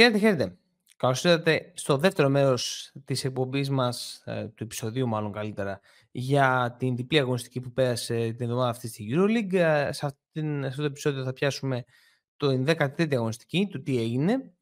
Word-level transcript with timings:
Χαίρετε, 0.00 0.18
χαίρετε. 0.18 0.56
Καλώς 0.96 1.24
ήρθατε 1.24 1.72
στο 1.74 1.96
δεύτερο 1.96 2.28
μέρος 2.28 2.92
της 3.04 3.24
εκπομπής 3.24 3.70
μας, 3.70 4.22
ε, 4.24 4.44
του 4.44 4.62
επεισοδίου 4.62 5.08
μάλλον 5.08 5.32
καλύτερα, 5.32 5.80
για 6.10 6.76
την 6.78 6.96
διπλή 6.96 7.18
αγωνιστική 7.18 7.60
που 7.60 7.72
πέρασε 7.72 8.14
την 8.14 8.46
εβδομάδα 8.46 8.68
αυτή 8.68 8.88
στη 8.88 9.08
Euroleague. 9.12 9.54
Ε, 9.54 9.92
σε, 9.92 10.06
αυτήν, 10.06 10.64
αυτό 10.64 10.80
το 10.80 10.86
επεισόδιο 10.86 11.24
θα 11.24 11.32
πιάσουμε 11.32 11.84
το 12.36 12.64
13η 12.66 13.14
αγωνιστική, 13.14 13.68
του 13.70 13.82
τι 13.82 13.98
έγινε. 13.98 14.52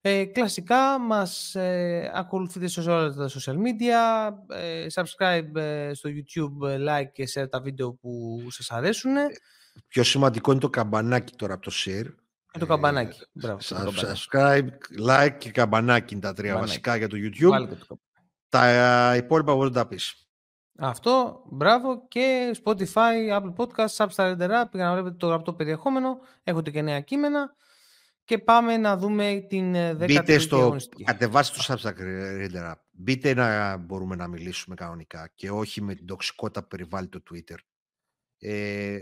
Ε, 0.00 0.24
κλασικά 0.24 0.98
μας 0.98 1.54
ε, 1.54 2.10
ακολουθείτε 2.14 2.66
σε 2.66 2.80
όλα 2.90 3.14
τα 3.14 3.28
social 3.28 3.54
media, 3.54 4.30
ε, 4.56 4.86
subscribe 4.92 5.56
ε, 5.56 5.94
στο 5.94 6.10
YouTube, 6.12 6.88
like 6.88 7.10
και 7.12 7.28
share 7.34 7.50
τα 7.50 7.60
βίντεο 7.60 7.92
που 7.92 8.42
σας 8.48 8.70
αρέσουν. 8.70 9.12
Πιο 9.88 10.02
σημαντικό 10.02 10.50
είναι 10.50 10.60
το 10.60 10.70
καμπανάκι 10.70 11.36
τώρα 11.36 11.54
από 11.54 11.62
το 11.62 11.72
share. 11.74 12.25
Και 12.58 12.64
το 12.64 12.66
καμπανάκι. 12.72 13.18
Μπράβο, 13.32 13.58
subscribe, 13.60 14.68
like 15.08 15.36
και 15.38 15.50
καμπανάκι 15.50 16.12
είναι 16.12 16.22
τα 16.22 16.32
τρία 16.32 16.50
καμπανάκι. 16.50 16.70
βασικά 16.70 16.96
για 16.96 17.08
το 17.08 17.16
YouTube. 17.16 17.76
Το 17.88 17.98
τα 18.48 19.16
υπόλοιπα 19.16 19.54
μπορεί 19.54 19.68
να 19.68 19.74
τα 19.74 19.86
πεις. 19.86 20.26
Αυτό, 20.78 21.42
μπράβο 21.50 22.06
και 22.08 22.56
Spotify, 22.64 23.40
Apple 23.40 23.54
Podcast, 23.56 23.96
Substar 23.96 24.36
App, 24.38 24.70
για 24.72 24.84
να 24.84 24.92
βλέπετε 24.92 25.16
το 25.16 25.26
γραπτό 25.26 25.54
περιεχόμενο. 25.54 26.18
Έχετε 26.42 26.70
και 26.70 26.82
νέα 26.82 27.00
κείμενα. 27.00 27.54
Και 28.24 28.38
πάμε 28.38 28.76
να 28.76 28.96
δούμε 28.96 29.46
την 29.48 29.74
10η 29.74 30.04
Μπείτε 30.06 30.38
στο, 30.38 30.76
κατεβάστε 31.04 31.56
το 31.56 31.64
Substack 31.72 32.00
Reader 32.00 32.70
App. 32.70 32.80
Μπείτε 32.90 33.34
να 33.34 33.76
μπορούμε 33.76 34.16
να 34.16 34.28
μιλήσουμε 34.28 34.74
κανονικά 34.74 35.30
και 35.34 35.50
όχι 35.50 35.82
με 35.82 35.94
την 35.94 36.06
τοξικότητα 36.06 36.60
που 36.62 36.68
περιβάλλει 36.68 37.08
το 37.08 37.22
Twitter. 37.30 37.56
Ε, 38.38 38.98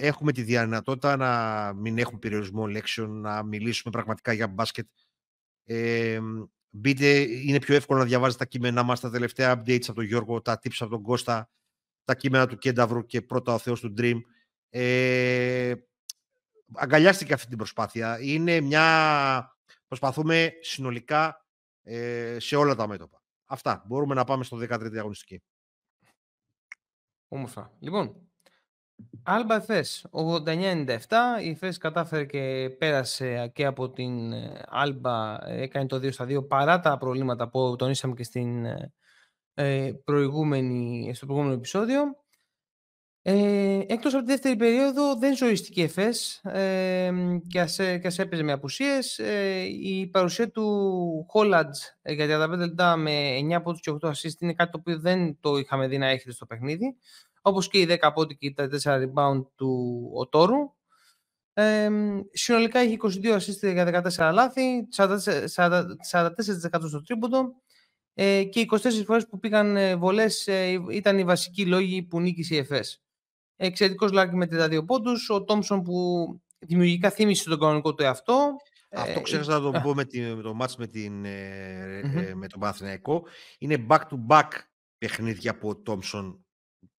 έχουμε 0.00 0.32
τη 0.32 0.42
δυνατότητα 0.42 1.16
να 1.16 1.72
μην 1.72 1.98
έχουμε 1.98 2.18
περιορισμό 2.18 2.66
λέξεων, 2.66 3.20
να 3.20 3.42
μιλήσουμε 3.42 3.92
πραγματικά 3.92 4.32
για 4.32 4.48
μπάσκετ. 4.48 4.86
Ε, 5.64 6.20
μπείτε, 6.70 7.20
είναι 7.20 7.58
πιο 7.58 7.74
εύκολο 7.74 7.98
να 7.98 8.04
διαβάζετε 8.04 8.44
τα 8.44 8.50
κείμενά 8.50 8.82
μας, 8.82 9.00
τα 9.00 9.10
τελευταία 9.10 9.52
updates 9.52 9.84
από 9.86 9.94
τον 9.94 10.04
Γιώργο, 10.04 10.42
τα 10.42 10.60
tips 10.62 10.76
από 10.78 10.90
τον 10.90 11.02
Κώστα, 11.02 11.50
τα 12.04 12.14
κείμενα 12.14 12.46
του 12.46 12.58
Κένταβρου 12.58 13.06
και 13.06 13.22
πρώτα 13.22 13.54
ο 13.54 13.58
Θεός 13.58 13.80
του 13.80 13.94
Dream. 13.98 14.20
Ε, 14.70 15.74
αγκαλιάστηκε 16.74 17.32
αυτή 17.32 17.48
την 17.48 17.56
προσπάθεια. 17.56 18.20
Είναι 18.20 18.60
μια... 18.60 19.56
Προσπαθούμε 19.86 20.52
συνολικά 20.60 21.46
ε, 21.82 22.36
σε 22.38 22.56
όλα 22.56 22.74
τα 22.74 22.88
μέτωπα. 22.88 23.22
Αυτά. 23.46 23.84
Μπορούμε 23.86 24.14
να 24.14 24.24
πάμε 24.24 24.44
στο 24.44 24.56
13η 24.56 24.96
αγωνιστική. 24.96 25.42
Όμορφα. 27.28 27.72
Λοιπόν, 27.78 28.27
Άλμπα 29.22 29.54
Εφές, 29.54 30.06
89-97. 30.10 30.96
Η 31.42 31.48
Εφές 31.50 31.78
κατάφερε 31.78 32.24
και 32.24 32.70
πέρασε 32.78 33.50
και 33.54 33.64
από 33.64 33.90
την 33.90 34.32
ε, 34.32 34.62
Άλμπα, 34.68 35.48
έκανε 35.48 35.86
το 35.86 35.96
2 35.96 36.12
στα 36.12 36.24
2 36.28 36.48
παρά 36.48 36.80
τα 36.80 36.98
προβλήματα 36.98 37.48
που 37.48 37.76
τονίσαμε 37.78 38.14
και 38.14 38.24
στην 38.24 38.66
ε, 39.54 39.92
προηγούμενη, 40.04 41.14
στο 41.14 41.26
προηγούμενο 41.26 41.54
επεισόδιο. 41.54 42.02
Ε, 43.22 43.80
εκτός 43.86 44.14
από 44.14 44.24
τη 44.24 44.30
δεύτερη 44.30 44.56
περίοδο 44.56 45.16
δεν 45.18 45.36
ζωήστηκε 45.36 45.80
η 45.80 45.84
ΕΦΕΣ 45.84 46.40
ε, 46.44 47.12
και, 47.48 47.60
ας, 47.60 47.76
και 47.76 48.06
ας 48.06 48.18
έπαιζε 48.18 48.42
με 48.42 48.52
απουσίες. 48.52 49.18
Ε, 49.18 49.62
η 49.82 50.06
παρουσία 50.06 50.50
του 50.50 51.26
Χόλαντς 51.28 51.98
ε, 52.02 52.12
για 52.12 52.46
35 52.46 52.56
λεπτά 52.56 52.96
με 52.96 53.38
9 53.56 53.62
πόντους 53.62 53.80
και 53.80 53.96
8 54.00 54.08
assist 54.08 54.40
είναι 54.40 54.52
κάτι 54.52 54.70
το 54.70 54.78
οποίο 54.80 54.98
δεν 54.98 55.38
το 55.40 55.56
είχαμε 55.56 55.88
δει 55.88 55.98
να 55.98 56.06
έχετε 56.06 56.32
στο 56.32 56.46
παιχνίδι. 56.46 56.96
Όπως 57.48 57.68
και 57.68 57.78
οι 57.78 57.98
10 58.00 58.10
πόντοι 58.14 58.36
και 58.36 58.52
τα 58.52 58.68
4 58.82 59.02
rebound 59.02 59.44
του 59.54 60.00
Οτούρου. 60.14 60.76
Ε, 61.52 61.90
συνολικά 62.32 62.82
είχε 62.82 62.96
22 63.00 63.34
assist 63.34 63.72
για 63.72 64.02
14 64.16 64.30
λάθη, 64.32 64.88
44%, 64.96 65.16
44 66.10 66.88
στο 66.88 67.02
τρίποντο 67.02 67.54
ε, 68.20 68.44
και 68.44 68.66
24 68.70 69.04
φορές 69.06 69.26
που 69.26 69.38
πήγαν 69.38 69.76
ε, 69.76 69.96
βολές 69.96 70.46
ε, 70.46 70.82
ήταν 70.90 71.18
οι 71.18 71.24
βασικοί 71.24 71.66
λόγοι 71.66 72.02
που 72.02 72.20
νίκησε 72.20 72.54
η 72.54 72.58
Εφές. 72.58 73.02
Εξαιρετικός 73.56 74.12
Λάρκιν 74.12 74.36
με 74.36 74.48
32 74.50 74.86
πόντους. 74.86 75.30
Ο 75.30 75.44
Τόμσον 75.44 75.82
που 75.82 76.26
δημιουργικά 76.58 77.10
θύμισε 77.10 77.48
τον 77.48 77.58
κανονικό 77.58 77.94
του 77.94 78.02
εαυτό. 78.02 78.56
Αυτό 78.90 79.18
ε, 79.18 79.22
ξέχασα 79.22 79.58
να 79.58 79.60
το 79.60 79.80
πω 79.80 79.94
με, 79.94 80.04
την, 80.04 80.32
με 80.32 80.42
το 80.42 80.54
μάτς 80.54 80.76
με, 80.76 80.86
την, 80.86 81.24
mm-hmm. 81.24 82.32
με 82.34 82.46
τον 82.46 82.60
Παναθηναϊκό. 82.60 83.26
Είναι 83.58 83.86
back-to-back 83.88 84.48
παιχνίδια 84.98 85.58
που 85.58 85.68
ο 85.68 85.76
Τόμσον 85.76 86.44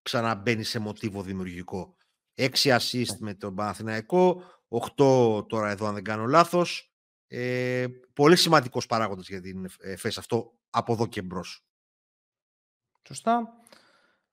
ξαναμπαίνει 0.02 0.62
σε 0.62 0.78
μοτίβο 0.78 1.22
δημιουργικό. 1.22 1.94
6 2.34 2.48
assist 2.78 3.16
με 3.18 3.34
τον 3.34 3.54
Παναθηναϊκό, 3.54 4.42
8 4.68 5.48
τώρα 5.48 5.70
εδώ 5.70 5.86
αν 5.86 5.94
δεν 5.94 6.04
κάνω 6.04 6.26
λάθος. 6.26 6.94
Ε, 7.26 7.86
πολύ 8.12 8.36
σημαντικός 8.36 8.86
παράγοντας 8.86 9.28
για 9.28 9.40
την 9.40 9.68
ΕΦΕΣ 9.78 10.18
αυτό 10.18 10.52
από 10.70 10.92
εδώ 10.92 11.06
και 11.06 11.22
μπρος. 11.22 11.64
Σωστά. 13.06 13.48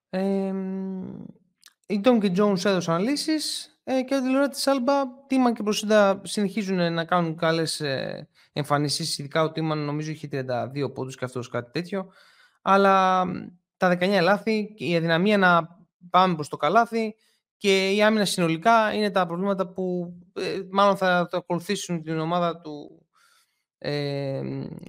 Ε, 0.09 0.53
οι 1.87 2.01
Tom 2.03 2.17
και 2.21 2.31
Jones 2.37 2.65
έδωσαν 2.65 3.01
λύσεις 3.01 3.71
ε, 3.83 4.01
και 4.01 4.15
ο 4.15 4.49
τη 4.49 4.63
Άλμπα, 4.65 4.93
Τίμαν 5.27 5.53
και 5.53 5.63
Προσίντα 5.63 6.21
συνεχίζουν 6.23 6.93
να 6.93 7.05
κάνουν 7.05 7.35
καλές 7.35 7.81
ε, 7.81 8.29
εμφανίσεις. 8.53 9.17
Ειδικά 9.17 9.43
ο 9.43 9.51
Τίμαν 9.51 9.77
νομίζω 9.77 10.11
είχε 10.11 10.27
32 10.31 10.93
πόντους 10.93 11.17
και 11.17 11.25
αυτός 11.25 11.49
κάτι 11.49 11.71
τέτοιο. 11.71 12.11
Αλλά 12.61 13.25
τα 13.77 13.97
19 13.99 14.19
λάθη, 14.21 14.73
η 14.75 14.95
αδυναμία 14.95 15.37
να 15.37 15.67
πάμε 16.09 16.35
προς 16.35 16.49
το 16.49 16.57
καλάθι 16.57 17.15
και 17.57 17.91
η 17.91 18.03
άμυνα 18.03 18.25
συνολικά 18.25 18.93
είναι 18.93 19.11
τα 19.11 19.25
προβλήματα 19.25 19.67
που 19.67 20.13
ε, 20.33 20.59
μάλλον 20.71 20.97
θα, 20.97 21.27
θα 21.31 21.37
ακολουθήσουν 21.37 22.03
την 22.03 22.19
ομάδα 22.19 22.61
του 22.61 23.07
ε, 23.77 24.41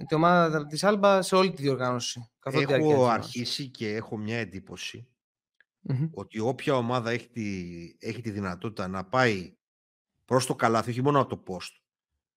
την 0.07 0.17
ομάδα 0.17 0.67
της 0.67 0.83
Άλμπα 0.83 1.21
σε 1.21 1.35
όλη 1.35 1.53
τη 1.53 1.61
διοργάνωση. 1.61 2.29
Έχω 2.43 3.05
αρχίσει 3.05 3.69
και 3.69 3.95
έχω 3.95 4.17
μια 4.17 4.37
εντύπωση 4.37 5.07
ότι 6.11 6.39
όποια 6.39 6.75
ομάδα 6.75 7.11
έχει 7.11 7.29
τη, 7.29 7.71
έχει 7.99 8.21
τη 8.21 8.31
δυνατότητα 8.31 8.87
να 8.87 9.05
πάει 9.05 9.53
προς 10.25 10.45
το 10.45 10.55
καλάθι, 10.55 10.89
όχι 10.89 11.01
μόνο 11.01 11.19
από 11.19 11.37
το 11.37 11.43
post, 11.47 11.81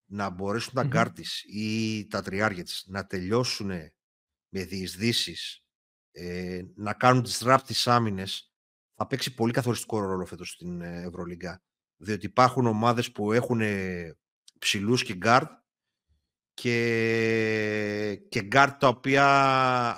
να 0.04 0.30
μπορέσουν 0.30 0.74
τα 0.74 0.82
γκάρτις 0.84 1.44
ή 1.46 2.06
τα 2.10 2.22
τριάρια 2.22 2.64
της 2.64 2.84
να 2.86 3.06
τελειώσουν 3.06 3.68
με 4.48 4.64
διεισδύσεις, 4.64 5.61
ε, 6.12 6.62
να 6.74 6.92
κάνουν 6.92 7.22
τις 7.22 7.40
ρήγματα 7.40 7.86
άμυνες, 7.86 8.52
θα 8.94 9.06
παίξει 9.06 9.34
πολύ 9.34 9.52
καθοριστικό 9.52 10.00
ρόλο 10.00 10.26
φέτος 10.26 10.50
στην 10.50 10.80
ε, 10.80 11.02
Ευρωλίγκα. 11.02 11.62
Διότι 11.96 12.26
υπάρχουν 12.26 12.66
ομάδες 12.66 13.12
που 13.12 13.32
έχουν 13.32 13.60
ψηλούς 14.58 15.02
και 15.02 15.14
γκάρτ 15.14 15.50
και, 16.54 18.22
και 18.28 18.42
γκάρτ 18.42 18.80
τα 18.80 18.88
οποία 18.88 19.24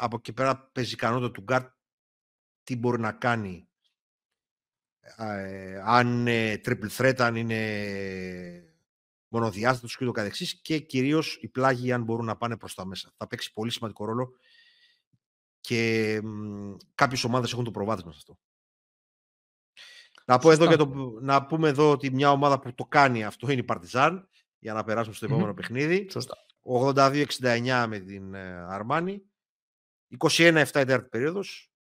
από 0.05 0.17
εκεί 0.17 0.33
πέρα 0.33 0.71
παίζει 0.73 0.93
ικανότητα 0.93 1.31
του 1.31 1.43
γκάρτ 1.43 1.73
τι 2.63 2.77
μπορεί 2.77 3.01
να 3.01 3.13
κάνει 3.13 3.69
ε, 5.17 5.83
αν 5.85 6.09
είναι 6.09 6.61
triple 6.65 6.91
threat, 6.97 7.15
αν 7.19 7.37
είναι 7.37 8.75
μονοδιάστατος 9.29 9.97
και 9.97 10.05
το 10.05 10.13
καθεξής 10.13 10.61
και 10.61 10.79
κυρίως 10.79 11.39
οι 11.41 11.49
πλάγιοι 11.49 11.93
αν 11.93 12.03
μπορούν 12.03 12.25
να 12.25 12.37
πάνε 12.37 12.57
προς 12.57 12.75
τα 12.75 12.87
μέσα. 12.87 13.13
Θα 13.17 13.27
παίξει 13.27 13.53
πολύ 13.53 13.71
σημαντικό 13.71 14.05
ρόλο 14.05 14.33
και 15.67 16.21
μ, 16.23 16.75
κάποιες 16.95 17.25
ομάδες 17.25 17.53
έχουν 17.53 17.65
το 17.65 17.71
προβάδισμα 17.71 18.13
σε 18.13 18.19
αυτό. 18.21 18.39
Να, 20.25 20.39
πω 20.39 20.51
εδώ 20.51 20.65
για 20.65 20.77
το, 20.77 20.87
να 21.21 21.47
πούμε 21.47 21.69
εδώ 21.69 21.91
ότι 21.91 22.11
μια 22.11 22.31
ομάδα 22.31 22.59
που 22.59 22.75
το 22.75 22.85
κάνει 22.85 23.25
αυτό 23.25 23.51
είναι 23.51 23.61
η 23.61 23.65
Παρτιζάν 23.65 24.29
για 24.59 24.73
να 24.73 24.85
περάσουμε 24.85 25.15
στο 25.15 25.25
επόμενο 25.25 25.55
παιχνίδι. 25.55 26.09
82-69 26.81 27.85
με 27.89 27.99
την 27.99 28.37
Αρμάνη. 28.69 29.23
21-7 30.19 30.67
η 30.67 30.71
τέταρτη 30.71 31.09
περίοδος 31.09 31.73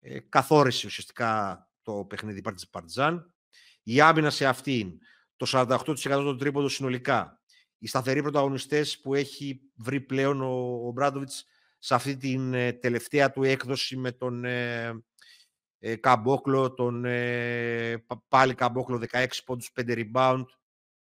ε, 0.00 0.20
καθόρισε 0.20 0.86
ουσιαστικά 0.86 1.68
το 1.82 2.04
παιχνίδι 2.04 2.40
της 2.40 2.68
Παρτιζάν. 2.68 3.34
Η 3.82 4.00
άμυνα 4.00 4.30
σε 4.30 4.46
αυτήν, 4.46 4.98
το 5.36 5.46
48% 5.50 5.78
των 6.02 6.38
τρίποντων 6.38 6.68
συνολικά. 6.68 7.40
Οι 7.78 7.86
σταθεροί 7.86 8.22
πρωταγωνιστές 8.22 9.00
που 9.00 9.14
έχει 9.14 9.60
βρει 9.74 10.00
πλέον 10.00 10.40
ο, 10.40 10.86
ο 10.86 10.90
Μπράντοβιτς 10.90 11.46
σε 11.84 11.94
αυτή 11.94 12.16
την 12.16 12.54
ε, 12.54 12.72
τελευταία 12.72 13.30
του 13.30 13.42
έκδοση 13.42 13.96
με 13.96 14.12
τον 14.12 14.44
ε, 14.44 15.04
ε 15.78 15.96
Καμπόκλο, 15.96 16.74
τον 16.74 17.04
ε, 17.04 18.04
πάλι 18.28 18.54
Καμπόκλο 18.54 19.02
16 19.10 19.26
πόντους, 19.44 19.72
5 19.80 20.04
rebound. 20.14 20.44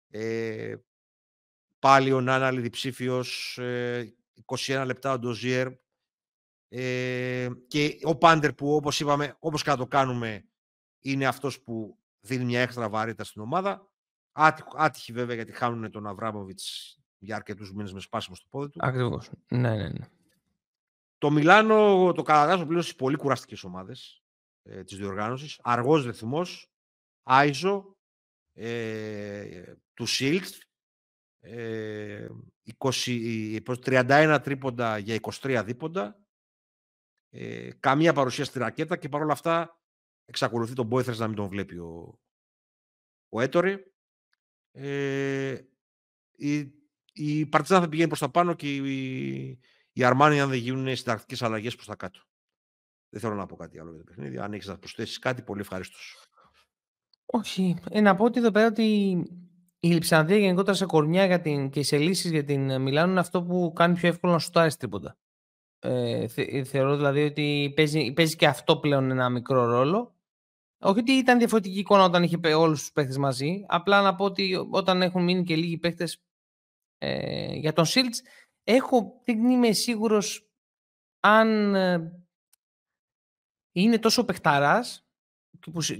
Ε, 0.09 0.75
πάλι 1.79 2.11
ο 2.11 2.21
Νάνα 2.21 2.51
διψήφιος, 2.51 3.59
21 4.45 4.83
λεπτά 4.85 5.11
ο 5.11 5.19
Ντοζιέρ, 5.19 5.67
ε, 6.69 7.49
και 7.67 7.99
ο 8.03 8.17
Πάντερ 8.17 8.53
που 8.53 8.75
όπως 8.75 8.99
είπαμε, 8.99 9.35
όπως 9.39 9.63
και 9.63 9.69
να 9.69 9.77
το 9.77 9.87
κάνουμε, 9.87 10.45
είναι 10.99 11.27
αυτός 11.27 11.61
που 11.61 11.97
δίνει 12.19 12.45
μια 12.45 12.61
έξτρα 12.61 12.89
βαρύτητα 12.89 13.23
στην 13.23 13.41
ομάδα. 13.41 13.91
Άτυχη, 14.31 14.67
άτυχη 14.75 15.11
βέβαια 15.13 15.35
γιατί 15.35 15.51
χάνουν 15.51 15.91
τον 15.91 16.07
Αβράμοβιτς 16.07 16.97
για 17.17 17.35
αρκετούς 17.35 17.73
μήνες 17.73 17.93
με 17.93 17.99
σπάσιμο 17.99 18.35
στο 18.35 18.47
πόδι 18.49 18.69
του. 18.69 18.79
Ακριβώς. 18.81 19.29
Ναι, 19.47 19.75
ναι, 19.75 19.89
ναι. 19.89 20.07
Το 21.19 21.31
Μιλάνο 21.31 22.11
το 22.13 22.21
καταδάζω 22.21 22.65
πλέον 22.65 22.81
στις 22.81 22.95
πολύ 22.95 23.15
κουραστικές 23.15 23.63
ομάδες 23.63 24.23
ε, 24.63 24.83
της 24.83 24.97
διοργάνωσης. 24.97 25.59
Αργός 25.63 26.05
ρυθμός, 26.05 26.71
Άιζο, 27.23 27.97
ε, 28.53 29.73
του 29.93 30.05
Σίλτ, 30.05 30.55
ε, 31.39 32.27
20, 32.77 33.61
31 33.83 34.39
τρίποντα 34.43 34.97
για 34.97 35.15
23 35.15 35.63
δίποντα. 35.65 36.19
Ε, 37.29 37.69
καμία 37.79 38.13
παρουσία 38.13 38.45
στη 38.45 38.59
ρακέτα 38.59 38.97
και 38.97 39.09
παρόλα 39.09 39.33
αυτά 39.33 39.81
εξακολουθεί 40.25 40.73
τον 40.73 40.85
Μπόιθρες 40.85 41.19
να 41.19 41.27
μην 41.27 41.35
τον 41.35 41.47
βλέπει 41.47 41.77
ο, 41.77 42.19
ο 43.29 43.41
Έτορε. 43.41 43.83
Ε, 44.71 45.61
η, 46.35 46.71
η 47.13 47.45
Παρτιζάν 47.45 47.81
θα 47.81 47.89
πηγαίνει 47.89 48.07
προς 48.07 48.19
τα 48.19 48.29
πάνω 48.29 48.53
και 48.53 48.75
η, 48.75 49.59
η 49.93 50.03
Αρμάνη 50.03 50.41
αν 50.41 50.49
δεν 50.49 50.57
γίνουν 50.57 50.95
συντακτικές 50.95 51.41
αλλαγές 51.41 51.75
προς 51.75 51.87
τα 51.87 51.95
κάτω. 51.95 52.19
Δεν 53.09 53.21
θέλω 53.21 53.35
να 53.35 53.45
πω 53.45 53.55
κάτι 53.55 53.79
άλλο 53.79 53.89
για 53.89 53.99
το 53.99 54.03
παιχνίδι. 54.03 54.37
Αν 54.37 54.53
έχεις 54.53 54.67
να 54.67 54.77
προσθέσεις 54.77 55.19
κάτι, 55.19 55.41
πολύ 55.41 55.61
ευχαριστώ. 55.61 55.97
Όχι. 57.25 57.75
Ε, 57.89 58.01
να 58.01 58.15
πω 58.15 58.23
ότι 58.23 58.39
εδώ 58.39 58.51
πέρα 58.51 58.67
ότι 58.67 58.83
η 59.79 59.87
Λιψανδία 59.87 60.37
γενικότερα 60.37 60.77
σε 60.77 60.85
κορμιά 60.85 61.25
για 61.25 61.41
την, 61.41 61.69
και 61.69 61.83
σε 61.83 61.97
λύσεις 61.97 62.31
για 62.31 62.43
την 62.43 62.81
Μιλάνο 62.81 63.11
είναι 63.11 63.19
αυτό 63.19 63.43
που 63.43 63.73
κάνει 63.75 63.93
πιο 63.93 64.07
εύκολο 64.07 64.33
να 64.33 64.39
σουτάρεις 64.39 64.77
τρίποτα. 64.77 65.17
Ε, 65.79 66.27
θε, 66.27 66.63
θεωρώ 66.63 66.95
δηλαδή 66.95 67.23
ότι 67.23 67.73
παίζει, 67.75 68.13
παίζει 68.13 68.35
και 68.35 68.47
αυτό 68.47 68.77
πλέον 68.77 69.11
ένα 69.11 69.29
μικρό 69.29 69.65
ρόλο. 69.65 70.13
Όχι 70.81 70.99
ότι 70.99 71.11
ήταν 71.11 71.37
διαφορετική 71.37 71.79
εικόνα 71.79 72.03
όταν 72.03 72.23
είχε 72.23 72.37
όλους 72.55 72.79
τους 72.79 72.91
παίχτε 72.91 73.19
μαζί. 73.19 73.65
Απλά 73.67 74.01
να 74.01 74.15
πω 74.15 74.25
ότι 74.25 74.67
όταν 74.71 75.01
έχουν 75.01 75.23
μείνει 75.23 75.43
και 75.43 75.55
λίγοι 75.55 75.77
παίχτε 75.77 76.07
ε, 76.97 77.53
για 77.53 77.73
τον 77.73 77.85
Σίλτς, 77.85 78.21
έχω, 78.69 79.21
δεν 79.25 79.49
είμαι 79.49 79.71
σίγουρος 79.71 80.49
αν 81.19 81.75
ε, 81.75 82.11
είναι 83.71 83.99
τόσο 83.99 84.25
παιχταράς 84.25 85.03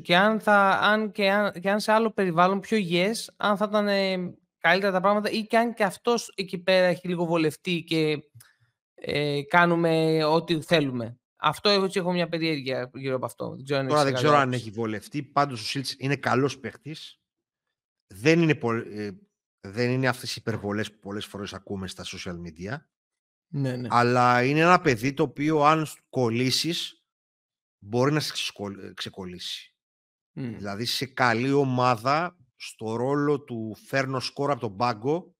και, 0.01 0.15
αν, 0.15 0.39
θα, 0.39 0.69
αν, 0.69 1.11
και, 1.11 1.31
αν, 1.31 1.51
και 1.51 1.69
αν 1.69 1.79
σε 1.79 1.91
άλλο 1.91 2.11
περιβάλλον 2.11 2.59
πιο 2.59 2.77
υγιές, 2.77 3.33
αν 3.37 3.57
θα 3.57 3.65
ήταν 3.69 3.87
ε, 3.87 4.33
καλύτερα 4.57 4.91
τα 4.91 5.01
πράγματα 5.01 5.29
ή 5.29 5.43
και 5.43 5.57
αν 5.57 5.73
και 5.73 5.83
αυτός 5.83 6.33
εκεί 6.35 6.57
πέρα 6.57 6.85
έχει 6.85 7.07
λίγο 7.07 7.25
βολευτεί 7.25 7.83
και 7.83 8.17
ε, 8.93 9.41
κάνουμε 9.43 10.23
ό,τι 10.23 10.61
θέλουμε. 10.61 11.19
Αυτό 11.35 11.69
έχω, 11.69 11.87
έχω 11.93 12.11
μια 12.11 12.29
περιέργεια 12.29 12.89
γύρω 12.93 13.15
από 13.15 13.25
αυτό. 13.25 13.55
Δεν 13.55 13.63
ξέρω 13.63 13.87
Τώρα 13.87 14.03
δεν 14.03 14.13
ξέρω 14.13 14.35
αν 14.35 14.53
έχει 14.53 14.69
βολευτεί. 14.69 15.23
Πάντως 15.23 15.61
ο 15.61 15.63
Σίλτς 15.63 15.95
είναι 15.97 16.15
καλός 16.15 16.59
παίχτης. 16.59 17.19
Δεν 18.07 18.41
είναι, 18.41 18.55
πο, 18.55 18.73
ε, 18.73 19.28
δεν 19.61 19.89
είναι 19.89 20.07
αυτές 20.07 20.31
οι 20.35 20.37
υπερβολές 20.39 20.91
που 20.91 20.99
πολλές 20.99 21.25
φορές 21.25 21.53
ακούμε 21.53 21.87
στα 21.87 22.03
social 22.05 22.35
media. 22.35 22.77
Ναι, 23.47 23.75
ναι. 23.75 23.87
Αλλά 23.91 24.43
είναι 24.43 24.59
ένα 24.59 24.81
παιδί 24.81 25.13
το 25.13 25.23
οποίο 25.23 25.63
αν 25.63 25.87
κολλήσεις 26.09 27.03
μπορεί 27.77 28.11
να 28.11 28.19
σε 28.19 28.33
ξεκολλήσει. 28.93 29.73
Δηλαδή 30.33 30.85
σε 30.85 31.05
καλή 31.05 31.51
ομάδα, 31.51 32.37
στο 32.55 32.95
ρόλο 32.95 33.41
του 33.41 33.75
φέρνω 33.85 34.19
σκόρ 34.19 34.51
από 34.51 34.59
τον 34.59 34.75
παγκο 34.75 35.35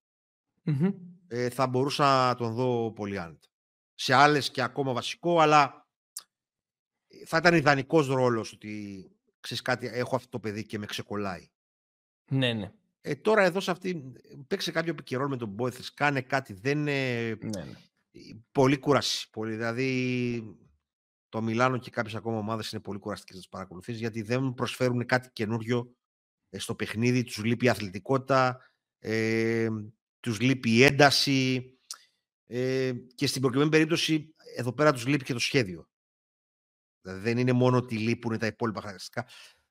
ε, 1.27 1.49
θα 1.49 1.67
μπορούσα 1.67 2.27
να 2.27 2.35
τον 2.35 2.53
δω 2.53 2.91
πολύ 2.91 3.19
άνετα. 3.19 3.47
Σε 3.93 4.13
άλλες 4.13 4.51
και 4.51 4.61
ακόμα 4.61 4.93
βασικό, 4.93 5.39
αλλά 5.39 5.87
θα 7.25 7.37
ήταν 7.37 7.53
ιδανικός 7.53 8.07
ρόλος 8.07 8.53
ότι 8.53 9.05
ξέρεις 9.39 9.63
κάτι, 9.63 9.87
έχω 9.87 10.15
αυτό 10.15 10.29
το 10.29 10.39
παιδί 10.39 10.65
και 10.65 10.77
με 10.77 10.85
ξεκολλάει. 10.85 11.49
Ναι, 12.31 12.53
ναι. 12.53 12.71
Ε, 13.01 13.15
τώρα 13.15 13.43
εδώ 13.43 13.59
σε 13.59 13.71
αυτή, 13.71 14.13
παίξε 14.47 14.71
κάποιο 14.71 14.91
επικαιρό 14.91 15.29
με 15.29 15.37
τον 15.37 15.49
Μπόηθρες, 15.49 15.93
κάνε 15.93 16.21
κάτι, 16.21 16.53
δεν 16.53 16.77
είναι... 16.77 17.29
Ναι, 17.41 17.63
ναι. 17.63 17.73
Πολύ 18.51 18.77
κούραση. 18.77 19.29
Πολύ, 19.29 19.51
δηλαδή 19.51 20.57
το 21.29 21.41
Μιλάνο 21.41 21.77
και 21.77 21.89
κάποιες 21.89 22.15
ακόμα 22.15 22.37
ομάδες 22.37 22.71
είναι 22.71 22.81
πολύ 22.81 22.99
κουραστικές 22.99 23.35
να 23.35 23.41
τις 23.41 23.49
παρακολουθήσει 23.49 23.97
γιατί 23.97 24.21
δεν 24.21 24.53
προσφέρουν 24.53 25.05
κάτι 25.05 25.29
καινούριο 25.33 25.95
ε, 26.49 26.59
στο 26.59 26.75
παιχνίδι. 26.75 27.23
Τους 27.23 27.43
λείπει 27.43 27.65
η 27.65 27.69
αθλητικότητα, 27.69 28.71
ε, 28.99 29.67
τους 30.19 30.39
λείπει 30.39 30.69
η 30.69 30.83
ένταση 30.83 31.69
ε, 32.45 32.93
και 33.15 33.27
στην 33.27 33.41
προκειμένη 33.41 33.69
περίπτωση 33.69 34.35
εδώ 34.55 34.73
πέρα 34.73 34.93
τους 34.93 35.07
λείπει 35.07 35.23
και 35.23 35.33
το 35.33 35.39
σχέδιο. 35.39 35.89
Δηλαδή 37.01 37.21
δεν 37.21 37.37
είναι 37.37 37.53
μόνο 37.53 37.77
ότι 37.77 37.97
λείπουν 37.97 38.37
τα 38.37 38.45
υπόλοιπα 38.45 38.81
χαρακτηριστικά. 38.81 39.27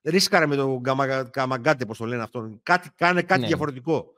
Ρίσκαρε 0.09 0.45
με 0.45 0.55
τον 0.55 0.83
Καμαγκάτε, 1.31 1.83
όπως 1.83 1.95
το 1.95 2.05
λένε 2.05 2.23
αυτό. 2.23 2.59
Κάτι, 2.63 2.89
κάνε 2.95 3.21
κάτι 3.21 3.41
ναι. 3.41 3.47
διαφορετικό. 3.47 4.13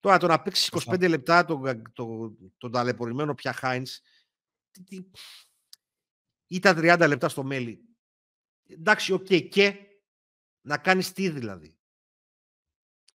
Τώρα 0.00 0.18
το 0.18 0.26
να 0.26 0.42
παίξει 0.42 0.70
25 0.86 1.08
λεπτά 1.08 1.44
τον, 1.44 1.82
το, 1.92 2.34
το, 2.58 2.70
ταλαιπωρημένο 2.70 3.34
πια 3.34 3.52
Χάινς 3.52 4.00
ή 6.46 6.58
τα 6.58 6.74
30 6.76 7.04
λεπτά 7.08 7.28
στο 7.28 7.44
Μέλι. 7.44 7.80
Εντάξει, 8.68 9.12
οκ, 9.12 9.26
okay, 9.28 9.48
και 9.48 9.76
να 10.60 10.78
κάνεις 10.78 11.12
τι 11.12 11.28
δηλαδή. 11.28 11.78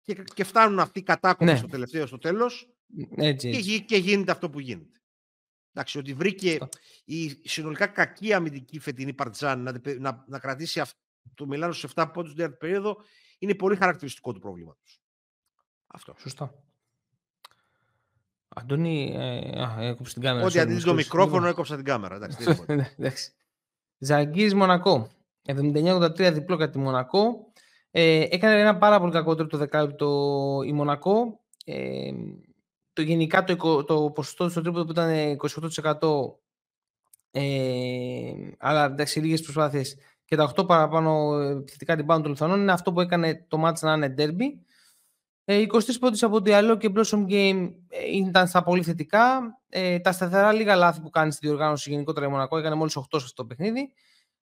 Και, 0.03 0.15
και 0.35 0.45
φτάνουν 0.45 0.79
αυτοί 0.79 0.99
οι 0.99 1.03
κατάκοποι 1.03 1.45
ναι. 1.45 1.57
στο 1.57 1.67
τελευταίο, 1.67 2.07
στο 2.07 2.19
τέλος 2.19 2.77
έτσι, 3.17 3.49
έτσι. 3.49 3.63
Και, 3.63 3.79
και 3.79 3.97
γίνεται 3.97 4.33
αυτό 4.33 4.51
που 4.51 4.61
γίνεται. 4.61 5.01
Εντάξει, 5.73 5.99
ότι 5.99 6.15
βρήκε 6.15 6.59
η 7.05 7.29
συνολικά 7.49 7.87
κακή 7.87 8.33
αμυντική 8.33 8.79
φετινή 8.79 9.13
Παρτζάν 9.13 9.63
να, 9.63 9.81
να, 9.99 10.25
να 10.29 10.39
κρατήσει 10.39 10.81
αυτό, 10.81 10.99
το 11.35 11.47
Μιλάνο 11.47 11.73
σε 11.73 11.89
7 11.95 12.11
πόντους 12.13 12.35
την 12.35 12.57
περίοδο 12.59 12.97
είναι 13.39 13.55
πολύ 13.55 13.77
χαρακτηριστικό 13.77 14.33
του 14.33 14.41
προβλήματος. 14.41 15.01
Αυτό. 15.87 16.15
Σωστά. 16.19 16.55
Αντώνη, 18.49 19.13
ε, 19.15 19.63
α, 19.63 19.77
έκοψε 19.83 20.13
την 20.13 20.23
κάμερα. 20.23 20.47
Ό,τι 20.47 20.59
αντί 20.59 20.81
το 20.81 20.95
μικρόφωνο 20.95 21.47
έκοψα 21.47 21.77
την 21.77 21.85
κάμερα. 21.85 22.15
Εντάξει, 22.15 22.65
Ζαγκής 23.99 24.55
Μονακό. 24.55 25.11
79-83 25.47 26.31
διπλό 26.33 26.57
κατά 26.57 26.71
τη 26.71 26.79
Μονακό. 26.79 27.53
Ε, 27.91 28.27
έκανε 28.31 28.61
ένα 28.61 28.79
πάρα 28.79 29.01
πολύ 29.01 29.13
κακό 29.13 29.35
τρίτο 29.35 29.57
δεκάλεπτο 29.57 30.61
η 30.67 30.73
Μονακό. 30.73 31.41
Ε, 31.65 32.13
το 32.93 33.03
γενικά 33.03 33.45
το, 33.45 33.85
το 33.85 34.11
ποσοστό 34.11 34.49
στο 34.49 34.61
τρίποδο 34.61 34.85
που 34.85 34.91
ήταν 34.91 35.37
28% 36.01 36.39
ε, 37.31 38.51
αλλά 38.59 38.85
εντάξει 38.85 39.21
λίγες 39.21 39.43
προσπάθειες 39.43 39.97
και 40.27 40.37
τα 40.37 40.53
8 40.57 40.67
παραπάνω 40.67 41.39
επιθετικά 41.41 41.95
rebound 41.95 42.23
των 42.23 42.27
Λιθανών 42.27 42.61
είναι 42.61 42.73
αυτό 42.73 42.93
που 42.93 43.01
έκανε 43.01 43.45
το 43.49 43.59
μάτς 43.59 43.83
να 43.83 43.93
είναι 43.93 44.15
derby. 44.19 44.45
Ε, 45.45 45.65
23 45.73 45.99
πόντους 46.01 46.23
από 46.23 46.37
Diallo 46.37 46.77
και 46.79 46.93
Blossom 46.95 47.27
Game 47.29 47.73
ε, 47.89 48.17
ήταν 48.17 48.47
στα 48.47 48.63
πολύ 48.63 48.83
θετικά. 48.83 49.41
Ε, 49.69 49.99
τα 49.99 50.13
σταθερά 50.13 50.53
λίγα 50.53 50.77
λάθη 50.77 51.01
που 51.01 51.11
κάνει 51.11 51.33
στη 51.33 51.47
διοργάνωση 51.47 51.91
γενικότερα 51.91 52.27
η 52.27 52.29
Μονακό 52.29 52.59
έκανε 52.59 52.75
μόλις 52.75 52.99
8 52.99 53.03
σε 53.11 53.17
αυτό 53.17 53.43
το 53.43 53.45
παιχνίδι. 53.45 53.93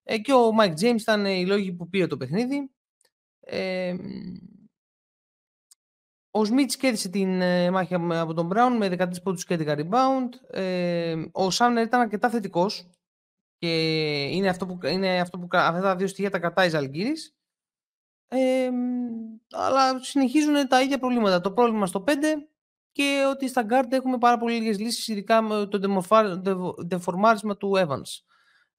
Ε, 0.03 0.19
και 0.19 0.33
ο 0.33 0.51
Mike 0.61 0.75
James 0.81 1.01
ήταν 1.01 1.27
οι 1.27 1.47
λόγοι 1.47 1.73
που 1.73 1.89
πήρε 1.89 2.07
το 2.07 2.17
παιχνίδι. 2.17 2.71
Ε, 3.41 3.95
ο 6.31 6.45
Σμιτς 6.45 6.77
κέρδισε 6.77 7.09
την 7.09 7.41
ε, 7.41 7.71
μάχη 7.71 7.95
από 7.95 8.35
τον 8.35 8.51
Brown 8.53 8.77
με 8.79 8.89
13 8.99 9.23
πόντους 9.23 9.45
και 9.45 9.57
11 9.59 9.79
rebound. 9.79 10.59
Ε, 10.59 11.25
ο 11.33 11.51
Σάμνερ 11.51 11.85
ήταν 11.85 12.01
αρκετά 12.01 12.31
θετικός 12.31 12.91
και 13.65 14.23
είναι 14.25 14.49
αυτό 14.49 14.67
που, 14.67 14.79
είναι 14.87 15.21
αυτό 15.21 15.39
που 15.39 15.49
αυτά 15.51 15.81
τα 15.81 15.97
δύο 15.97 16.07
στοιχεία 16.07 16.31
τα 16.31 16.39
κρατάει 16.39 16.69
Ζαλγκύρης. 16.69 17.37
Ε, 18.29 18.71
αλλά 19.51 20.03
συνεχίζουν 20.03 20.69
τα 20.69 20.83
ίδια 20.83 20.99
προβλήματα. 20.99 21.41
Το 21.41 21.53
πρόβλημα 21.53 21.87
στο 21.87 22.05
5 22.07 22.13
και 22.93 23.25
ότι 23.31 23.49
στα 23.49 23.67
guard 23.69 23.93
έχουμε 23.93 24.19
πάρα 24.19 24.39
πολύ 24.39 24.55
λίγες 24.55 24.79
λύσεις, 24.79 25.09
ειδικά 25.09 25.43
με 25.43 25.67
το 25.67 25.81
δεφορμάρισμα 26.77 27.57
του 27.57 27.73
Evans. 27.77 28.23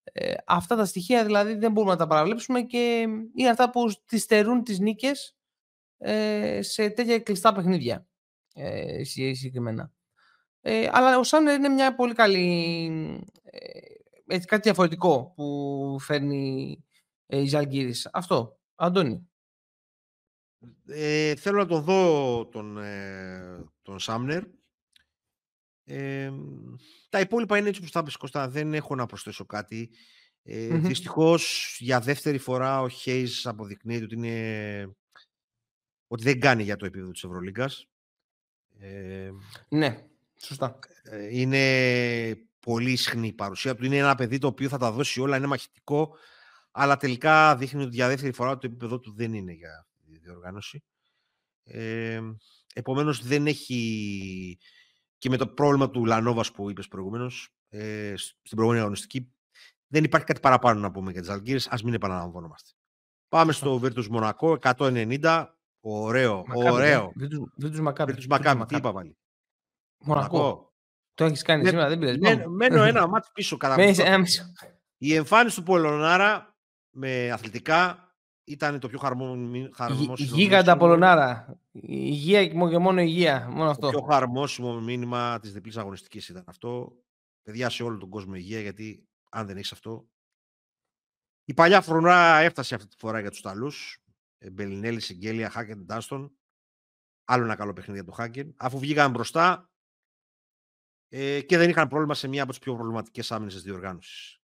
Ε, 0.04 0.34
αυτά 0.46 0.75
τα 0.75 0.86
στοιχεία 0.86 1.25
δηλαδή 1.25 1.56
δεν 1.56 1.72
μπορούμε 1.72 1.92
να 1.92 1.98
τα 1.98 2.08
παραβλέψουμε 2.08 2.62
και 2.62 3.08
είναι 3.36 3.50
αυτά 3.50 3.70
που 3.70 3.92
τις 4.06 4.22
στερούν 4.22 4.63
τις 4.63 4.80
νίκες 4.80 5.36
ε, 5.98 6.62
σε 6.62 6.89
τέτοια 6.89 7.20
κλειστά 7.20 7.54
παιχνίδια 7.54 8.08
ε, 8.54 9.04
συγκεκριμένα. 9.04 9.92
Ε, 10.62 10.89
αλλά 10.92 11.18
ο 11.18 11.24
Σάνερ 11.24 11.56
είναι 11.56 11.70
μια 11.70 11.96
πολύ 11.96 12.13
καλή 12.13 13.25
ε, 14.27 14.39
κάτι 14.39 14.62
διαφορετικό 14.62 15.34
που 15.36 15.98
φέρνει 16.00 16.84
ε, 17.25 17.39
η 17.41 17.48
Ζαλγκύρης. 17.48 18.10
Αυτό. 18.13 18.60
Αντώνη. 18.75 19.29
Ε, 20.86 21.36
θέλω 21.36 21.58
να 21.58 21.65
τον 21.65 21.84
δω 21.84 22.46
τον, 22.51 22.77
ε, 22.77 23.65
τον 23.82 24.00
Σάμνερ. 24.00 24.44
Ε, 25.84 26.32
τα 27.10 27.20
υπόλοιπα 27.20 27.58
είναι 27.58 27.70
έτσι 27.70 27.82
που 27.82 27.89
τα 27.89 28.03
πεις 28.03 28.15
Κώστα, 28.17 28.50
δεν 28.50 28.74
έχω 28.74 28.96
να 28.96 29.05
προσθέσω 29.05 29.46
κάτι. 29.46 29.89
Ε, 30.44 30.70
mm 30.72 30.79
Δυστυχώς 30.79 31.75
για 31.79 32.00
δεύτερη 32.00 32.38
φορά 32.38 32.82
ο 32.82 32.89
Χέις 32.89 33.46
αποδεικνύει 33.46 34.03
ότι, 34.03 34.15
είναι, 34.15 34.96
ότι 36.08 36.24
δεν 36.24 36.39
κάνει 36.39 36.63
για 36.63 36.75
το 36.75 36.86
επίπεδο 36.86 37.12
της 37.12 37.24
Ευρωλίγκας. 37.24 37.88
Ε, 38.79 39.32
ναι, 39.70 40.08
σωστά. 40.36 40.79
Ε, 41.03 41.39
είναι 41.39 42.48
πολύ 42.65 42.91
ισχνή 42.91 43.27
η 43.27 43.34
παρουσία 43.34 43.75
του. 43.75 43.86
Είναι 43.86 43.98
ένα 43.98 44.15
παιδί 44.15 44.38
το 44.38 44.48
οποίο 44.48 44.69
θα 44.69 44.77
τα 44.77 44.91
δώσει 44.91 45.22
όλα, 45.22 45.38
είναι 45.38 45.48
μαχητικό, 45.48 46.15
αλλά 46.72 46.98
τελικά 46.98 47.55
δείχνει 47.55 47.84
ότι 47.84 47.95
για 47.95 48.07
δεύτερη 48.07 48.34
φορά 48.34 48.57
το 48.57 48.67
επίπεδο 48.67 49.00
του 49.00 49.13
δεν 49.15 49.34
είναι 49.34 49.51
για 49.51 49.88
διοργάνωση. 50.22 50.84
Ε, 51.63 52.22
επομένως 52.74 53.25
δεν 53.25 53.48
έχει 53.48 54.60
και 55.17 55.29
με 55.29 55.38
το 55.38 55.48
πρόβλημα 55.48 55.89
του 55.89 56.05
Λανόβας 56.05 56.51
που 56.51 56.69
είπες 56.69 56.88
προηγουμένως 56.88 57.50
ε, 57.69 58.13
στην 58.17 58.55
προηγούμενη 58.55 58.81
αγωνιστική 58.81 59.36
δεν 59.88 60.03
υπάρχει 60.03 60.25
κάτι 60.25 60.39
παραπάνω 60.39 60.79
να 60.79 60.91
πούμε 60.91 61.12
για 61.12 61.22
τις 61.22 61.29
Αλγύρες, 61.29 61.67
ας 61.67 61.84
μην 61.84 61.93
επαναλαμβανόμαστε. 61.93 62.69
Πάμε 63.29 63.51
στο 63.51 63.79
Virtus 63.84 64.07
Μονακό, 64.07 64.57
190, 64.62 65.45
ωραίο, 65.79 66.43
Μακάβι, 66.48 66.69
ωραίο. 66.69 67.12
Virtus 67.62 67.79
Μακάβι. 67.79 68.13
Virtus 68.13 68.25
Μακάβι, 68.27 68.65
τι 68.65 68.75
είπα 68.75 68.93
πάλι; 68.93 69.17
Μονακό. 69.98 70.75
Το 71.15 71.25
έχεις 71.25 71.41
κάνει 71.41 71.63
Με, 71.63 71.69
σήμερα, 71.69 71.89
δεν 71.89 72.00
πειράζει. 72.00 72.19
με, 72.19 72.48
μένω 72.48 72.84
ένα 72.84 73.07
μάτι 73.10 73.29
πίσω 73.34 73.57
κατά 73.57 73.75
Μένεις 73.75 73.98
μισό. 73.98 74.07
ένα 74.10 74.17
μισό. 74.17 74.43
Η 74.98 75.13
εμφάνιση 75.15 75.55
του 75.55 75.63
Πολωνάρα 75.63 76.55
με 76.89 77.31
αθλητικά 77.31 78.00
ήταν 78.43 78.79
το 78.79 78.88
πιο 78.88 79.00
χαρμόσυνο. 79.00 79.69
χαρμόσυνο 79.74 80.13
Γι- 80.17 80.24
Γίγαντα 80.24 80.57
μήνυμα- 80.62 80.77
Πολωνάρα. 80.77 81.60
Υγεία 81.72 82.48
και 82.48 82.53
μόνο- 82.53 82.72
και 82.72 82.77
μόνο 82.77 83.01
υγεία. 83.01 83.48
Μόνο 83.50 83.63
Το 83.65 83.69
αυτό. 83.69 83.89
πιο 83.89 84.01
χαρμόσιμο 84.01 84.79
μήνυμα 84.81 85.39
της 85.39 85.53
διπλής 85.53 85.77
αγωνιστικής 85.77 86.29
ήταν 86.29 86.43
αυτό. 86.48 86.98
Παιδιά 87.43 87.69
σε 87.69 87.84
όλο 87.84 87.98
τον 87.98 88.10
κόσμο 88.10 88.36
υγεία, 88.36 88.60
γιατί 88.62 89.07
αν 89.31 89.48
δεν 89.48 89.57
έχεις 89.57 89.72
αυτό... 89.72 90.07
Η 91.48 91.53
παλιά 91.53 91.81
φρονά 91.81 92.38
έφτασε 92.39 92.75
αυτή 92.75 92.88
τη 92.88 92.95
φορά 93.00 93.19
για 93.19 93.29
τους 93.29 93.41
Ταλούς. 93.41 94.03
Ε, 94.38 94.50
Μπελινέλη, 94.50 95.00
Σιγγέλια, 95.00 95.50
Χάκεν, 95.50 95.86
Ντάνστον. 95.86 96.31
Άλλο 97.25 97.43
ένα 97.43 97.55
καλό 97.55 97.74
παιχνίδι 97.74 98.00
για 98.00 98.10
το 98.10 98.15
Χάκεν. 98.15 98.53
Αφού 98.57 98.79
βγήκαν 98.79 99.12
μπροστά 99.12 99.69
ε, 101.17 101.41
και 101.41 101.57
δεν 101.57 101.69
είχαν 101.69 101.88
πρόβλημα 101.88 102.13
σε 102.13 102.27
μία 102.27 102.41
από 102.41 102.51
τις 102.51 102.60
πιο 102.60 102.75
προβληματικές 102.75 103.31
άμυνες 103.31 103.53
της 103.53 103.63
διοργάνωσης. 103.63 104.39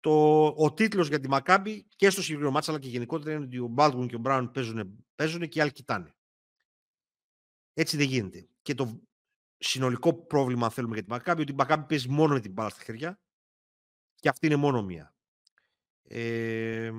Το, 0.00 0.46
ο 0.46 0.72
τίτλος 0.74 1.08
για 1.08 1.20
τη 1.20 1.28
Μακάμπη 1.28 1.82
και 1.96 2.10
στο 2.10 2.20
συγκεκριμένο 2.20 2.54
μάτς 2.54 2.68
αλλά 2.68 2.78
και 2.78 2.88
γενικότερα 2.88 3.32
είναι 3.32 3.44
ότι 3.44 3.58
ο 3.58 3.66
Μπάλτγουν 3.66 4.08
και 4.08 4.14
ο 4.14 4.18
Μπράουν 4.18 4.50
παίζουν, 4.50 5.04
παίζουν 5.14 5.48
και 5.48 5.58
οι 5.58 5.62
άλλοι 5.62 5.72
κοιτάνε. 5.72 6.14
Έτσι 7.72 7.96
δεν 7.96 8.06
γίνεται. 8.06 8.48
Και 8.62 8.74
το 8.74 9.02
συνολικό 9.58 10.14
πρόβλημα, 10.14 10.66
αν 10.66 10.72
θέλουμε, 10.72 10.94
για 10.94 11.02
τη 11.02 11.10
Μακάμπη, 11.10 11.42
ότι 11.42 11.52
η 11.52 11.54
Μακάμπη 11.54 11.86
παίζει 11.86 12.08
μόνο 12.08 12.34
με 12.34 12.40
την 12.40 12.52
μπάλα 12.52 12.68
στα 12.68 12.82
χέρια 12.82 13.20
και 14.14 14.28
αυτή 14.28 14.46
είναι 14.46 14.56
μόνο 14.56 14.82
μία. 14.82 15.14
Ε, 16.02 16.92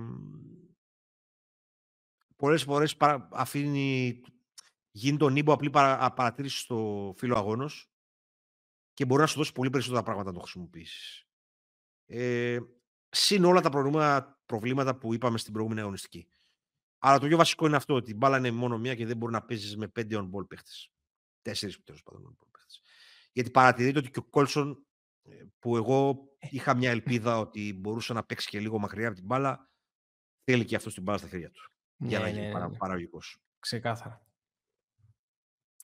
πολλές 2.36 2.64
φορές 2.64 2.96
παρα- 2.96 3.28
αφήνει, 3.32 4.22
γίνει 4.92 5.18
τον 5.18 5.36
ύμπο 5.36 5.54
απλή 5.54 5.70
παρα, 5.70 6.14
παρατήρηση 6.14 6.60
στο 6.60 7.14
φύλλο 7.18 7.38
αγώνος 7.38 7.90
και 8.96 9.06
μπορεί 9.06 9.22
να 9.22 9.28
σου 9.28 9.38
δώσει 9.38 9.52
πολύ 9.52 9.70
περισσότερα 9.70 10.04
πράγματα 10.04 10.30
να 10.30 10.36
το 10.36 10.42
χρησιμοποιήσεις. 10.42 11.26
Ε, 12.06 12.60
συν 13.10 13.46
όλα 13.46 13.62
τα 13.62 13.70
προβλήματα, 13.70 14.42
προβλήματα 14.46 14.96
που 14.98 15.14
είπαμε 15.14 15.38
στην 15.38 15.52
προηγούμενη 15.54 15.82
αγωνιστική. 15.82 16.28
Αλλά 17.00 17.20
το 17.20 17.28
πιο 17.28 17.38
βασικό 17.38 17.66
είναι 17.66 17.76
αυτό, 17.76 17.94
ότι 17.94 18.12
η 18.12 18.16
μπάλα 18.18 18.38
είναι 18.38 18.52
μόνο 18.52 18.78
μία 18.78 18.96
και 18.96 19.06
δεν 19.06 19.18
μπορεί 19.18 19.32
να 19.32 19.42
παίζεις 19.44 19.78
με 19.78 19.88
πέντε 19.88 20.18
on-ball 20.20 20.48
παίχτες. 20.48 20.92
Τέσσερις 21.42 21.84
τέλος 21.84 22.04
πάντων 22.04 22.22
on-ball 22.32 22.48
παίχτες. 22.52 22.82
Γιατί 23.32 23.52
παρατηρείται 23.52 24.00
ότι 24.00 24.10
και 24.12 24.20
ο 24.20 24.24
Κόλσον, 24.24 24.86
ε, 25.24 25.44
που 25.60 25.76
εγώ 25.76 26.28
είχα 26.40 26.76
μια 26.76 26.90
ελπίδα 26.90 27.40
ότι 27.40 27.74
μπορούσε 27.74 28.14
να 28.14 28.24
παίξει 28.24 28.50
και 28.50 28.60
λίγο 28.60 28.80
μακριά 28.80 29.08
από 29.08 29.16
την 29.16 29.26
μπάλα, 29.26 29.70
θέλει 30.44 30.66
και 30.66 30.76
αυτός 30.76 30.94
την 30.94 31.04
μπάλα 31.04 31.18
στα 31.18 31.28
χέρια 31.28 31.52
του. 31.52 31.72
για 31.98 32.20
να 32.20 32.26
Ναι, 32.26 32.32
γίνει 32.32 32.46
ναι, 32.46 32.52
παρα, 32.52 32.68
ναι. 32.70 32.78
παραγωγικός. 32.78 33.38
Ξεκάθαρα. 33.60 34.26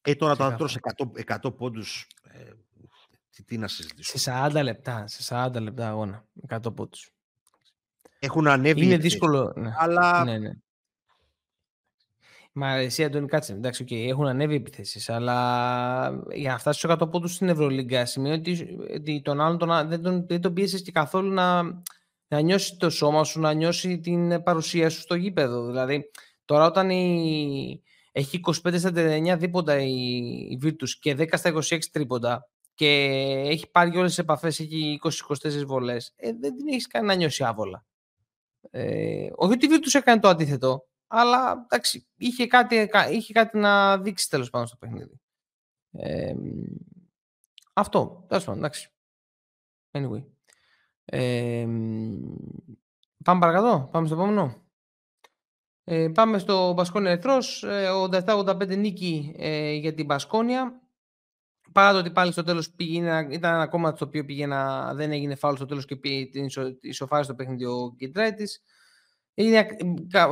Ε, 0.01 0.15
τώρα 0.15 0.35
το 0.35 0.43
να 0.49 0.55
Ξεκάθαρα. 0.55 0.55
τρως 0.57 0.75
100, 0.75 1.49
100 1.49 1.55
πόντους, 1.57 2.07
ε, 2.23 2.51
τι, 3.41 3.55
τι 3.55 3.57
να 3.57 3.67
συζητήσουμε. 3.67 4.19
Σε 4.19 4.49
40 4.53 4.63
λεπτά. 4.63 5.07
Σε 5.07 5.35
40 5.55 5.61
λεπτά 5.61 5.87
αγώνα. 5.87 6.25
100 6.47 6.75
πόντους. 6.75 7.13
Έχουν 8.19 8.47
ανέβει 8.47 8.79
οι 8.79 8.83
Είναι 8.85 8.93
επιθέσεις, 8.93 9.11
δύσκολο. 9.11 9.53
Ναι. 9.55 9.73
Αλλά 9.77 10.23
ναι, 10.23 10.37
ναι. 10.37 10.51
Μα 12.53 12.75
εσύ, 12.75 13.03
Αντώνη, 13.03 13.27
κάτσε. 13.27 13.53
Εντάξει, 13.53 13.85
okay, 13.87 14.07
έχουν 14.07 14.27
ανέβει 14.27 14.53
οι 14.53 14.57
επιθέσεις, 14.57 15.09
αλλά 15.09 16.23
για 16.33 16.51
να 16.51 16.57
φτάσεις 16.57 16.81
στους 16.81 16.95
100 16.95 17.11
πόντους 17.11 17.33
στην 17.33 17.49
Ευρωλίγκα 17.49 18.05
σημαίνει 18.05 18.35
ότι, 18.35 18.77
ότι 18.95 19.21
τον 19.21 19.41
άλλον 19.41 19.57
τον, 19.57 19.71
α- 19.71 19.85
δεν 19.85 20.01
τον, 20.01 20.27
δεν 20.27 20.41
τον 20.41 20.53
πίεσες 20.53 20.81
και 20.81 20.91
καθόλου 20.91 21.33
να, 21.33 21.63
να 22.27 22.39
νιώσεις 22.39 22.77
το 22.77 22.89
σώμα 22.89 23.23
σου, 23.23 23.39
να 23.39 23.53
νιώσει 23.53 23.99
την 23.99 24.43
παρουσία 24.43 24.89
σου 24.89 24.99
στο 24.99 25.15
γήπεδο. 25.15 25.65
Δηλαδή, 25.65 26.11
τώρα 26.45 26.65
όταν 26.65 26.89
η, 26.89 27.81
έχει 28.11 28.39
25 28.43 28.79
στα 28.79 28.91
39 28.93 29.35
δίποντα 29.37 29.79
η, 29.79 29.93
η 30.49 30.59
Virtus 30.63 30.89
και 30.99 31.15
10 31.19 31.27
στα 31.31 31.53
26 31.53 31.79
τρίποντα 31.91 32.49
και 32.81 32.87
έχει 33.45 33.71
πάρει 33.71 33.97
όλες 33.97 34.09
τις 34.09 34.17
επαφές, 34.17 34.59
έχει 34.59 34.99
20-24 35.03 35.65
βολές, 35.65 36.13
ε, 36.15 36.33
δεν 36.33 36.57
την 36.57 36.67
έχεις 36.67 36.87
κάνει 36.87 37.05
να 37.05 37.13
νιώσει 37.15 37.43
άβολα. 37.43 37.85
Ε, 38.71 39.29
όχι 39.35 39.53
ότι 39.53 39.65
η 39.65 39.69
Virtus 39.71 39.93
έκανε 39.93 40.19
το 40.19 40.27
αντίθετο, 40.27 40.87
αλλά 41.07 41.51
εντάξει, 41.63 42.07
είχε 42.15 42.47
κάτι, 42.47 42.87
κα- 42.87 43.09
είχε 43.09 43.33
κάτι 43.33 43.57
να 43.57 43.97
δείξει 43.97 44.29
τέλος 44.29 44.49
πάντων 44.49 44.67
στο 44.67 44.77
παιχνίδι. 44.77 45.19
Ε, 45.91 46.33
αυτό, 47.73 48.25
τέλος 48.27 48.43
πάντων, 48.43 48.59
εντάξει. 48.59 48.89
Anyway. 49.91 50.23
Ε, 51.05 51.65
πάμε 53.23 53.39
παρακάτω, 53.39 53.89
πάμε 53.91 54.07
στο 54.07 54.15
επόμενο. 54.15 54.65
Ε, 55.83 56.09
πάμε 56.13 56.37
στο 56.37 56.73
Μπασκόνια 56.73 57.11
Ερυθρός, 57.11 57.63
ε, 57.63 57.87
87-85 57.89 58.77
νίκη 58.77 59.33
ε, 59.37 59.71
για 59.73 59.93
την 59.93 60.05
Μπασκόνια. 60.05 60.81
Παρά 61.71 61.91
το 61.91 61.97
ότι 61.97 62.11
πάλι 62.11 62.31
στο 62.31 62.43
τέλος 62.43 62.71
πήγε, 62.71 62.99
ένα- 62.99 63.27
ήταν 63.29 63.53
ένα 63.53 63.67
κόμμα 63.67 63.95
στο 63.95 64.05
οποίο 64.05 64.25
πήγε 64.25 64.45
να, 64.45 64.93
δεν 64.93 65.11
έγινε 65.11 65.35
φάουλ 65.35 65.55
στο 65.55 65.65
τέλος 65.65 65.85
και 65.85 65.95
πήγε 65.95 66.25
την 66.25 66.45
ισο, 66.45 66.77
ισοφάρισε 66.81 67.29
το 67.29 67.35
παιχνίδι 67.35 67.65
ο 67.65 67.93
Κιντρέτης. 67.97 68.61
Είναι 69.33 69.67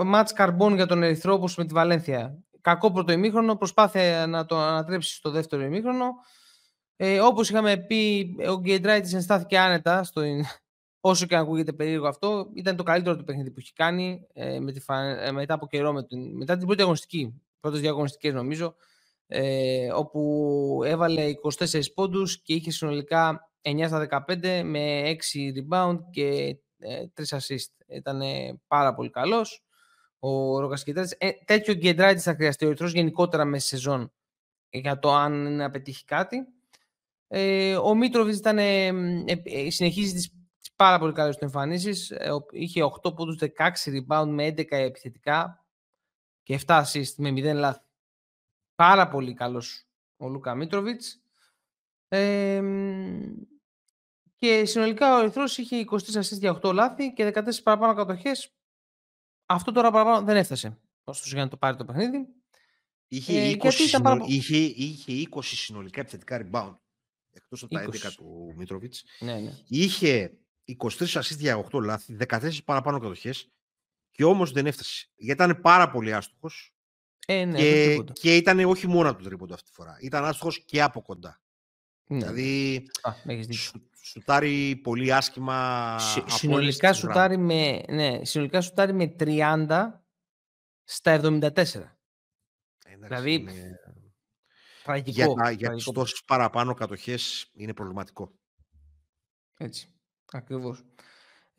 μάτς 0.06 0.34
καρμπών 0.34 0.76
για 0.76 0.86
τον 0.86 1.04
Ερυθρό 1.04 1.34
όπως 1.34 1.56
με 1.56 1.66
τη 1.66 1.74
Βαλένθια. 1.74 2.38
Κακό 2.62 2.92
πρώτο 2.92 3.12
ημίχρονο, 3.12 3.56
προσπάθεια 3.56 4.28
να 4.28 4.46
το 4.46 4.58
ανατρέψει 4.58 5.14
στο 5.16 5.30
δεύτερο 5.30 5.62
ημίχρονο. 5.62 6.12
Ε, 6.96 7.20
όπως 7.20 7.50
είχαμε 7.50 7.78
πει, 7.78 8.36
ο 8.50 8.60
Γκέντραϊτης 8.60 9.14
ενστάθηκε 9.14 9.60
άνετα, 9.60 10.04
στο, 10.04 10.22
όσο 11.00 11.26
και 11.26 11.36
αν 11.36 11.42
ακούγεται 11.42 11.74
περίεργο 11.74 12.08
αυτό. 12.08 12.50
Ήταν 12.54 12.76
το 12.76 12.84
καλύτερο 12.84 13.16
του 13.16 13.24
παιχνίδι 13.24 13.52
που 13.52 13.60
έχει 13.60 13.74
κάνει 13.74 14.28
ε, 14.34 14.60
με 14.60 14.72
τη, 14.72 14.80
φα- 14.80 15.26
ε, 15.26 15.32
μετά 15.32 15.54
από 15.54 15.68
καιρό, 15.68 15.94
με 15.94 16.04
την, 16.04 16.38
μετά 16.38 16.58
την 16.58 16.66
πρώτη 16.66 16.82
αγωνιστική, 16.82 17.42
πρώτες 17.60 17.80
δύο 17.80 17.90
αγωνιστικές 17.90 18.34
νομίζω, 18.34 18.76
ε, 19.32 19.92
όπου 19.92 20.82
έβαλε 20.86 21.32
24 21.60 21.82
πόντους 21.94 22.42
και 22.42 22.54
είχε 22.54 22.72
συνολικά 22.72 23.52
9 23.62 23.84
στα 23.88 24.26
15 24.28 24.62
με 24.64 25.16
6 25.34 25.52
rebound 25.58 25.98
και 26.12 26.58
ε, 26.78 27.06
3 27.30 27.38
assist. 27.38 27.72
Ήταν 27.88 28.22
πάρα 28.68 28.94
πολύ 28.94 29.10
καλός 29.10 29.64
ο 30.20 30.60
Ρόκας 30.60 30.84
Κεντράτης. 30.84 31.16
Ε, 31.18 31.30
τέτοιο 31.46 31.74
Κεντράτης 31.74 32.24
θα 32.24 32.34
χρειαστεί 32.34 32.66
ο 32.66 32.68
Ερυθρός 32.68 32.92
γενικότερα 32.92 33.46
μέσα 33.46 33.66
στη 33.68 33.76
σεζόν 33.76 34.12
για 34.70 35.00
το 35.00 35.14
αν 35.14 35.34
είναι 35.34 35.50
να 35.50 35.70
πετύχει 35.70 36.06
κάτι. 36.06 36.38
Ε, 37.28 37.76
ο 37.76 37.96
Μίτροβιτς 37.96 38.38
ήταν, 38.38 38.58
ε, 38.58 38.88
ε, 39.44 39.70
συνεχίζει 39.70 40.14
τις, 40.14 40.30
τις 40.60 40.74
πάρα 40.76 41.00
πολύ 41.00 41.14
καλές 41.14 41.38
του 41.38 41.44
εμφανίσεις. 41.46 42.12
Ε, 42.12 42.32
ο- 42.32 42.46
είχε 42.52 42.84
8 42.84 43.16
πόντους, 43.16 43.38
16 43.38 43.92
rebound 43.92 44.28
με 44.28 44.46
11 44.46 44.78
επιθετικά 44.78 45.66
και 46.44 46.54
7 46.54 46.84
assist 46.84 47.14
με 47.18 47.32
0 47.32 47.54
λάθη. 47.54 47.80
Πάρα 48.80 49.08
πολύ 49.10 49.34
καλός 49.34 49.88
ο 50.18 50.28
Λούκα 50.28 50.56
Μίτροβιτς. 50.56 51.22
Ε, 52.08 52.62
και 54.36 54.66
συνολικά 54.66 55.16
ο 55.16 55.20
Ερυθρός 55.20 55.58
είχε 55.58 55.86
23 55.92 55.96
assist 55.98 56.40
για 56.40 56.60
8 56.62 56.74
λάθη 56.74 57.14
και 57.14 57.32
14 57.36 57.64
παραπάνω 57.64 57.94
κατοχές. 57.94 58.54
Αυτό 59.46 59.72
τώρα 59.72 59.92
παραπάνω 59.92 60.26
δεν 60.26 60.36
έφτασε. 60.36 60.80
Ωστόσο 61.04 61.36
για 61.36 61.44
να 61.44 61.50
το 61.50 61.58
πάρει 61.58 61.78
το 61.78 61.86
παιχνίδι. 61.86 62.28
Είχε, 63.08 63.42
Ε, 63.42 63.50
20 63.52 63.60
γιατί 63.62 63.84
ήταν 63.84 64.02
πάρα 64.02 64.16
συνολ- 64.16 64.30
πο- 64.30 64.36
είχε, 64.36 64.58
είχε 64.58 65.12
20 65.32 65.42
συνολικά 65.56 66.02
επιθετικά 66.02 66.50
rebound. 66.52 66.76
Εκτός 67.32 67.64
από 67.64 67.74
τα 67.74 67.82
11 67.82 68.08
20. 68.10 68.16
του 68.16 68.54
Μίτροβιτς. 68.58 69.04
Ναι, 69.20 69.40
ναι. 69.40 69.54
Είχε 69.68 70.38
23 70.66 71.20
assist 71.22 71.38
για 71.38 71.58
8 71.58 71.80
λάθη, 71.82 72.14
14 72.14 72.64
παραπάνω 72.66 73.00
κατοχές 73.00 73.52
και 74.12 74.24
όμως 74.24 74.52
δεν 74.52 74.66
έφτασε. 74.66 75.08
Γιατί 75.16 75.44
ήταν 75.44 75.62
πάρα 75.62 75.90
πολύ 75.92 76.14
άστοχος 76.14 76.74
Ε, 77.32 77.46
ναι, 77.46 77.58
και, 77.58 77.72
δεν 77.74 77.90
τίποτα. 77.92 78.14
και 78.14 78.36
ήταν 78.36 78.60
όχι 78.60 78.88
μόνο 78.88 79.10
από 79.10 79.18
το 79.18 79.24
τρίποντο 79.28 79.54
αυτή 79.54 79.70
τη 79.70 79.76
φορά. 79.76 79.98
Ήταν 80.02 80.26
άστοχος 80.26 80.66
και 80.66 80.82
από 80.82 81.02
κοντά. 81.02 81.42
Ναι. 82.08 82.18
Δηλαδή 82.18 82.90
Α, 83.02 83.12
έχεις 83.26 83.48
δίκιο. 83.48 83.62
σου, 83.62 83.90
σουτάρει 84.02 84.76
πολύ 84.76 85.14
άσχημα 85.14 85.96
Συ- 86.00 86.18
από 86.22 86.30
συνολικά 86.30 86.62
όλες 86.64 86.78
τις 86.78 86.98
σουτάρει 86.98 87.38
με, 87.38 87.84
ναι, 87.90 88.26
συνολικά 88.26 88.62
σουτάρει 88.62 88.94
με 88.94 89.16
30 89.20 90.04
στα 90.84 91.12
74. 91.12 91.98
Ε, 92.86 92.94
εντάξει, 92.94 93.08
δηλαδή, 93.08 93.34
είναι- 93.34 93.80
Τραγικό. 94.84 95.12
για, 95.12 95.26
τα, 95.34 95.44
για 95.52 95.58
τις 95.58 95.66
τραγικό. 95.84 95.92
τόσες 95.92 96.24
παραπάνω 96.26 96.74
κατοχές 96.74 97.50
είναι 97.54 97.74
προβληματικό. 97.74 98.34
Έτσι. 99.58 99.94
Ακριβώς. 100.32 100.84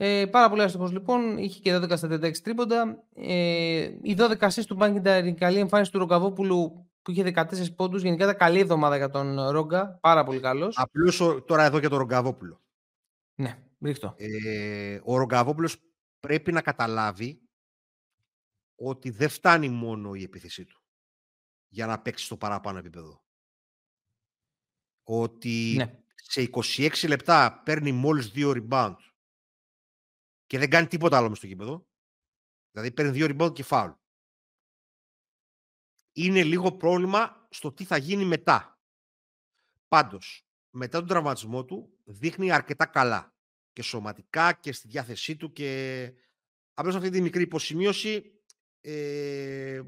Ε, 0.02 0.26
πάρα 0.26 0.48
πολύ 0.48 0.62
άστοχος 0.62 0.92
λοιπόν. 0.92 1.38
Είχε 1.38 1.60
και 1.60 1.76
12 1.76 1.96
στα 1.96 2.08
36 2.08 2.38
τρίποντα. 2.42 3.02
Ε, 3.14 3.90
οι 4.02 4.14
12 4.18 4.38
assist 4.38 4.64
του 4.66 4.74
Μπάνκιντα 4.74 5.18
η 5.18 5.34
καλή 5.34 5.58
εμφάνιση 5.58 5.90
του 5.92 5.98
Ρογκαβόπουλου 5.98 6.88
που 7.02 7.10
είχε 7.10 7.22
14 7.22 7.74
πόντους. 7.76 8.02
Γενικά 8.02 8.24
ήταν 8.24 8.36
καλή 8.36 8.58
εβδομάδα 8.58 8.96
για 8.96 9.10
τον 9.10 9.48
Ρόγκα. 9.50 9.98
Πάρα 10.00 10.24
πολύ 10.24 10.40
καλός. 10.40 10.76
Απλώς 10.78 11.20
ο- 11.20 11.42
τώρα 11.42 11.64
εδώ 11.64 11.78
για 11.78 11.88
τον 11.88 11.98
Ρογκαβόπουλο. 11.98 12.60
Ναι, 13.34 13.58
ρίχτω. 13.80 14.14
Ε, 14.16 15.00
ο 15.04 15.16
Ρογκαβόπουλος 15.16 15.76
πρέπει 16.20 16.52
να 16.52 16.60
καταλάβει 16.62 17.40
ότι 18.76 19.10
δεν 19.10 19.28
φτάνει 19.28 19.68
μόνο 19.68 20.14
η 20.14 20.22
επίθεσή 20.22 20.64
του 20.64 20.80
για 21.68 21.86
να 21.86 22.00
παίξει 22.00 22.24
στο 22.24 22.36
παραπάνω 22.36 22.78
επίπεδο. 22.78 23.22
Ότι 25.04 25.74
Ναι. 25.76 25.98
σε 26.14 26.40
26 26.40 27.08
λεπτά 27.08 27.60
παίρνει 27.64 27.92
μόλις 27.92 28.30
δύο 28.30 28.52
rebound 28.56 28.94
και 30.50 30.58
δεν 30.58 30.70
κάνει 30.70 30.86
τίποτα 30.86 31.16
άλλο 31.16 31.28
μες 31.28 31.38
στο 31.38 31.46
γήπεδο. 31.46 31.86
Δηλαδή 32.70 32.92
παίρνει 32.92 33.10
δύο 33.10 33.26
rebound 33.30 33.54
και 33.54 33.64
foul. 33.68 33.94
Είναι 36.12 36.42
λίγο 36.44 36.72
πρόβλημα 36.72 37.46
στο 37.50 37.72
τι 37.72 37.84
θα 37.84 37.96
γίνει 37.96 38.24
μετά. 38.24 38.80
Πάντως, 39.88 40.46
μετά 40.70 40.98
τον 40.98 41.08
τραυματισμό 41.08 41.64
του, 41.64 41.98
δείχνει 42.04 42.50
αρκετά 42.52 42.86
καλά. 42.86 43.34
Και 43.72 43.82
σωματικά 43.82 44.52
και 44.52 44.72
στη 44.72 44.88
διάθεσή 44.88 45.36
του 45.36 45.52
και 45.52 46.12
απλώς 46.74 46.94
αυτή 46.94 47.10
τη 47.10 47.20
μικρή 47.20 47.42
υποσημείωση 47.42 48.42
ε, 48.80 49.82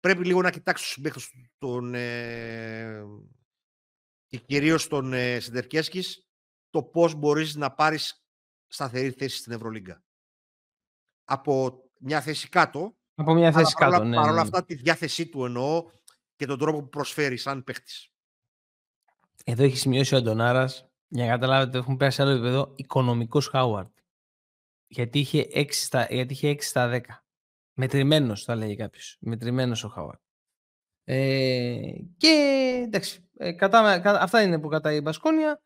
πρέπει 0.00 0.24
λίγο 0.24 0.42
να 0.42 0.50
κοιτάξει 0.50 0.82
τους 0.82 0.92
συμπαίχτες 0.92 1.32
τον, 1.58 1.94
ε, 1.94 3.04
και 4.26 4.38
κυρίως 4.38 4.88
τον 4.88 5.12
ε, 5.12 5.40
Σεντερκέσκης 5.40 6.28
το 6.70 6.82
πώς 6.82 7.14
μπορείς 7.14 7.54
να 7.54 7.74
πάρεις 7.74 8.26
σταθερή 8.66 9.10
θέση 9.10 9.36
στην 9.36 9.52
Ευρωλίγκα. 9.52 10.05
Από 11.28 11.82
μια 11.98 12.20
θέση 12.20 12.48
κάτω, 12.48 12.96
από 13.14 13.34
μια 13.34 13.52
θέση 13.52 13.74
κάτω, 13.74 13.90
παρόλα, 13.90 14.08
ναι, 14.10 14.16
παρόλα 14.16 14.34
ναι. 14.34 14.40
αυτά 14.40 14.64
τη 14.64 14.74
διάθεσή 14.74 15.28
του 15.28 15.44
εννοώ 15.44 15.90
και 16.36 16.46
τον 16.46 16.58
τρόπο 16.58 16.82
που 16.82 16.88
προσφέρει 16.88 17.36
σαν 17.36 17.64
παίχτης. 17.64 18.10
Εδώ 19.44 19.62
έχει 19.62 19.76
σημειώσει 19.76 20.14
ο 20.14 20.18
Αντωνάρας 20.18 20.88
για 21.08 21.24
να 21.24 21.30
καταλάβετε 21.30 21.68
ότι 21.68 21.78
έχουν 21.78 21.96
πέρασει 21.96 22.22
άλλο 22.22 22.30
επίπεδο 22.30 22.72
οικονομικός 22.76 23.48
Χάουαρτ. 23.48 23.98
Γιατί 24.86 25.18
είχε 25.18 25.48
6 25.52 25.66
στα, 25.70 26.06
γιατί 26.10 26.32
είχε 26.32 26.50
6 26.50 26.56
στα 26.60 26.90
10. 26.90 27.00
Μετρημένος, 27.74 28.44
θα 28.44 28.54
λέγει 28.54 28.76
κάποιος. 28.76 29.16
Μετρημένος 29.20 29.84
ο 29.84 29.88
Χάουαρτ. 29.88 30.20
Ε, 31.04 31.78
και 32.16 32.32
εντάξει, 32.84 33.28
ε, 33.36 33.52
κατά, 33.52 34.20
αυτά 34.20 34.42
είναι 34.42 34.60
που 34.60 34.68
κατά 34.68 34.92
η 34.92 35.00
Μπασκόνια. 35.00 35.62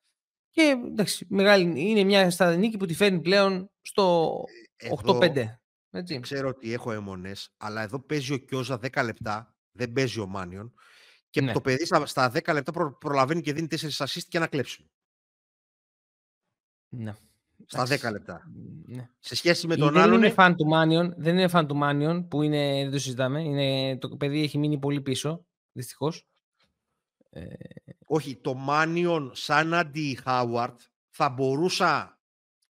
Και 0.50 0.76
εντάξει, 0.86 1.26
μεγάλη, 1.28 1.90
είναι 1.90 2.04
μια 2.04 2.30
σταδινίκη 2.30 2.76
που 2.76 2.86
τη 2.86 2.94
φέρνει 2.94 3.20
πλέον 3.20 3.70
στο 3.80 4.34
8-5. 4.88 5.60
Έτσι. 5.90 6.20
Ξέρω 6.20 6.48
ότι 6.48 6.72
έχω 6.72 6.92
αιμονές, 6.92 7.54
αλλά 7.56 7.82
εδώ 7.82 8.00
παίζει 8.00 8.32
ο 8.32 8.36
Κιόζα 8.36 8.78
10 8.82 9.04
λεπτά, 9.04 9.54
δεν 9.72 9.92
παίζει 9.92 10.20
ο 10.20 10.26
Μάνιον. 10.26 10.74
Και 11.30 11.40
ναι. 11.40 11.52
το 11.52 11.60
παιδί 11.60 11.84
στα 12.04 12.32
10 12.32 12.52
λεπτά 12.52 12.72
προ, 12.72 12.96
προλαβαίνει 12.96 13.40
και 13.40 13.52
δίνει 13.52 13.66
4 13.70 14.04
assist 14.04 14.22
και 14.28 14.36
ένα 14.36 14.46
κλέψιμο. 14.46 14.88
Ναι. 16.88 17.14
Στα 17.66 17.82
10 17.82 18.12
λεπτά. 18.12 18.42
Ναι. 18.86 19.08
Σε 19.18 19.34
σχέση 19.34 19.66
με 19.66 19.76
τον 19.76 19.92
δεν 19.92 20.02
άλλον. 20.02 20.16
Είναι 20.16 20.30
φαν 20.30 20.56
του 20.56 20.66
Μάνιον, 20.66 21.14
δεν 21.16 21.34
είναι 21.38 21.48
φαν 21.48 21.66
του 21.66 21.76
Μάνιον 21.76 22.28
που 22.28 22.42
είναι, 22.42 22.82
δεν 22.82 22.90
το 22.90 22.98
συζητάμε. 22.98 23.42
Είναι, 23.42 23.98
το 23.98 24.16
παιδί 24.16 24.42
έχει 24.42 24.58
μείνει 24.58 24.78
πολύ 24.78 25.00
πίσω, 25.00 25.46
δυστυχώς. 25.72 26.28
Ε... 27.30 27.46
Όχι, 28.06 28.36
το 28.36 28.54
Μάνιον 28.54 29.30
σαν 29.34 29.74
αντι 29.74 30.18
Χάουαρτ 30.22 30.80
θα 31.08 31.28
μπορούσα. 31.28 32.20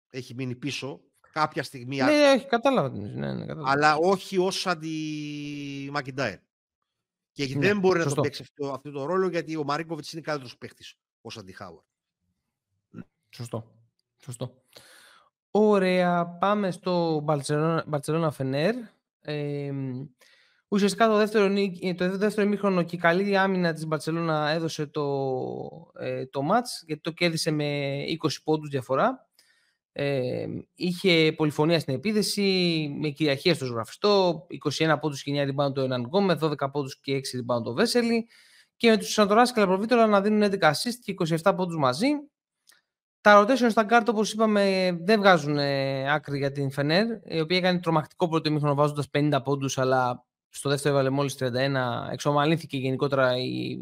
Έχει 0.09 0.33
μείνει 0.33 0.55
πίσω 0.55 1.01
κάποια 1.39 1.63
στιγμή. 1.63 1.97
Ναι, 1.97 2.03
ναι, 2.03 2.31
όχι, 2.35 2.45
κατάλαβα. 2.45 2.89
Ναι, 2.89 3.33
ναι, 3.33 3.45
κατάλαβα. 3.45 3.71
Αλλά 3.71 3.95
όχι 3.95 4.37
ως 4.37 4.67
αντι 4.67 5.89
Μακιντάιρ. 5.91 6.37
Και 7.31 7.55
ναι, 7.55 7.67
δεν 7.67 7.79
μπορεί 7.79 8.01
σωστό. 8.01 8.09
να 8.09 8.15
τον 8.15 8.23
παίξει 8.23 8.41
αυτό, 8.41 8.73
αυτό 8.73 8.91
το 8.91 9.05
ρόλο 9.05 9.29
γιατί 9.29 9.55
ο 9.55 9.63
Μαρίνκοβιτ 9.63 10.11
είναι 10.11 10.21
καλύτερος 10.21 10.57
παίχτη 10.57 10.85
ως 11.21 11.37
αντι 11.37 11.51
Χάουαρτ. 11.51 11.85
Σωστό. 13.29 13.71
Σωστό. 14.17 14.61
Ωραία, 15.51 16.25
πάμε 16.27 16.71
στο 16.71 17.19
Μπαρτσελώνα 17.87 18.31
Φενέρ. 18.31 18.75
Ε, 19.21 19.71
ουσιαστικά 20.67 21.07
το 21.07 21.17
δεύτερο, 21.17 21.53
το 21.95 22.17
δεύτερο 22.17 22.47
ημίχρονο 22.47 22.83
και 22.83 22.95
η 22.95 22.99
καλή 22.99 23.37
άμυνα 23.37 23.73
της 23.73 23.85
Μπαρτσελώνα 23.85 24.49
έδωσε 24.49 24.85
το, 24.85 25.91
ε, 25.99 26.25
το 26.25 26.41
μάτς 26.41 26.83
γιατί 26.85 27.01
το 27.01 27.11
κέρδισε 27.11 27.51
με 27.51 27.97
20 28.23 28.41
πόντους 28.43 28.69
διαφορά. 28.69 29.26
Ε, 29.99 30.47
είχε 30.75 31.33
πολυφωνία 31.37 31.79
στην 31.79 31.93
επίδεση, 31.93 32.41
με 32.99 33.09
κυριαρχία 33.09 33.53
στο 33.53 33.65
ζωγραφιστό, 33.65 34.45
21 34.77 34.97
πόντους 34.99 35.23
και 35.23 35.31
9 35.31 35.49
rebound 35.49 35.73
το 35.73 35.81
Εναν 35.81 36.01
Γκόμε, 36.05 36.37
12 36.41 36.71
πόντους 36.71 36.99
και 36.99 37.15
6 37.15 37.37
rebound 37.37 37.63
το 37.63 37.73
Βέσελη 37.73 38.27
και 38.75 38.89
με 38.89 38.97
τους 38.97 39.11
Σατοράνσκι 39.13 39.53
και 39.53 39.59
Λαπροβίτολα 39.59 40.07
να 40.07 40.21
δίνουν 40.21 40.41
11 40.41 40.59
assist 40.59 40.95
και 41.03 41.15
27 41.43 41.53
πόντους 41.55 41.77
μαζί. 41.77 42.07
Τα 43.21 43.41
rotation 43.41 43.69
στα 43.69 43.83
γκαρντ, 43.83 44.11
όπως 44.11 44.33
είπαμε, 44.33 44.91
δεν 45.01 45.19
βγάζουν 45.19 45.57
ε, 45.57 46.13
άκρη 46.13 46.37
για 46.37 46.51
την 46.51 46.71
Φενέρ, 46.71 47.05
η 47.23 47.39
οποία 47.39 47.57
έκανε 47.57 47.79
τρομακτικό 47.79 48.27
πρώτο 48.29 48.49
ημίχρονο 48.49 48.75
βάζοντας 48.75 49.07
50 49.11 49.39
πόντους, 49.43 49.77
αλλά 49.77 50.25
στο 50.49 50.69
δεύτερο 50.69 50.93
έβαλε 50.93 51.09
μόλις 51.09 51.37
31. 51.39 51.47
Εξομαλύνθηκε 52.11 52.77
γενικότερα 52.77 53.37
η, 53.37 53.77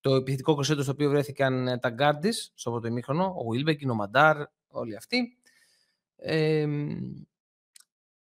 το 0.00 0.14
επιθετικό 0.14 0.54
κρεσέντο 0.54 0.82
στο 0.82 0.92
οποίο 0.92 1.10
βρέθηκαν 1.10 1.68
ε, 1.68 1.78
τα 1.78 1.88
γκαρντ 1.88 2.32
στο 2.54 2.70
πρώτο 2.70 2.86
ημίχρονο. 2.86 3.34
Ο 3.38 3.50
Βίλμπεκιν, 3.50 3.90
ο 3.90 3.94
Μαντάρ, 3.94 4.36
όλοι 4.68 4.96
αυτοί. 4.96 5.38
Ε, 6.16 6.66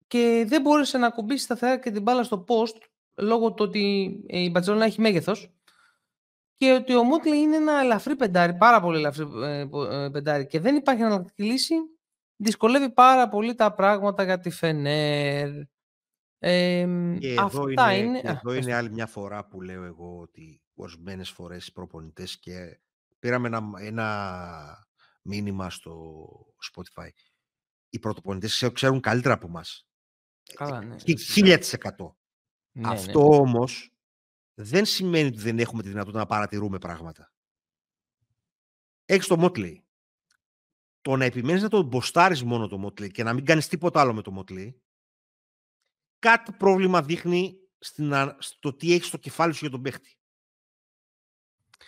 και 0.06 0.44
δεν 0.48 0.62
μπόρεσε 0.62 0.98
να 0.98 1.06
ακουμπήσει 1.06 1.44
σταθερά 1.44 1.78
και 1.78 1.90
την 1.90 2.02
μπάλα 2.02 2.22
στο 2.22 2.44
post 2.48 2.80
λόγω 3.14 3.52
του 3.52 3.64
ότι 3.64 3.80
η 4.26 4.50
Μπατζόνα 4.50 4.84
έχει 4.84 5.00
μέγεθος 5.00 5.52
και 6.54 6.72
ότι 6.72 6.94
ο 6.94 7.02
Μούτλι 7.02 7.38
είναι 7.38 7.56
ένα 7.56 7.80
ελαφρύ 7.80 8.16
πεντάρι, 8.16 8.56
πάρα 8.56 8.80
πολύ 8.80 8.98
ελαφρύ 8.98 9.26
ε, 9.42 9.60
ε, 9.60 10.08
πεντάρι 10.12 10.46
και 10.46 10.60
δεν 10.60 10.76
υπάρχει 10.76 11.02
αναλλακτική 11.02 11.42
λύση, 11.42 11.74
δυσκολεύει 12.36 12.90
πάρα 12.90 13.28
πολύ 13.28 13.54
τα 13.54 13.74
πράγματα 13.74 14.22
για 14.24 14.38
τη 14.38 14.50
Φενέρ. 14.50 15.48
Ε, 16.38 16.86
και 17.18 17.32
εδώ 17.32 17.68
είναι, 17.68 17.94
είναι, 17.94 18.20
εδώ 18.24 18.52
είναι 18.52 18.74
άλλη 18.74 18.90
μια 18.90 19.06
φορά 19.06 19.46
που 19.46 19.60
λέω 19.60 19.84
εγώ 19.84 20.18
ότι 20.20 20.62
ορισμένες 20.74 21.30
φορές 21.30 21.66
οι 21.66 21.72
προπονητές 21.72 22.38
και 22.38 22.80
πήραμε 23.18 23.46
ένα, 23.46 23.62
ένα 23.80 24.88
μήνυμα 25.22 25.70
στο 25.70 26.24
Spotify. 26.72 27.08
Οι 27.90 27.98
πρωτοπονητές 27.98 28.70
ξέρουν 28.72 29.00
καλύτερα 29.00 29.34
από 29.34 29.46
εμάς. 29.46 29.86
Καλά, 30.54 30.80
ναι. 30.80 30.96
Χίλια 31.16 31.60
ναι, 32.72 32.88
Αυτό 32.88 33.18
ναι. 33.18 33.36
όμως 33.36 33.92
δεν 34.54 34.84
σημαίνει 34.84 35.26
ότι 35.26 35.38
δεν 35.38 35.58
έχουμε 35.58 35.82
τη 35.82 35.88
δυνατότητα 35.88 36.18
να 36.18 36.26
παρατηρούμε 36.26 36.78
πράγματα. 36.78 37.32
Έχεις 39.04 39.26
το 39.26 39.36
Motley. 39.38 39.74
Το 41.00 41.16
να 41.16 41.24
επιμένεις 41.24 41.62
να 41.62 41.68
το 41.68 41.82
μποστάρεις 41.82 42.44
μόνο 42.44 42.68
το 42.68 42.86
Motley 42.86 43.10
και 43.10 43.22
να 43.22 43.32
μην 43.32 43.44
κάνεις 43.44 43.68
τίποτα 43.68 44.00
άλλο 44.00 44.14
με 44.14 44.22
το 44.22 44.44
Motley, 44.44 44.74
κάτι 46.18 46.52
πρόβλημα 46.52 47.02
δείχνει 47.02 47.58
στην, 47.78 48.12
στο 48.38 48.74
τι 48.74 48.92
έχεις 48.92 49.06
στο 49.06 49.16
κεφάλι 49.16 49.52
σου 49.52 49.58
για 49.60 49.70
τον 49.70 49.82
παίχτη. 49.82 50.18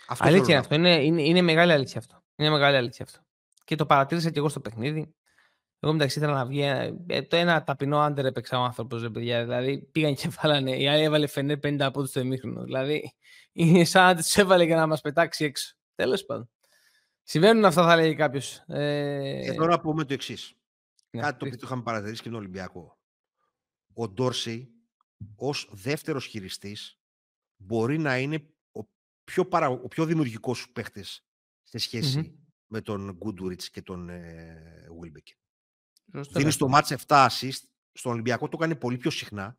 Αυτό 0.07 0.27
αλήθεια 0.27 0.59
αυτό. 0.59 0.75
Είναι, 0.75 1.03
είναι, 1.03 1.21
είναι 1.21 1.41
μεγάλη 1.41 1.71
αλήθεια 1.71 1.99
αυτό. 1.99 2.23
Είναι 2.35 2.49
μεγάλη 2.49 2.77
αλήθεια 2.77 3.05
αυτό. 3.05 3.25
Και 3.63 3.75
το 3.75 3.85
παρατήρησα 3.85 4.29
και 4.29 4.39
εγώ 4.39 4.49
στο 4.49 4.59
παιχνίδι. 4.59 5.15
Εγώ 5.83 5.93
μεταξύ 5.93 6.19
ήθελα 6.19 6.33
να 6.33 6.45
βγει. 6.45 6.61
Ε, 7.07 7.21
το 7.21 7.35
ένα 7.35 7.63
ταπεινό 7.63 7.99
άντερ 7.99 8.25
έπαιξε 8.25 8.55
ο 8.55 8.59
άνθρωπος, 8.59 9.11
παιδιά. 9.11 9.43
Δηλαδή 9.43 9.81
πήγαν 9.91 10.15
και 10.15 10.29
βάλανε. 10.41 10.77
Η 10.77 10.87
άλλη 10.87 11.03
έβαλε 11.03 11.27
φενέ 11.27 11.53
50 11.53 11.79
από 11.79 12.01
τους 12.01 12.09
στο 12.09 12.19
ημίχρονο. 12.19 12.63
Δηλαδή 12.63 13.13
είναι 13.51 13.83
σαν 13.83 14.03
να 14.03 14.15
τους 14.15 14.35
έβαλε 14.35 14.63
για 14.63 14.75
να 14.75 14.87
μας 14.87 15.01
πετάξει 15.01 15.45
έξω. 15.45 15.75
Τέλος 15.95 16.25
πάντων. 16.25 16.49
Συμβαίνουν 17.23 17.65
αυτά, 17.65 17.83
θα 17.83 17.95
λέει 17.95 18.15
κάποιος. 18.15 18.63
Ε... 18.67 19.51
Εδώ 19.51 19.65
να 19.65 19.79
πούμε 19.79 20.05
το 20.05 20.13
εξής. 20.13 20.53
Ναι, 21.09 21.21
Κάτι 21.21 21.39
το 21.39 21.45
οποίο 21.45 21.57
το 21.57 21.65
είχαμε 21.65 21.81
παρατηρήσει 21.81 22.21
και 22.21 22.29
τον 22.29 22.37
Ολυμπιακό. 22.37 22.99
Ο 23.93 24.07
Ντόρσεϊ 24.07 24.69
ως 25.35 25.69
δεύτερος 25.71 26.25
χειριστής 26.25 26.99
μπορεί 27.57 27.97
να 27.97 28.17
είναι 28.17 28.47
ο 28.71 28.81
πιο, 29.23 29.45
παρα... 29.45 29.69
ο 29.69 29.87
πιο 29.87 30.05
δημιουργικός 30.05 30.57
σου 30.57 30.71
παίχτης 30.71 31.25
σε 31.63 31.77
σχεση 31.77 32.39
με 32.67 32.81
τον 32.81 33.11
Γκούντουριτ 33.11 33.61
και 33.71 33.81
τον 33.81 34.09
ε, 34.09 34.87
Δίνεις 36.11 36.53
στο 36.53 36.67
μάτς 36.67 36.93
7 37.07 37.27
assist. 37.27 37.61
Στον 37.93 38.11
Ολυμπιακό 38.11 38.49
το 38.49 38.57
κάνει 38.57 38.75
πολύ 38.75 38.97
πιο 38.97 39.09
συχνά. 39.09 39.57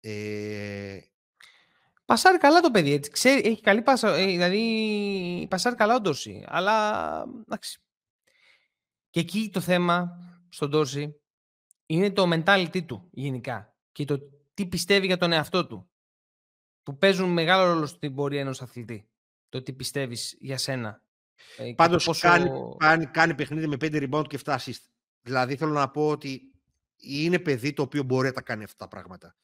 Ε... 0.00 0.98
Πασάρει 2.04 2.38
καλά 2.38 2.60
το 2.60 2.70
παιδί, 2.70 2.92
έτσι. 2.92 3.10
Ξέρει, 3.10 3.48
έχει 3.48 3.60
καλή 3.60 3.82
πάσα, 3.82 4.16
ε, 4.16 4.26
δηλαδή 4.26 5.46
πασάρει 5.50 5.76
καλά 5.76 5.94
ο 5.94 6.00
Ντόρση. 6.00 6.44
Αλλά, 6.46 7.26
εντάξει. 7.46 7.80
Και 9.10 9.20
εκεί 9.20 9.50
το 9.52 9.60
θέμα 9.60 10.18
στον 10.48 10.70
Ντόρση 10.70 11.20
είναι 11.86 12.10
το 12.10 12.30
mentality 12.32 12.84
του 12.86 13.08
γενικά 13.10 13.76
και 13.92 14.04
το 14.04 14.20
τι 14.54 14.66
πιστεύει 14.66 15.06
για 15.06 15.16
τον 15.16 15.32
εαυτό 15.32 15.66
του. 15.66 15.90
Που 16.82 16.96
παίζουν 16.98 17.28
μεγάλο 17.28 17.72
ρόλο 17.72 17.86
στην 17.86 18.14
πορεία 18.14 18.40
ενός 18.40 18.62
αθλητή. 18.62 19.08
Το 19.48 19.62
τι 19.62 19.72
πιστεύεις 19.72 20.36
για 20.40 20.58
σένα. 20.58 21.02
Ε, 21.56 21.72
Πάντως 21.76 22.04
πόσο... 22.04 22.28
κάνει, 22.28 22.50
κάνει, 22.76 23.06
κάνει 23.06 23.34
παιχνίδι 23.34 23.66
με 23.66 23.76
5 23.80 24.08
rebound 24.08 24.24
και 24.28 24.38
7 24.44 24.56
assist. 24.56 24.91
Δηλαδή 25.22 25.56
θέλω 25.56 25.72
να 25.72 25.90
πω 25.90 26.08
ότι 26.08 26.52
είναι 26.96 27.38
παιδί 27.38 27.72
το 27.72 27.82
οποίο 27.82 28.02
μπορεί 28.02 28.26
να 28.26 28.32
τα 28.32 28.42
κάνει 28.42 28.64
αυτά 28.64 28.76
τα 28.76 28.88
πράγματα. 28.88 29.36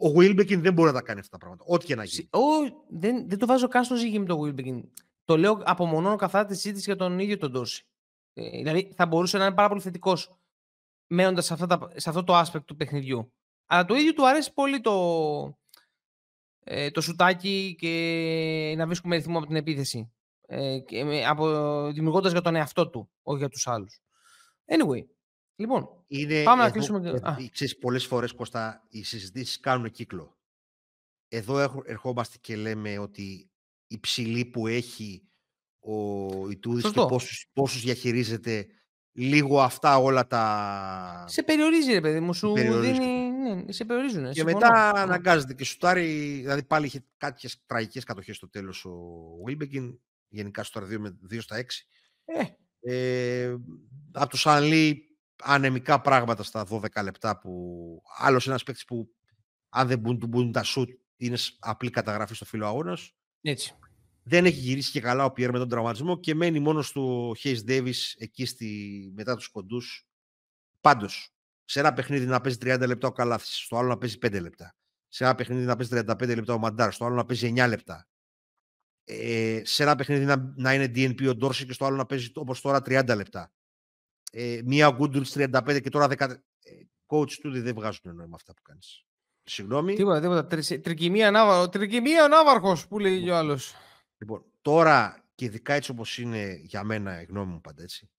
Ο 0.00 0.08
Wilbekin 0.18 0.58
δεν 0.58 0.72
μπορεί 0.72 0.88
να 0.88 0.94
τα 0.94 1.02
κάνει 1.02 1.20
αυτά 1.20 1.30
τα 1.30 1.38
πράγματα. 1.38 1.64
Ό,τι 1.66 1.86
και 1.86 1.94
να 1.94 2.04
γίνει. 2.04 2.28
Ο, 2.32 2.38
δεν, 2.88 3.28
δεν 3.28 3.38
το 3.38 3.46
βάζω 3.46 3.68
καν 3.68 3.84
στο 3.84 3.96
ζύγι 3.96 4.18
με 4.18 4.26
τον 4.26 4.38
Wilbekin. 4.40 4.80
Το 5.24 5.36
λέω 5.36 5.60
απομονώνω 5.64 6.16
καθαρά 6.16 6.44
τη 6.44 6.54
συζήτηση 6.54 6.84
για 6.84 6.96
τον 6.96 7.18
ίδιο 7.18 7.38
τον 7.38 7.52
Τόση. 7.52 7.86
Ε, 8.32 8.50
δηλαδή 8.50 8.92
θα 8.96 9.06
μπορούσε 9.06 9.38
να 9.38 9.46
είναι 9.46 9.54
πάρα 9.54 9.68
πολύ 9.68 9.80
θετικός 9.80 10.36
μένοντας 11.06 11.44
σε, 11.44 11.56
σε 11.94 12.08
αυτό 12.08 12.24
το 12.24 12.40
aspect 12.40 12.64
του 12.64 12.76
παιχνιδιού. 12.76 13.32
Αλλά 13.66 13.84
το 13.84 13.94
ίδιο 13.94 14.12
του 14.12 14.28
αρέσει 14.28 14.52
πολύ 14.52 14.80
το, 14.80 15.58
ε, 16.64 16.90
το 16.90 17.00
σουτάκι 17.00 17.74
και 17.78 18.74
να 18.76 18.86
βρίσκουμε 18.86 19.16
ρυθμό 19.16 19.38
από 19.38 19.46
την 19.46 19.56
επίθεση. 19.56 20.10
Ε, 20.48 20.78
δημιουργώντας 21.92 22.32
για 22.32 22.40
τον 22.40 22.54
εαυτό 22.54 22.88
του, 22.88 23.10
όχι 23.22 23.38
για 23.38 23.48
τους 23.48 23.66
άλλους. 23.66 24.00
Anyway, 24.66 25.06
λοιπόν, 25.56 26.04
Είναι 26.06 26.42
πάμε 26.42 26.62
να 26.62 26.70
κλείσουμε. 26.70 27.20
Ε, 27.38 27.48
ξέρεις, 27.52 27.78
πολλές 27.78 28.06
φορές, 28.06 28.32
Κώστα, 28.32 28.86
οι 28.88 29.02
συζητήσεις 29.02 29.60
κάνουν 29.60 29.90
κύκλο. 29.90 30.38
Εδώ 31.28 31.82
ερχόμαστε 31.86 32.36
και 32.40 32.56
λέμε 32.56 32.98
ότι 32.98 33.50
η 33.86 33.98
ψηλή 34.00 34.44
που 34.44 34.66
έχει 34.66 35.28
ο 35.80 36.50
Ιτούδης 36.50 36.90
και 36.90 37.00
πόσους, 37.08 37.50
πόσους 37.52 37.82
διαχειρίζεται 37.82 38.66
λίγο 39.12 39.62
αυτά 39.62 39.98
όλα 39.98 40.26
τα... 40.26 41.24
Σε 41.26 41.42
περιορίζει 41.42 41.92
ρε 41.92 42.00
παιδί 42.00 42.20
μου, 42.20 42.34
σου 42.34 42.52
δίνει... 42.54 43.30
Ναι, 43.30 43.72
σε 43.72 43.84
περιορίζουν. 43.84 44.32
Και 44.32 44.44
μετά 44.44 44.92
αναγκάζεται 44.94 45.54
και 45.54 45.64
σουτάρει, 45.64 46.38
δηλαδή 46.40 46.64
πάλι 46.64 46.86
είχε 46.86 47.04
κάποιες 47.16 47.62
τραγικές 47.66 48.04
κατοχές 48.04 48.36
στο 48.36 48.48
τέλος 48.48 48.84
ο 48.84 48.92
Βίλμπεκιν, 49.44 50.00
γενικά 50.28 50.62
στο 50.62 50.80
2 50.80 50.96
με 50.98 51.18
2 51.30 51.38
στα 51.40 51.56
6. 51.56 51.64
Ε. 52.24 52.42
Ε, 52.88 53.56
από 54.12 54.30
το 54.30 54.36
Σανλή 54.36 55.18
ανεμικά 55.42 56.00
πράγματα 56.00 56.42
στα 56.42 56.66
12 56.70 57.02
λεπτά 57.02 57.38
που 57.38 58.02
άλλος 58.18 58.46
ένας 58.46 58.62
παίκτης 58.62 58.84
που 58.84 59.08
αν 59.68 59.88
δεν 59.88 59.98
μπουν, 59.98 60.22
μπουν 60.28 60.52
τα 60.52 60.62
σουτ 60.62 60.90
είναι 61.16 61.36
απλή 61.58 61.90
καταγραφή 61.90 62.34
στο 62.34 62.44
φύλλο 62.44 62.66
αγώνας. 62.66 63.14
Έτσι. 63.40 63.74
Δεν 64.22 64.44
έχει 64.44 64.58
γυρίσει 64.58 64.90
και 64.90 65.00
καλά 65.00 65.24
ο 65.24 65.32
Πιέρ 65.32 65.50
με 65.50 65.58
τον 65.58 65.68
τραυματισμό 65.68 66.20
και 66.20 66.34
μένει 66.34 66.58
μόνο 66.60 66.84
του 66.92 67.34
Χέις 67.38 67.64
Ντέβις 67.64 68.16
εκεί 68.18 68.46
στη, 68.46 69.12
μετά 69.14 69.36
τους 69.36 69.48
κοντούς. 69.48 70.08
Πάντως, 70.80 71.34
σε 71.64 71.80
ένα 71.80 71.92
παιχνίδι 71.92 72.26
να 72.26 72.40
παίζει 72.40 72.58
30 72.60 72.84
λεπτά 72.86 73.08
ο 73.08 73.12
Καλάθης, 73.12 73.56
στο 73.56 73.76
άλλο 73.76 73.88
να 73.88 73.98
παίζει 73.98 74.18
5 74.26 74.40
λεπτά. 74.40 74.74
Σε 75.08 75.24
ένα 75.24 75.34
παιχνίδι 75.34 75.64
να 75.64 75.76
παίζει 75.76 76.04
35 76.08 76.34
λεπτά 76.34 76.54
ο 76.54 76.58
Μαντάρ, 76.58 76.92
στο 76.92 77.04
άλλο 77.04 77.14
να 77.14 77.24
παίζει 77.24 77.52
9 77.56 77.68
λεπτά. 77.68 78.08
Ε, 79.08 79.60
σε 79.64 79.82
ένα 79.82 79.94
παιχνίδι 79.94 80.24
να, 80.24 80.52
να 80.56 80.74
είναι 80.74 80.84
DNP 80.84 81.28
ο 81.28 81.34
Ντόρση 81.34 81.66
και 81.66 81.72
στο 81.72 81.84
άλλο 81.84 81.96
να 81.96 82.06
παίζει 82.06 82.30
όπως 82.34 82.60
τώρα 82.60 82.78
30 82.78 83.14
λεπτά. 83.16 83.52
Ε, 84.32 84.60
μία 84.64 84.90
Γκούντουρ 84.90 85.26
35 85.34 85.80
και 85.82 85.90
τώρα 85.90 86.06
10. 86.06 86.20
Ε, 86.20 86.36
coach 87.06 87.32
του 87.32 87.62
δεν 87.62 87.74
βγάζουν 87.74 88.14
νόημα 88.14 88.34
αυτά 88.34 88.54
που 88.54 88.62
κάνεις. 88.62 89.04
Συγγνώμη. 89.42 89.94
Τίποτα, 89.94 90.20
τίποτα. 90.20 90.46
Τρικυμία, 90.80 91.30
ναύα... 91.30 91.68
Τρικυμία 91.68 92.28
ναύαρχο 92.28 92.76
που 92.88 92.98
λέει 92.98 93.28
ο 93.28 93.36
άλλος. 93.36 93.74
Λοιπόν, 94.18 94.44
τώρα 94.62 95.24
και 95.34 95.44
ειδικά 95.44 95.74
έτσι 95.74 95.90
όπως 95.90 96.18
είναι 96.18 96.60
για 96.62 96.84
μένα 96.84 97.20
η 97.20 97.24
γνώμη 97.24 97.52
μου 97.52 97.60
πάντα 97.60 97.82
έτσι. 97.82 98.10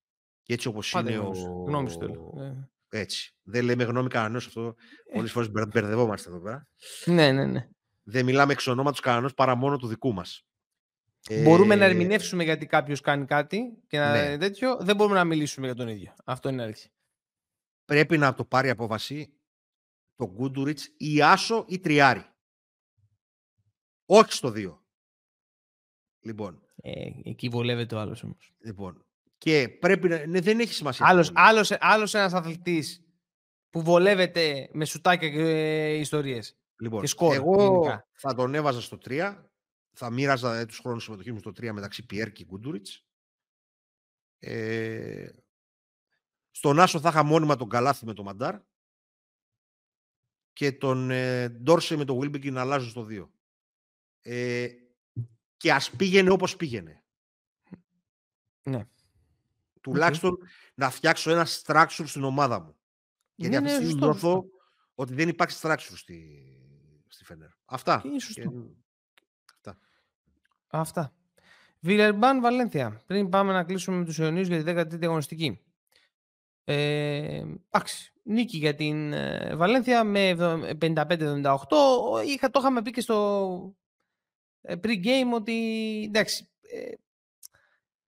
Και 0.43 0.53
έτσι 0.53 0.67
όπως 0.67 0.91
είναι 0.91 1.17
ο. 1.17 1.31
Γνώμη 1.67 1.89
σου 1.89 2.31
ναι. 2.35 2.53
Έτσι. 2.89 3.35
Δεν 3.43 3.63
λέμε 3.63 3.83
γνώμη 3.83 4.07
κανένας 4.07 4.45
αυτό. 4.45 4.75
Ε. 5.05 5.15
Πολλές 5.15 5.31
φορές 5.31 5.49
μπερδευόμαστε 5.49 6.29
εδώ 6.29 6.39
πέρα. 6.39 6.67
Ναι, 7.05 7.31
ναι, 7.31 7.45
ναι. 7.45 7.69
Δεν 8.03 8.25
μιλάμε 8.25 8.51
εξ 8.51 8.67
ονόματος 8.67 8.99
κανένας 8.99 9.33
παρά 9.33 9.55
μόνο 9.55 9.77
του 9.77 9.87
δικού 9.87 10.13
μας. 10.13 10.45
Μπορούμε 11.29 11.73
ε... 11.73 11.77
να 11.77 11.85
ερμηνεύσουμε 11.85 12.43
γιατί 12.43 12.65
κάποιος 12.65 13.01
κάνει 13.01 13.25
κάτι 13.25 13.83
και 13.87 13.99
να... 13.99 14.11
ναι. 14.11 14.37
τέτοιο. 14.37 14.77
Δεν 14.79 14.95
μπορούμε 14.95 15.15
να 15.15 15.23
μιλήσουμε 15.23 15.65
για 15.65 15.75
τον 15.75 15.87
ίδιο. 15.87 16.13
Αυτό 16.25 16.49
είναι 16.49 16.63
αλήθεια. 16.63 16.91
Πρέπει 17.85 18.17
να 18.17 18.33
το 18.33 18.45
πάρει 18.45 18.69
απόφαση 18.69 19.33
το 20.15 20.31
Γκούντουριτς 20.31 20.93
ή 20.97 21.21
Άσο 21.21 21.65
ή 21.67 21.79
Τριάρι. 21.79 22.25
Όχι 24.05 24.31
στο 24.31 24.53
2. 24.55 24.77
Λοιπόν. 26.19 26.61
Ε, 26.75 27.09
εκεί 27.23 27.49
βολεύεται 27.49 27.95
ο 27.95 27.99
άλλος 27.99 28.23
όμως. 28.23 28.53
Λοιπόν. 28.59 29.05
Και 29.37 29.69
πρέπει 29.79 30.07
να... 30.07 30.25
Ναι, 30.25 30.39
δεν 30.39 30.59
έχει 30.59 30.73
σημασία. 30.73 31.05
Άλλος, 31.09 31.31
άλλος, 31.33 31.71
άλλος 31.79 32.13
ένας 32.13 32.33
αθλητής 32.33 33.01
που 33.69 33.81
βολεύεται 33.81 34.69
με 34.71 34.85
σουτάκια 34.85 35.29
και 35.29 35.39
ε, 35.39 35.93
ιστορίες. 35.93 36.57
Λοιπόν, 36.79 37.01
και 37.01 37.07
σκορ, 37.07 37.35
εγώ 37.35 37.83
θα 38.13 38.33
τον 38.33 38.55
έβαζα 38.55 38.81
στο 38.81 38.97
3. 39.05 39.35
Θα 39.99 40.09
μοίραζα 40.09 40.55
ε, 40.57 40.65
τους 40.65 40.79
χρόνους 40.79 41.03
συμμετοχής 41.03 41.31
μου 41.31 41.39
στο 41.39 41.49
3 41.49 41.71
μεταξύ 41.71 42.05
Πιέρ 42.05 42.31
και 42.31 42.45
Γκούντουριτς. 42.45 43.05
Ε, 44.39 45.29
στον 46.51 46.79
Άσο 46.79 46.99
θα 46.99 47.09
είχα 47.09 47.23
μόνιμα 47.23 47.55
τον 47.55 47.69
Καλάθι 47.69 48.05
με 48.05 48.13
τον 48.13 48.25
Μαντάρ 48.25 48.59
και 50.53 50.71
τον 50.71 51.11
ε, 51.11 51.49
Ντόρσε 51.49 51.95
με 51.95 52.05
τον 52.05 52.17
Wilbekin 52.17 52.51
να 52.51 52.61
αλλάζουν 52.61 52.89
στο 52.89 53.07
2. 53.09 53.29
Ε, 54.21 54.67
και 55.57 55.73
ας 55.73 55.91
πήγαινε 55.91 56.29
όπως 56.29 56.55
πήγαινε. 56.55 57.03
Ναι. 58.63 58.87
Τουλάχιστον 59.81 60.37
να 60.75 60.89
φτιάξω 60.89 61.31
ένα 61.31 61.47
structure 61.47 62.03
στην 62.05 62.23
ομάδα 62.23 62.59
μου. 62.59 62.77
Γιατί 63.35 63.59
ναι, 63.59 63.71
αυτή 63.71 63.85
τη 63.85 63.91
στιγμή 63.91 64.51
ότι 64.93 65.13
δεν 65.13 65.29
υπάρχει 65.29 65.59
structure 65.61 65.95
στη, 65.95 66.43
στη 67.07 67.23
Φενέρ. 67.23 67.49
Αυτά. 67.65 68.01
Και 68.01 68.41
αυτά. 68.41 68.51
Αυτά. 70.67 71.13
Βιλερμπάν 71.79 72.41
Βαλένθια. 72.41 73.03
Πριν 73.05 73.29
πάμε 73.29 73.53
να 73.53 73.63
κλείσουμε 73.63 73.97
με 73.97 74.05
τους 74.05 74.17
Ιωνίους 74.17 74.47
για 74.47 74.63
τη 74.63 74.71
13η 74.71 75.03
αγωνιστική. 75.05 75.61
Ε, 76.63 77.43
εντάξει, 77.69 78.13
νίκη 78.23 78.57
για 78.57 78.75
την 78.75 79.13
ε, 79.13 79.55
Βαλένθια 79.55 80.03
με 80.03 80.35
55-78. 80.81 81.55
Είχα, 82.25 82.49
το 82.51 82.59
είχαμε 82.59 82.81
πει 82.81 82.91
και 82.91 83.01
στο 83.01 83.75
ε, 84.61 84.75
pre-game 84.83 85.31
ότι 85.33 85.53
εντάξει, 86.07 86.49
ε, 86.61 86.91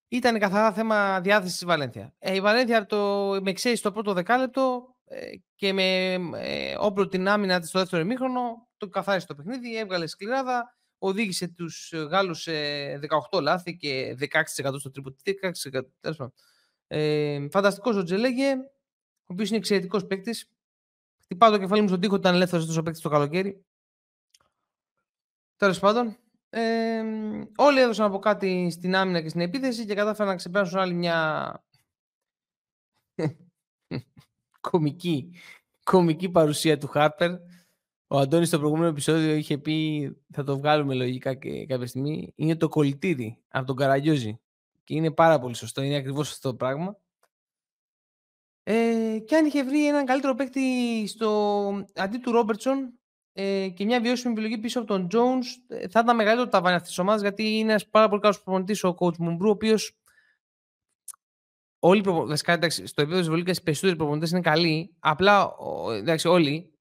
ήταν 0.07 0.39
καθαρά 0.39 0.73
θέμα 0.73 1.21
διάθεσης 1.21 1.57
της 1.57 1.65
Βαλένθια. 1.65 2.13
Ε, 2.19 2.35
η 2.35 2.41
Βαλένθια 2.41 2.85
το, 2.85 3.27
με 3.41 3.51
ξέρει 3.51 3.75
στο 3.75 3.91
πρώτο 3.91 4.13
δεκάλεπτο 4.13 4.95
ε, 5.05 5.29
και 5.55 5.73
με 5.73 6.13
ε, 6.35 6.75
όπλο 6.79 7.07
την 7.07 7.27
άμυνα 7.27 7.59
της 7.59 7.69
στο 7.69 7.79
δεύτερο 7.79 8.01
ημίχρονο 8.01 8.67
το 8.77 8.87
καθάρισε 8.87 9.27
το 9.27 9.35
παιχνίδι, 9.35 9.77
έβγαλε 9.77 10.07
σκληράδα, 10.07 10.78
οδήγησε 10.99 11.47
τους 11.47 11.93
Γάλλους 11.93 12.41
σε 12.41 12.51
18 13.31 13.41
λάθη 13.41 13.77
και 13.77 14.17
16% 14.19 14.79
στο 14.79 14.91
τρίπο. 14.91 15.15
16%, 15.23 16.33
ε, 16.87 17.47
Φανταστικός 17.51 17.95
ο 17.95 18.03
Τζελέγε, 18.03 18.51
ο 19.21 19.33
οποίος 19.33 19.47
είναι 19.49 19.57
εξαιρετικός 19.57 20.05
παίκτης. 20.05 20.49
Χτυπάω 21.23 21.51
το 21.51 21.57
κεφάλι 21.57 21.81
μου 21.81 21.87
στον 21.87 21.99
τοίχο 21.99 22.15
ήταν 22.15 22.35
ελεύθερος 22.35 22.65
τόσο 22.65 22.83
παίκτης 22.83 23.01
το 23.01 23.09
καλοκαίρι. 23.09 23.65
Τέλος 25.55 25.79
πάντων, 25.79 26.17
ε, 26.49 27.03
όλοι 27.55 27.79
έδωσαν 27.79 28.05
από 28.05 28.19
κάτι 28.19 28.69
στην 28.71 28.95
άμυνα 28.95 29.21
και 29.21 29.29
στην 29.29 29.41
επίθεση 29.41 29.85
και 29.85 29.95
κατάφεραν 29.95 30.27
να 30.27 30.35
ξεπεράσουν 30.35 30.79
άλλη 30.79 30.93
μια 30.93 31.63
κομική, 34.69 35.33
κομική 35.83 36.29
παρουσία 36.29 36.77
του 36.77 36.87
Χάρπερ. 36.87 37.31
Ο 38.11 38.17
Αντώνης 38.17 38.47
στο 38.47 38.57
προηγούμενο 38.57 38.87
επεισόδιο 38.87 39.33
είχε 39.33 39.57
πει, 39.57 40.17
θα 40.31 40.43
το 40.43 40.57
βγάλουμε 40.57 40.93
λογικά 40.93 41.33
και 41.33 41.65
κάποια 41.65 41.87
στιγμή, 41.87 42.33
είναι 42.35 42.55
το 42.55 42.69
κολλητήρι 42.69 43.37
από 43.47 43.65
τον 43.65 43.75
Καραγιόζη. 43.75 44.39
Και 44.83 44.95
είναι 44.95 45.11
πάρα 45.11 45.39
πολύ 45.39 45.55
σωστό. 45.55 45.81
Είναι 45.81 45.95
ακριβώς 45.95 46.31
αυτό 46.31 46.49
το 46.49 46.55
πράγμα. 46.55 46.97
Ε, 48.63 49.19
και 49.25 49.35
αν 49.35 49.45
είχε 49.45 49.63
βρει 49.63 49.87
έναν 49.87 50.05
καλύτερο 50.05 50.35
παίκτη 50.35 50.61
στο, 51.07 51.85
αντί 51.95 52.17
του 52.17 52.31
Ρόμπερτσον 52.31 52.93
ε, 53.33 53.69
και 53.69 53.85
μια 53.85 54.01
βιώσιμη 54.01 54.33
επιλογή 54.33 54.57
πίσω 54.57 54.79
από 54.79 54.87
τον 54.87 55.07
Jones, 55.11 55.45
ε, 55.67 55.87
θα 55.87 55.99
ήταν 55.99 56.15
μεγαλύτερο 56.15 56.49
το 56.49 56.51
ταβάνι 56.51 56.75
αυτής 56.75 56.89
της 56.89 56.99
ομάδας 56.99 57.21
γιατί 57.21 57.43
είναι 57.43 57.69
ένας 57.69 57.87
πάρα 57.87 58.09
πολύ 58.09 58.21
καλός 58.21 58.41
προπονητής 58.41 58.83
ο 58.83 58.95
coach 58.99 59.17
Μουμπρού, 59.17 59.47
ο 59.47 59.51
οποίος. 59.51 59.97
Όλοι 61.79 62.01
βασικά, 62.05 62.53
εντάξει, 62.53 62.87
στο 62.87 63.01
επίπεδο 63.01 63.21
της 63.21 63.29
Βολίκας 63.29 63.57
οι 63.57 63.63
περισσότεροι 63.63 63.97
προπονητές 63.97 64.31
είναι 64.31 64.41
καλοί. 64.41 64.95
Απλά 64.99 65.55
εντάξει, 65.91 66.27
όλοι. 66.27 66.73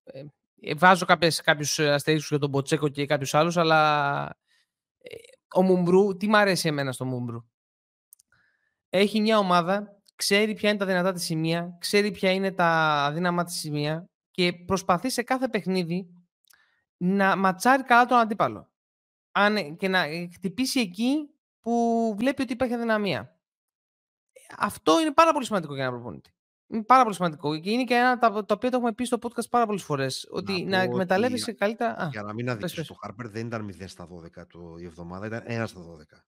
Ε, 0.61 0.71
ε 0.71 0.75
βάζω 0.75 1.05
κάποιους 1.45 1.79
αστερίσκους 1.79 2.29
για 2.29 2.39
τον 2.39 2.51
Μποτσέκο 2.51 2.89
και 2.89 3.07
κάποιους 3.07 3.35
άλλους, 3.35 3.57
αλλά 3.57 4.25
ε, 4.99 5.17
ο 5.55 5.63
Μουμπρού, 5.63 6.17
τι 6.17 6.29
μου 6.29 6.37
αρέσει 6.37 6.69
εμένα 6.69 6.93
στο 6.93 7.05
Μουμπρού 7.05 7.45
έχει 8.91 9.21
μια 9.21 9.39
ομάδα, 9.39 10.01
ξέρει 10.15 10.55
ποια 10.55 10.69
είναι 10.69 10.79
τα 10.79 10.87
δυνατά 10.87 11.13
της 11.13 11.25
σημεία, 11.25 11.77
ξέρει 11.81 12.11
ποια 12.11 12.33
είναι 12.33 12.53
τα 12.53 12.67
αδύναμα 13.05 13.45
της 13.45 13.55
σημεία 13.55 14.11
και 14.31 14.53
προσπαθεί 14.53 15.11
σε 15.11 15.23
κάθε 15.23 15.49
παιχνίδι 15.49 16.09
να 16.97 17.37
ματσάρει 17.37 17.83
καλά 17.83 18.05
τον 18.05 18.19
αντίπαλο. 18.19 18.71
Αν, 19.33 19.77
και 19.77 19.89
να 19.89 20.05
χτυπήσει 20.33 20.81
εκεί 20.81 21.31
που 21.61 22.15
βλέπει 22.19 22.43
ότι 22.43 22.53
υπάρχει 22.53 22.75
αδυναμία. 22.75 23.37
Αυτό 24.59 25.01
είναι 25.01 25.13
πάρα 25.13 25.33
πολύ 25.33 25.45
σημαντικό 25.45 25.75
για 25.75 25.83
ένα 25.85 25.93
προπονητή. 25.93 26.33
Είναι 26.71 26.83
πάρα 26.83 27.03
πολύ 27.03 27.15
σημαντικό. 27.15 27.59
Και 27.59 27.71
είναι 27.71 27.85
και 27.85 27.95
ένα 27.95 28.19
το 28.19 28.55
οποίο 28.55 28.71
το 28.71 28.77
έχουμε 28.77 28.93
πει 28.93 29.05
στο 29.05 29.19
podcast 29.21 29.49
πάρα 29.51 29.67
πολλές 29.67 29.83
φορές. 29.83 30.29
Ότι 30.31 30.65
να, 30.65 30.77
να 30.77 30.83
εκμεταλλεύεσαι 30.83 31.53
καλύτερα. 31.53 32.09
Για 32.13 32.23
να 32.23 32.33
μην 32.33 32.51
αδικήσω 32.51 32.85
το 32.85 32.95
Χάρπερ, 32.95 33.29
δεν 33.29 33.47
ήταν 33.47 33.75
0 33.81 33.85
στα 33.87 34.09
12 34.09 34.47
το, 34.49 34.77
η 34.81 34.85
εβδομάδα, 34.85 35.27
ήταν 35.27 35.45
1 35.47 35.67
στα 35.67 35.81
12. 35.81 36.19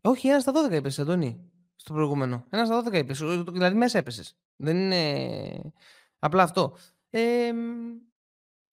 Όχι, 0.00 0.28
ένα 0.28 0.40
στα 0.40 0.52
12 0.68 0.72
είπες, 0.72 0.98
Αντώνη. 0.98 1.50
Στο 1.76 1.92
προηγούμενο. 1.92 2.44
Ένα 2.50 2.64
στα 2.64 2.84
12 2.86 2.92
είπες. 2.94 3.18
Δηλαδή 3.52 3.76
μέσα 3.76 3.98
έπεσες. 3.98 4.36
Δεν 4.56 4.76
είναι. 4.76 5.72
Απλά 6.18 6.42
αυτό. 6.42 6.76
Ε, 7.10 7.52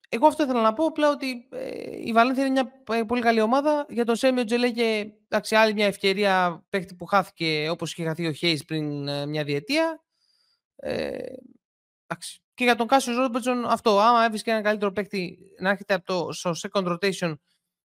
εγώ 0.09 0.27
αυτό 0.27 0.43
ήθελα 0.43 0.61
να 0.61 0.73
πω. 0.73 0.85
Απλά 0.85 1.09
ότι 1.09 1.47
ε, 1.51 1.71
η 2.05 2.11
Βαλένθια 2.11 2.45
είναι 2.45 2.61
μια 2.61 2.97
ε, 2.99 3.03
πολύ 3.03 3.21
καλή 3.21 3.41
ομάδα. 3.41 3.85
Για 3.89 4.05
τον 4.05 4.15
Σέμιο 4.15 4.43
Τζελέγε, 4.43 5.13
εντάξει, 5.27 5.55
άλλη 5.55 5.73
μια 5.73 5.85
ευκαιρία 5.85 6.63
παίχτη 6.69 6.95
που 6.95 7.05
χάθηκε 7.05 7.67
όπως 7.69 7.91
είχε 7.91 8.03
χαθεί 8.03 8.27
ο 8.27 8.31
Χέις 8.31 8.65
πριν 8.65 9.07
ε, 9.07 9.25
μια 9.25 9.43
διετία. 9.43 10.03
Ε, 10.81 11.33
Και 12.53 12.63
για 12.63 12.75
τον 12.75 12.87
Κάσιο 12.87 13.15
Ρόμπερτσον, 13.15 13.65
αυτό. 13.65 13.99
Άμα 13.99 14.25
έβρισκε 14.25 14.51
ένα 14.51 14.61
καλύτερο 14.61 14.91
παίχτη 14.91 15.37
να 15.59 15.69
έρχεται 15.69 15.93
από 15.93 16.05
το, 16.05 16.31
στο 16.31 16.51
second 16.61 16.87
rotation 16.87 17.33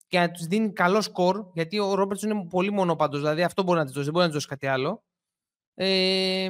και 0.06 0.18
να 0.18 0.30
τους 0.30 0.46
δίνει 0.46 0.72
καλό 0.72 1.00
σκορ, 1.00 1.46
γιατί 1.54 1.78
ο 1.78 1.94
Ρόμπερτ 1.94 2.22
είναι 2.22 2.46
πολύ 2.50 2.70
μονοπάντο, 2.72 3.16
δηλαδή 3.18 3.42
αυτό 3.42 3.62
μπορεί 3.62 3.78
να 3.78 3.84
της 3.84 3.92
δώσει, 3.92 4.04
δεν 4.04 4.12
μπορεί 4.12 4.26
να 4.26 4.32
της 4.32 4.42
δώσει 4.42 4.48
κάτι 4.48 4.66
άλλο. 4.66 5.04
Ε, 5.74 6.48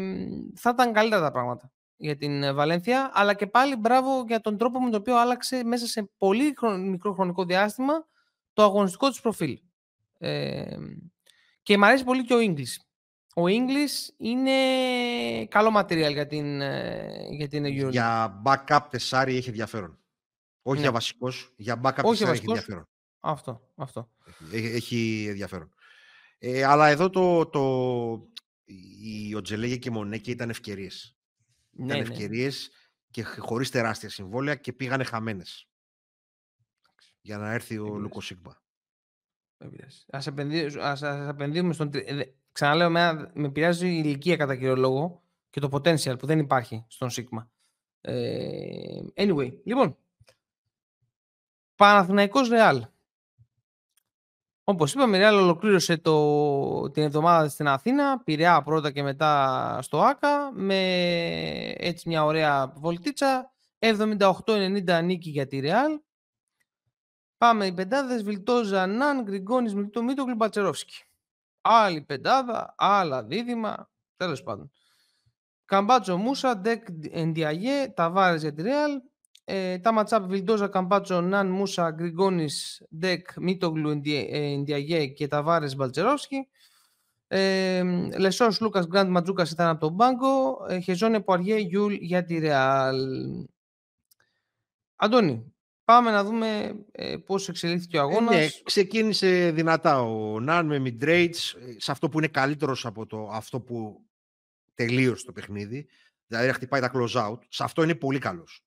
θα 0.56 0.70
ήταν 0.70 0.92
καλύτερα 0.92 1.22
τα 1.22 1.30
πράγματα 1.30 1.72
για 1.96 2.16
την 2.16 2.42
ε, 2.42 2.52
Βαλένθια, 2.52 3.10
αλλά 3.14 3.34
και 3.34 3.46
πάλι 3.46 3.76
μπράβο 3.76 4.24
για 4.26 4.40
τον 4.40 4.58
τρόπο 4.58 4.80
με 4.80 4.90
τον 4.90 5.00
οποίο 5.00 5.18
άλλαξε 5.18 5.64
μέσα 5.64 5.86
σε 5.86 6.10
πολύ 6.18 6.54
μικρό 6.78 7.12
χρονικό 7.12 7.44
διάστημα 7.44 8.06
το 8.52 8.62
αγωνιστικό 8.62 9.08
της 9.08 9.20
προφίλ. 9.20 9.58
Ε, 10.18 10.76
Και 11.62 11.78
μου 11.78 11.84
αρέσει 11.84 12.04
πολύ 12.04 12.24
και 12.24 12.34
ο 12.34 12.38
English. 12.38 12.91
Ο 13.34 13.42
English 13.44 14.14
είναι 14.16 14.52
καλό 15.46 15.78
material 15.78 16.12
για 16.12 16.26
την, 16.26 16.60
ε, 16.60 17.26
για 17.30 17.48
την 17.48 17.64
EuroLeague. 17.66 17.90
Για 17.90 18.42
backup 18.44 18.80
τεσάρι 18.90 19.36
έχει 19.36 19.48
ενδιαφέρον. 19.48 19.98
Όχι 20.62 20.76
Ναι. 20.76 20.82
για 20.82 20.92
βασικός, 20.92 21.52
για 21.56 21.80
backup 21.84 22.02
Όχι 22.04 22.16
για 22.16 22.26
τεσάρι 22.26 22.30
έχει 22.38 22.46
βασικός. 22.46 22.58
ενδιαφέρον. 22.58 22.88
Αυτό, 23.20 23.72
αυτό. 23.76 24.10
Έχει, 24.52 24.66
έχει 24.66 25.26
ενδιαφέρον. 25.28 25.74
Ε, 26.38 26.64
αλλά 26.64 26.88
εδώ 26.88 27.10
το, 27.10 27.46
το, 27.46 28.30
η 29.02 29.34
Οτζελέγε 29.34 29.76
και 29.76 29.88
η 29.88 29.92
Μονέκη 29.92 30.30
ήταν 30.30 30.50
ευκαιρίες. 30.50 31.16
Ναι, 31.70 31.84
ήταν 31.84 31.96
ναι. 31.96 32.02
ευκαιρίες 32.02 32.70
και 33.10 33.22
χωρίς 33.22 33.70
τεράστια 33.70 34.08
συμβόλαια 34.08 34.54
και 34.54 34.72
πήγανε 34.72 35.04
χαμένες. 35.04 35.68
Για 37.20 37.38
να 37.38 37.52
έρθει 37.52 37.78
ο 37.78 37.82
πειράζει. 37.82 38.00
Λούκο 38.02 38.20
Σίγμα. 38.20 38.62
Δεν 39.56 39.70
πειράζει. 39.70 40.04
Ας, 40.10 40.26
επενδύσουμε, 40.26 40.82
ας, 40.84 41.02
ας 41.02 41.28
επενδύουμε 41.28 41.72
στον... 41.72 41.90
τρι- 42.52 42.70
ε, 42.70 42.76
δε- 42.76 42.76
Ξαναλέω, 42.76 42.86
εμένα 42.86 43.30
με 43.34 43.50
πειράζει 43.50 43.88
η 43.88 44.02
ηλικία 44.04 44.36
κατά 44.36 44.56
κύριο 44.56 44.76
λόγο 44.76 45.22
και 45.50 45.60
το 45.60 45.68
potential 45.72 46.18
που 46.18 46.26
δεν 46.26 46.38
υπάρχει 46.38 46.84
στον 46.88 47.08
Sigma. 47.12 47.46
Ε, 48.00 49.00
anyway, 49.16 49.52
λοιπόν. 49.64 49.96
Παναθηναϊκός 51.76 52.48
Ρεάλ. 52.48 52.84
Όπως 54.64 54.94
είπαμε, 54.94 55.16
η 55.16 55.20
Real 55.24 55.32
ολοκλήρωσε 55.42 55.96
το, 55.96 56.90
την 56.90 57.02
εβδομάδα 57.02 57.48
στην 57.48 57.68
Αθήνα, 57.68 58.22
Πειραιά 58.22 58.62
πρώτα 58.62 58.90
και 58.90 59.02
μετά 59.02 59.78
στο 59.82 60.00
Άκα, 60.00 60.52
με 60.52 60.76
έτσι 61.76 62.08
μια 62.08 62.24
ωραία 62.24 62.72
βολτίτσα, 62.76 63.52
78-90 63.78 65.00
νίκη 65.04 65.30
για 65.30 65.46
τη 65.46 65.60
Real. 65.62 66.00
Πάμε 67.38 67.66
οι 67.66 67.72
πεντάδες, 67.72 68.22
Βιλντόζα, 68.22 68.86
Ναν, 68.86 69.22
Γκριγκόνης, 69.22 69.74
Μιλτό, 69.74 70.02
Μίτογλου, 70.02 70.34
Μπαλτσερόφσκι. 70.34 71.04
Άλλη 71.64 72.02
πεντάδα, 72.02 72.74
άλλα 72.76 73.24
δίδυμα, 73.24 73.90
τέλος 74.16 74.42
πάντων. 74.42 74.70
Καμπάτσο 75.64 76.16
Μούσα, 76.16 76.56
Ντεκ 76.58 76.86
Εντιαγέ, 77.10 77.92
Ταβάρες 77.94 78.42
για 78.42 78.52
τη 78.52 78.62
Real. 78.66 79.10
Ε, 79.44 79.78
τα 79.78 79.92
matchup 79.92 80.24
Βιλντόζα, 80.24 80.68
Καμπάτσο, 80.68 81.20
Ναν, 81.20 81.50
Μούσα, 81.50 81.90
Γκριγκόνης, 81.90 82.82
Ντεκ, 82.98 83.28
Μίτογλου, 83.40 83.90
Εντι- 83.90 84.28
ε, 84.30 84.52
Εντιαγέ 84.52 85.06
και 85.06 85.28
Ταβάρες 85.28 85.76
Μπαλτσερόφσκι. 85.76 86.48
Ε, 87.26 87.82
Λεσόρ, 88.18 88.60
Σλούκας, 88.60 88.86
Γκραντ, 88.86 89.08
Ματζούκας 89.08 89.50
ήταν 89.50 89.68
από 89.68 89.80
τον 89.80 89.92
πάγκο. 89.94 90.64
Ε, 90.68 90.78
Χεζόνια, 90.78 91.20
Πουαριέ, 91.20 91.56
Γιούλ 91.56 91.94
για 91.94 92.24
τη 92.24 92.38
Real. 92.42 92.94
Αντώνη, 94.96 95.54
πάμε 95.84 96.10
να 96.10 96.24
δούμε 96.24 96.74
ε, 96.92 97.16
πώς 97.16 97.48
εξελίχθηκε 97.48 97.96
ο 97.98 98.00
Ε, 98.00 98.02
αγώνας. 98.02 98.34
ναι, 98.34 98.48
ξεκίνησε 98.62 99.50
δυνατά 99.50 100.02
ο 100.02 100.40
Ναν 100.40 100.66
με 100.66 100.82
mid-range, 100.84 101.34
ε, 101.58 101.74
σε 101.76 101.90
αυτό 101.90 102.08
που 102.08 102.18
είναι 102.18 102.28
καλύτερος 102.28 102.86
από 102.86 103.06
το, 103.06 103.28
αυτό 103.32 103.60
που 103.60 104.06
τελείωσε 104.74 105.24
το 105.24 105.32
παιχνίδι. 105.32 105.86
Δηλαδή 106.26 106.46
να 106.46 106.52
χτυπάει 106.54 106.80
τα 106.80 106.90
close 106.94 107.28
out. 107.30 107.38
Σε 107.48 107.64
αυτό 107.64 107.82
είναι 107.82 107.94
πολύ 107.94 108.18
καλός. 108.18 108.64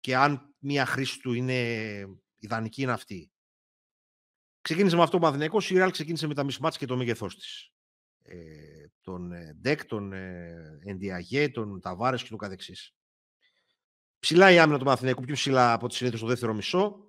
Και 0.00 0.16
αν 0.16 0.54
μία 0.58 0.86
χρήση 0.86 1.20
του 1.20 1.32
είναι 1.32 1.62
ιδανική 2.38 2.82
είναι 2.82 2.92
αυτή. 2.92 3.30
Ξεκίνησε 4.60 4.96
με 4.96 5.02
αυτό 5.02 5.16
ο 5.16 5.20
Παναθηναϊκός, 5.20 5.70
η 5.70 5.74
Real 5.78 5.88
ξεκίνησε 5.92 6.26
με 6.26 6.34
τα 6.34 6.44
mismatch 6.46 6.74
και 6.78 6.86
το 6.86 6.96
μέγεθός 6.96 7.36
της. 7.36 7.70
Ε, 8.22 8.36
τον 9.00 9.32
ε, 9.32 9.56
Ντεκ, 9.60 9.84
τον 9.84 10.12
ε, 10.12 10.78
Ενδιαγέ, 10.84 11.48
τον 11.48 11.80
Ταβάρες 11.80 12.22
και 12.22 12.28
το 12.28 12.36
καθεξής. 12.36 12.94
Ψηλά 14.22 14.50
η 14.50 14.58
άμυνα 14.58 14.78
του 14.78 14.84
Παναθηναϊκού, 14.84 15.22
πιο 15.22 15.34
ψηλά 15.34 15.72
από 15.72 15.84
ό,τι 15.84 15.94
συνήθως 15.94 16.18
στο 16.18 16.28
δεύτερο 16.28 16.54
μισό. 16.54 17.08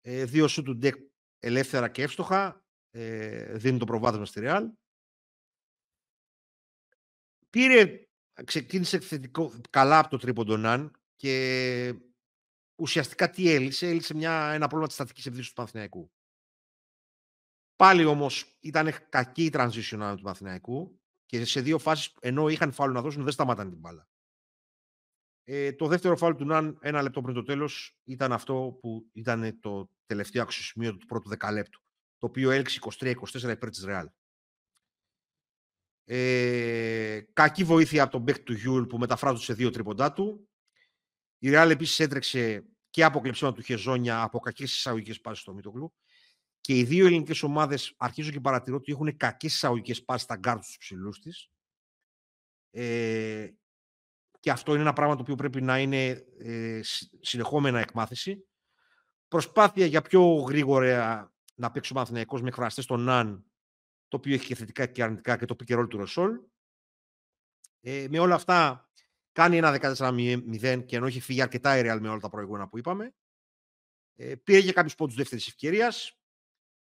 Ε, 0.00 0.24
δύο 0.24 0.48
σου 0.48 0.62
του 0.62 0.76
Ντεκ 0.76 0.94
ελεύθερα 1.38 1.88
και 1.88 2.02
εύστοχα. 2.02 2.64
Ε, 2.90 3.56
δίνουν 3.56 3.78
το 3.78 3.84
προβάδισμα 3.84 4.24
στη 4.24 4.40
Real. 4.44 4.70
Πήρε, 7.50 8.04
ξεκίνησε 8.44 9.00
θετικό, 9.00 9.60
καλά 9.70 9.98
από 9.98 10.08
το 10.08 10.18
τρίποντο 10.18 10.56
Ναν 10.56 10.92
και 11.14 11.94
ουσιαστικά 12.80 13.30
τι 13.30 13.50
έλυσε, 13.50 13.88
έλυσε 13.88 14.14
μια, 14.14 14.32
ένα 14.32 14.66
πρόβλημα 14.66 14.86
της 14.86 14.94
στατικής 14.94 15.26
ευθύσης 15.26 15.48
του 15.48 15.54
Παναθηναϊκού. 15.54 16.12
Πάλι 17.76 18.04
όμως 18.04 18.56
ήταν 18.60 19.08
κακή 19.08 19.44
η 19.44 19.50
transition 19.52 19.92
άμυνα 19.92 20.16
του 20.16 20.22
Παναθηναϊκού 20.22 21.00
και 21.26 21.44
σε 21.44 21.60
δύο 21.60 21.78
φάσεις 21.78 22.14
ενώ 22.20 22.48
είχαν 22.48 22.72
φάουλ 22.72 22.92
να 22.92 23.00
δώσουν 23.00 23.22
δεν 23.22 23.32
σταμάταν 23.32 23.70
την 23.70 23.78
μπάλα. 23.78 24.11
Ε, 25.44 25.72
το 25.72 25.86
δεύτερο 25.86 26.16
φάουλ 26.16 26.34
του 26.34 26.44
Ναν 26.44 26.78
ένα 26.80 27.02
λεπτό 27.02 27.20
πριν 27.20 27.34
το 27.34 27.42
τέλος 27.42 27.96
ήταν 28.04 28.32
αυτό 28.32 28.78
που 28.80 29.08
ήταν 29.12 29.60
το 29.60 29.90
τελευταίο 30.06 30.42
αξιοσημείωτο 30.42 30.96
του 30.96 31.06
πρώτου 31.06 31.28
δεκαλέπτου 31.28 31.82
το 32.22 32.26
οποίο 32.26 32.50
έληξε 32.50 32.78
23-24 32.98 33.14
υπέρ 33.42 33.70
της 33.70 33.84
Real. 33.88 34.06
Ε, 36.04 37.20
κακή 37.32 37.64
βοήθεια 37.64 38.02
από 38.02 38.12
τον 38.12 38.24
παίκτη 38.24 38.42
του 38.42 38.52
Γιούλ 38.52 38.84
που 38.84 38.98
μεταφράζονται 38.98 39.42
σε 39.42 39.54
δύο 39.54 39.70
τρίποντά 39.70 40.12
του. 40.12 40.48
Η 41.38 41.48
Real 41.52 41.68
επίσης 41.70 42.00
έτρεξε 42.00 42.64
και 42.90 43.04
από 43.04 43.20
κλεψίμα 43.20 43.52
του 43.52 43.62
Χεζόνια 43.62 44.22
από 44.22 44.38
κακές 44.38 44.74
εισαγωγικές 44.74 45.20
πάσεις 45.20 45.42
στο 45.42 45.54
Μίτογλου. 45.54 45.94
Και 46.60 46.78
οι 46.78 46.84
δύο 46.84 47.06
ελληνικές 47.06 47.42
ομάδες 47.42 47.94
αρχίζω 47.96 48.30
και 48.30 48.40
παρατηρώ 48.40 48.76
ότι 48.76 48.92
έχουν 48.92 49.16
κακές 49.16 49.54
εισαγωγικές 49.54 50.04
πάσεις 50.04 50.22
στα 50.22 50.36
γκάρτ 50.36 50.62
τους 50.62 50.76
ψηλούς 50.78 51.20
της. 51.20 51.50
Ε, 52.70 53.50
και 54.42 54.50
αυτό 54.50 54.72
είναι 54.72 54.80
ένα 54.80 54.92
πράγμα 54.92 55.14
το 55.14 55.22
οποίο 55.22 55.34
πρέπει 55.34 55.62
να 55.62 55.78
είναι 55.78 56.26
ε, 56.38 56.80
συνεχόμενα 57.20 57.80
εκμάθηση. 57.80 58.46
Προσπάθεια 59.28 59.86
για 59.86 60.02
πιο 60.02 60.34
γρήγορα 60.34 61.32
να 61.54 61.70
παίξει 61.70 61.92
ο 61.92 61.94
Παναθηναϊκός 61.94 62.42
με 62.42 62.48
εκφραστές 62.48 62.84
στον 62.84 63.00
Ναν, 63.00 63.44
το 64.08 64.16
οποίο 64.16 64.34
έχει 64.34 64.46
και 64.46 64.54
θετικά 64.54 64.86
και 64.86 65.02
αρνητικά 65.02 65.36
και 65.36 65.44
το 65.44 65.56
pick 65.58 65.74
and 65.74 65.80
roll 65.80 65.88
του 65.88 65.98
Λεσόρ. 65.98 66.40
Ε, 67.80 68.06
με 68.10 68.18
όλα 68.18 68.34
αυτά 68.34 68.90
κάνει 69.32 69.56
ένα 69.56 69.78
14-0 69.96 70.84
και 70.86 70.96
ενώ 70.96 71.06
έχει 71.06 71.20
φύγει 71.20 71.42
αρκετά 71.42 71.78
η 71.78 71.82
Real 71.84 71.98
με 72.00 72.08
όλα 72.08 72.20
τα 72.20 72.30
προηγούμενα 72.30 72.68
που 72.68 72.78
είπαμε. 72.78 73.14
Ε, 74.16 74.34
πήρε 74.34 74.60
και 74.60 74.72
κάποιους 74.72 74.94
πόντους 74.94 75.14
δεύτερης 75.14 75.46
ευκαιρίας. 75.46 76.18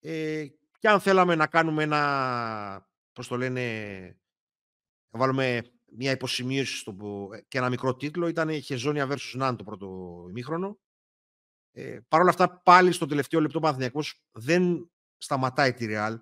Ε, 0.01 0.47
και 0.79 0.89
αν 0.89 1.01
θέλαμε 1.01 1.35
να 1.35 1.47
κάνουμε 1.47 1.83
ένα, 1.83 2.89
πώς 3.13 3.29
το 3.29 3.37
λένε, 3.37 4.01
να 5.11 5.19
βάλουμε 5.19 5.73
μια 5.97 6.11
υποσημείωση 6.11 6.77
στο, 6.77 6.97
και 7.49 7.59
ένα 7.59 7.69
μικρό 7.69 7.97
τίτλο, 7.97 8.27
ήταν 8.29 8.63
Χεζόνια 8.63 9.09
versus 9.11 9.33
Ναν 9.33 9.57
το 9.57 9.65
πρώτο 9.65 9.87
ημίχρονο. 10.29 10.79
Ε, 11.71 11.99
Παρ' 12.09 12.21
όλα 12.21 12.31
αυτά, 12.31 12.61
πάλι 12.61 12.93
στο 12.93 13.07
τελευταίο 13.07 13.41
λεπτό 13.41 13.59
ο 13.59 13.61
Παναθηναϊκός 13.61 14.23
δεν 14.31 14.91
σταματάει 15.17 15.73
τη 15.73 15.87
Real. 15.89 16.17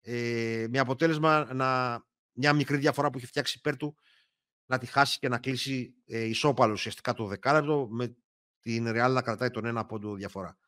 Ε, 0.00 0.66
με 0.70 0.78
αποτέλεσμα 0.78 1.54
να, 1.54 2.00
μια 2.32 2.52
μικρή 2.52 2.76
διαφορά 2.76 3.10
που 3.10 3.18
έχει 3.18 3.26
φτιάξει 3.26 3.58
υπέρ 3.58 3.76
του 3.76 3.96
να 4.66 4.78
τη 4.78 4.86
χάσει 4.86 5.18
και 5.18 5.28
να 5.28 5.38
κλείσει 5.38 5.94
ε, 6.04 6.24
ισόπαλο 6.24 6.72
ουσιαστικά 6.72 7.14
το 7.14 7.26
δεκάλεπτο 7.26 7.88
με 7.90 8.16
την 8.60 8.86
Real 8.88 9.10
να 9.12 9.22
κρατάει 9.22 9.50
τον 9.50 9.64
ένα 9.64 9.86
πόντο 9.86 10.14
διαφορά. 10.14 10.58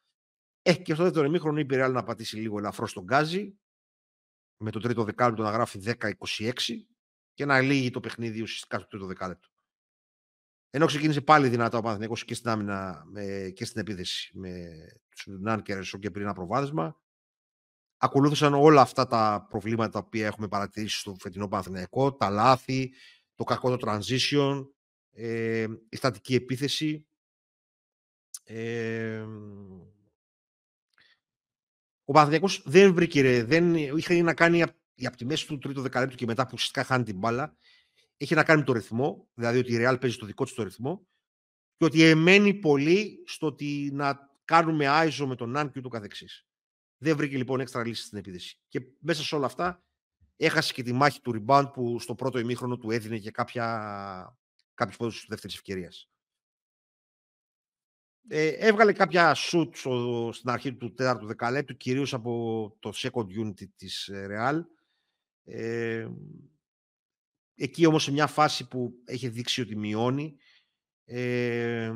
Έχει 0.63 0.83
και 0.83 0.95
στο 0.95 1.03
δεύτερο 1.03 1.27
ημίχρονο 1.27 1.59
είπε 1.59 1.77
η 1.77 1.79
Real 1.83 1.93
να 1.93 2.03
πατήσει 2.03 2.37
λίγο 2.37 2.59
ελαφρώς 2.59 2.91
στον 2.91 3.05
Γκάζι 3.05 3.59
με 4.63 4.71
το 4.71 4.81
τρίτο 4.81 5.05
δεκάλεπτο 5.05 5.43
να 5.43 5.51
γράφει 5.51 5.81
10-26 5.85 6.13
και 7.41 7.47
να 7.47 7.61
λύγει 7.61 7.91
το 7.91 8.01
παιχνίδι 8.01 8.43
ουσιαστικά 8.43 8.79
στο 8.79 8.87
τρίτο 8.87 9.07
δεκάλεπτο. 9.07 9.49
Ενώ 10.71 10.87
ξεκίνησε 10.87 11.21
πάλι 11.21 11.49
δυνατά 11.49 11.79
ο 11.79 11.81
Παναθηναϊκός 11.81 12.25
και 12.25 12.35
στην 12.35 12.51
άμυνα 12.51 13.05
με, 13.07 13.53
και 13.55 13.65
στην 13.65 13.81
επίθεση 13.81 14.39
με 14.39 14.71
τους 15.09 15.27
Ναν 15.27 15.63
και 15.63 15.75
Ρεσό 15.75 15.99
και 15.99 16.11
πριν 16.11 16.25
ένα 16.25 16.35
προβάδισμα. 16.35 17.01
Ακολούθησαν 17.97 18.55
όλα 18.55 18.81
αυτά 18.81 19.07
τα 19.07 19.47
προβλήματα 19.49 19.91
τα 19.91 19.99
οποία 19.99 20.27
έχουμε 20.27 20.49
παρατηρήσει 20.49 20.99
στο 20.99 21.17
φετινό 21.21 21.49
Παναθηναϊκό, 21.49 22.15
τα 22.15 22.31
λάθη, 22.31 22.93
το 23.35 23.45
κακό 23.45 23.77
το 23.77 23.91
transition, 23.91 24.67
ε, 25.11 25.67
η 25.89 25.97
στατική 25.97 26.35
επίθεση. 26.35 27.07
Ε, 28.45 29.27
ο 32.05 32.13
Παναθηναϊκός 32.13 32.63
δεν 32.67 32.95
βρήκε, 32.95 33.21
ρε, 33.21 33.45
δεν, 33.45 33.75
είχε 33.75 34.23
να 34.23 34.35
κάνει 34.35 34.63
από 35.07 35.17
τη 35.17 35.25
μέση 35.25 35.47
του 35.47 35.59
τρίτου 35.59 35.83
δεκαλέπτου 35.83 36.17
και 36.17 36.27
μετά 36.27 36.43
που 36.43 36.51
ουσιαστικά 36.53 36.85
χάνει 36.85 37.05
την 37.05 37.19
μπάλα, 37.19 37.57
έχει 38.17 38.35
να 38.35 38.45
κάνει 38.45 38.59
με 38.59 38.67
το 38.67 38.73
ρυθμό, 38.73 39.29
δηλαδή 39.35 39.59
ότι 39.59 39.73
η 39.73 39.77
Real 39.81 39.97
παίζει 40.01 40.17
το 40.17 40.27
δικό 40.27 40.45
της 40.45 40.55
το 40.55 40.63
ρυθμό 40.63 41.07
και 41.77 41.85
ότι 41.85 42.03
εμένει 42.03 42.55
πολύ 42.55 43.23
στο 43.27 43.47
ότι 43.47 43.91
να 43.93 44.31
κάνουμε 44.45 44.89
άιζο 44.89 45.27
με 45.27 45.35
τον 45.35 45.51
Ναν 45.51 45.71
και 45.71 45.79
ούτω 45.79 45.89
καθεξής. 45.89 46.47
Δεν 46.99 47.17
βρήκε 47.17 47.37
λοιπόν 47.37 47.61
έξτρα 47.61 47.87
λύση 47.87 48.03
στην 48.03 48.19
επίθεση. 48.19 48.61
Και 48.69 48.81
μέσα 48.99 49.23
σε 49.23 49.35
όλα 49.35 49.47
αυτά 49.47 49.85
έχασε 50.37 50.73
και 50.73 50.83
τη 50.83 50.93
μάχη 50.93 51.21
του 51.21 51.45
rebound 51.47 51.71
που 51.73 51.99
στο 51.99 52.15
πρώτο 52.15 52.39
ημίχρονο 52.39 52.79
του 52.79 52.91
έδινε 52.91 53.19
και 53.19 53.31
κάποια, 53.31 54.39
κάποιους 54.75 54.97
πόντους 54.97 55.27
δεύτερης 55.29 55.57
ευκαιρίας. 55.57 56.11
Ε, 58.29 58.49
έβγαλε 58.49 58.93
κάποια 58.93 59.37
shoot 59.37 59.69
στο, 59.73 60.31
στην 60.33 60.51
αρχή 60.51 60.75
του 60.75 60.95
τέταρτου 60.95 61.27
δεκαλέπτου, 61.27 61.77
κυρίως 61.77 62.15
από 62.15 62.77
το 62.79 62.93
second 62.95 63.27
unit 63.45 63.69
της 63.77 64.11
Real. 64.13 64.61
Ε, 65.45 66.09
εκεί 67.55 67.87
όμως 67.87 68.03
σε 68.03 68.13
μια 68.13 68.27
φάση 68.27 68.69
που 68.69 69.01
έχει 69.05 69.29
δείξει 69.29 69.61
ότι 69.61 69.77
μειώνει, 69.77 70.37
ε, 71.05 71.93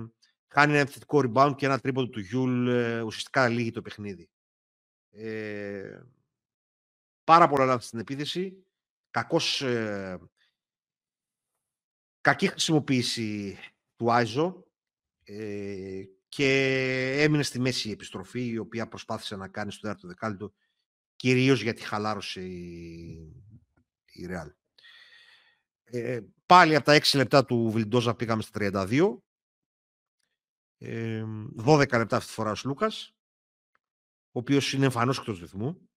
κάνει 0.46 0.72
ένα 0.72 0.80
επιθετικό 0.80 1.22
rebound 1.24 1.54
και 1.56 1.66
ένα 1.66 1.78
τρίποντο 1.78 2.08
του 2.08 2.20
Γιούλ 2.20 2.68
ε, 2.68 3.00
ουσιαστικά 3.00 3.48
λύγει 3.48 3.70
το 3.70 3.82
παιχνίδι. 3.82 4.30
Ε, 5.10 6.02
πάρα 7.24 7.48
πολλά 7.48 7.64
λάθη 7.64 7.86
στην 7.86 7.98
επίθεση. 7.98 8.66
Κακός, 9.10 9.62
ε, 9.62 10.18
κακή 12.20 12.46
χρησιμοποίηση 12.46 13.58
του 13.96 14.12
Άιζο 14.12 14.66
ε, 15.24 16.04
και 16.28 17.22
έμεινε 17.22 17.42
στη 17.42 17.60
μέση 17.60 17.88
η 17.88 17.92
επιστροφή 17.92 18.46
η 18.46 18.58
οποία 18.58 18.88
προσπάθησε 18.88 19.36
να 19.36 19.48
κάνει 19.48 19.72
στο 19.72 19.80
τέταρτο 19.80 20.08
δεκάλυτο 20.08 20.54
κυρίως 21.24 21.62
γιατί 21.62 21.82
χαλάρωσε 21.82 22.40
η, 22.40 22.72
η 24.12 24.26
Real. 24.28 24.50
Ε, 25.84 26.20
πάλι 26.46 26.74
από 26.74 26.84
τα 26.84 26.98
6 26.98 27.16
λεπτά 27.16 27.44
του 27.44 27.70
Βιλντόζα 27.70 28.14
πήγαμε 28.14 28.42
στα 28.42 28.86
32. 28.90 29.16
Ε, 30.78 31.24
12 31.64 31.76
λεπτά 31.76 32.16
αυτή 32.16 32.28
τη 32.28 32.34
φορά 32.34 32.50
ο 32.50 32.54
Σλούκας, 32.64 33.14
ο 34.32 34.38
οποίος 34.38 34.72
είναι 34.72 34.84
εμφανώς 34.84 35.18
εκτός 35.18 35.40
ρυθμού. 35.40 35.88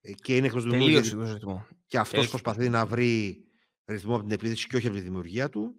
Ε, 0.00 0.12
και 0.12 0.36
είναι 0.36 0.46
εκτός 0.46 0.64
ρυθμού. 0.64 1.66
Και 1.86 1.98
αυτός 1.98 2.28
προσπαθεί 2.28 2.68
να 2.68 2.86
βρει 2.86 3.44
ρυθμό 3.84 4.14
από 4.14 4.22
την 4.22 4.32
επίθεση 4.32 4.66
και 4.66 4.76
όχι 4.76 4.86
από 4.86 4.96
τη 4.96 5.02
δημιουργία 5.02 5.48
του. 5.48 5.76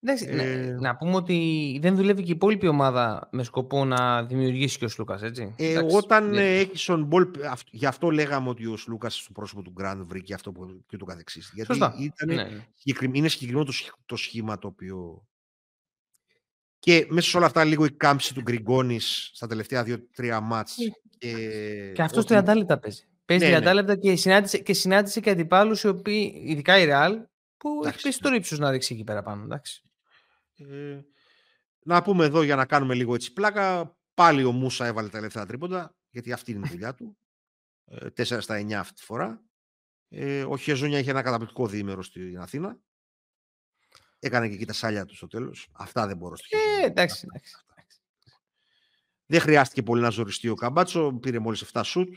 Ε, 0.00 0.76
να 0.80 0.96
πούμε 0.96 1.14
ότι 1.14 1.78
δεν 1.82 1.96
δουλεύει 1.96 2.22
και 2.22 2.30
η 2.30 2.34
υπόλοιπη 2.34 2.66
ομάδα 2.66 3.28
με 3.32 3.42
σκοπό 3.42 3.84
να 3.84 4.24
δημιουργήσει 4.24 4.78
και 4.78 4.84
ο 4.84 4.88
Σλούκας, 4.88 5.22
έτσι. 5.22 5.54
Ε, 5.56 5.78
όταν 5.92 6.30
ναι. 6.30 6.58
έχεις 6.58 6.84
τον 6.84 7.04
Μπολ. 7.04 7.30
Γι' 7.70 7.86
αυτό 7.86 8.10
λέγαμε 8.10 8.48
ότι 8.48 8.66
ο 8.66 8.76
Σλούκας 8.76 9.14
στο 9.16 9.32
πρόσωπο 9.32 9.62
του 9.62 9.70
Γκραντ 9.70 10.02
βρήκε 10.02 10.34
αυτό 10.34 10.52
που, 10.52 10.84
και 10.86 10.96
το 10.96 11.04
καθεξής. 11.04 11.50
Γιατί 11.54 11.76
ήταν, 11.76 11.94
ναι, 12.26 12.34
ναι. 12.34 12.42
είναι 13.12 13.28
συγκεκριμένο 13.28 13.64
το, 13.64 13.72
το 14.06 14.16
σχήμα 14.16 14.58
το 14.58 14.66
οποίο. 14.66 15.26
Και 16.78 17.06
μέσα 17.08 17.28
σε 17.28 17.36
όλα 17.36 17.46
αυτά, 17.46 17.64
λίγο 17.64 17.84
η 17.84 17.90
κάμψη 17.90 18.34
του 18.34 18.40
Γκριγκόνης 18.40 19.30
στα 19.34 19.46
τελευταία 19.46 19.82
δύο-τρία 19.82 20.40
μάτς. 20.40 20.76
Ε, 20.78 20.90
και, 21.18 21.92
και 21.94 22.02
αυτός 22.02 22.24
ότι... 22.24 22.34
30 22.38 22.56
λεπτά 22.56 22.78
παίζει. 22.78 23.08
Παίζει 23.24 23.46
ναι, 23.46 23.58
30 23.58 23.62
ναι. 23.62 23.72
λεπτά 23.72 23.96
και 23.96 24.16
συνάντησε 24.16 24.58
και, 24.58 24.72
συνάντησε 24.72 25.20
και 25.20 25.30
αντιπάλους 25.30 25.82
οι 25.82 25.88
οποίοι, 25.88 26.42
ειδικά 26.44 26.78
η 26.78 26.84
Ρεάλ, 26.84 27.18
που 27.56 27.68
έχει 27.86 28.02
πέσει 28.02 28.20
το 28.20 28.34
ύψος 28.34 28.58
να 28.58 28.70
ρίξει 28.70 28.94
εκεί 28.94 29.04
πέρα 29.04 29.22
πάνω. 29.22 29.42
Εντάξει. 29.44 29.82
Ε, 30.58 31.00
να 31.82 32.02
πούμε 32.02 32.24
εδώ 32.24 32.42
για 32.42 32.56
να 32.56 32.66
κάνουμε 32.66 32.94
λίγο 32.94 33.14
έτσι 33.14 33.32
πλάκα. 33.32 33.96
Πάλι 34.14 34.44
ο 34.44 34.52
Μούσα 34.52 34.86
έβαλε 34.86 35.08
τα 35.08 35.18
ελεύθερα 35.18 35.46
τρίποντα, 35.46 35.96
γιατί 36.10 36.32
αυτή 36.32 36.52
είναι 36.52 36.66
η 36.66 36.70
δουλειά 36.70 36.94
του. 36.94 37.18
Ε, 37.84 38.06
4 38.16 38.40
στα 38.40 38.60
9 38.60 38.72
αυτή 38.72 38.94
τη 38.94 39.02
φορά. 39.02 39.42
Ε, 40.08 40.44
ο 40.44 40.56
Χεζόνια 40.56 40.98
είχε 40.98 41.10
ένα 41.10 41.22
καταπληκτικό 41.22 41.66
διήμερο 41.66 42.02
στην 42.02 42.38
Αθήνα. 42.38 42.78
Έκανε 44.18 44.48
και 44.48 44.54
εκεί 44.54 44.64
τα 44.64 44.72
σάλια 44.72 45.04
του 45.04 45.14
στο 45.14 45.26
τέλος. 45.26 45.68
Αυτά 45.72 46.06
δεν 46.06 46.16
μπορώ 46.16 46.36
στο 46.36 46.58
ε, 46.58 46.84
εντάξει, 46.84 47.26
εντάξει, 47.28 47.56
Δεν 49.26 49.40
χρειάστηκε 49.40 49.82
πολύ 49.82 50.00
να 50.00 50.10
ζοριστεί 50.10 50.48
ο 50.48 50.54
Καμπάτσο. 50.54 51.12
Πήρε 51.12 51.38
μόλις 51.38 51.70
7 51.72 51.80
σουτ. 51.84 52.14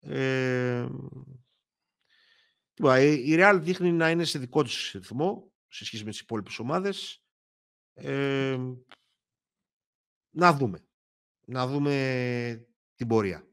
Ε, 0.00 0.86
η 3.02 3.34
Real 3.38 3.58
δείχνει 3.62 3.92
να 3.92 4.10
είναι 4.10 4.24
σε 4.24 4.38
δικό 4.38 4.62
της 4.62 4.90
ρυθμό 4.94 5.52
σε 5.68 5.84
σχέση 5.84 6.04
με 6.04 6.10
τις 6.10 6.20
υπόλοιπες 6.20 6.58
ομάδες 6.58 7.25
να 10.30 10.52
δούμε. 10.52 10.86
Να 11.46 11.66
δούμε 11.66 12.66
την 12.94 13.06
πορεία. 13.06 13.48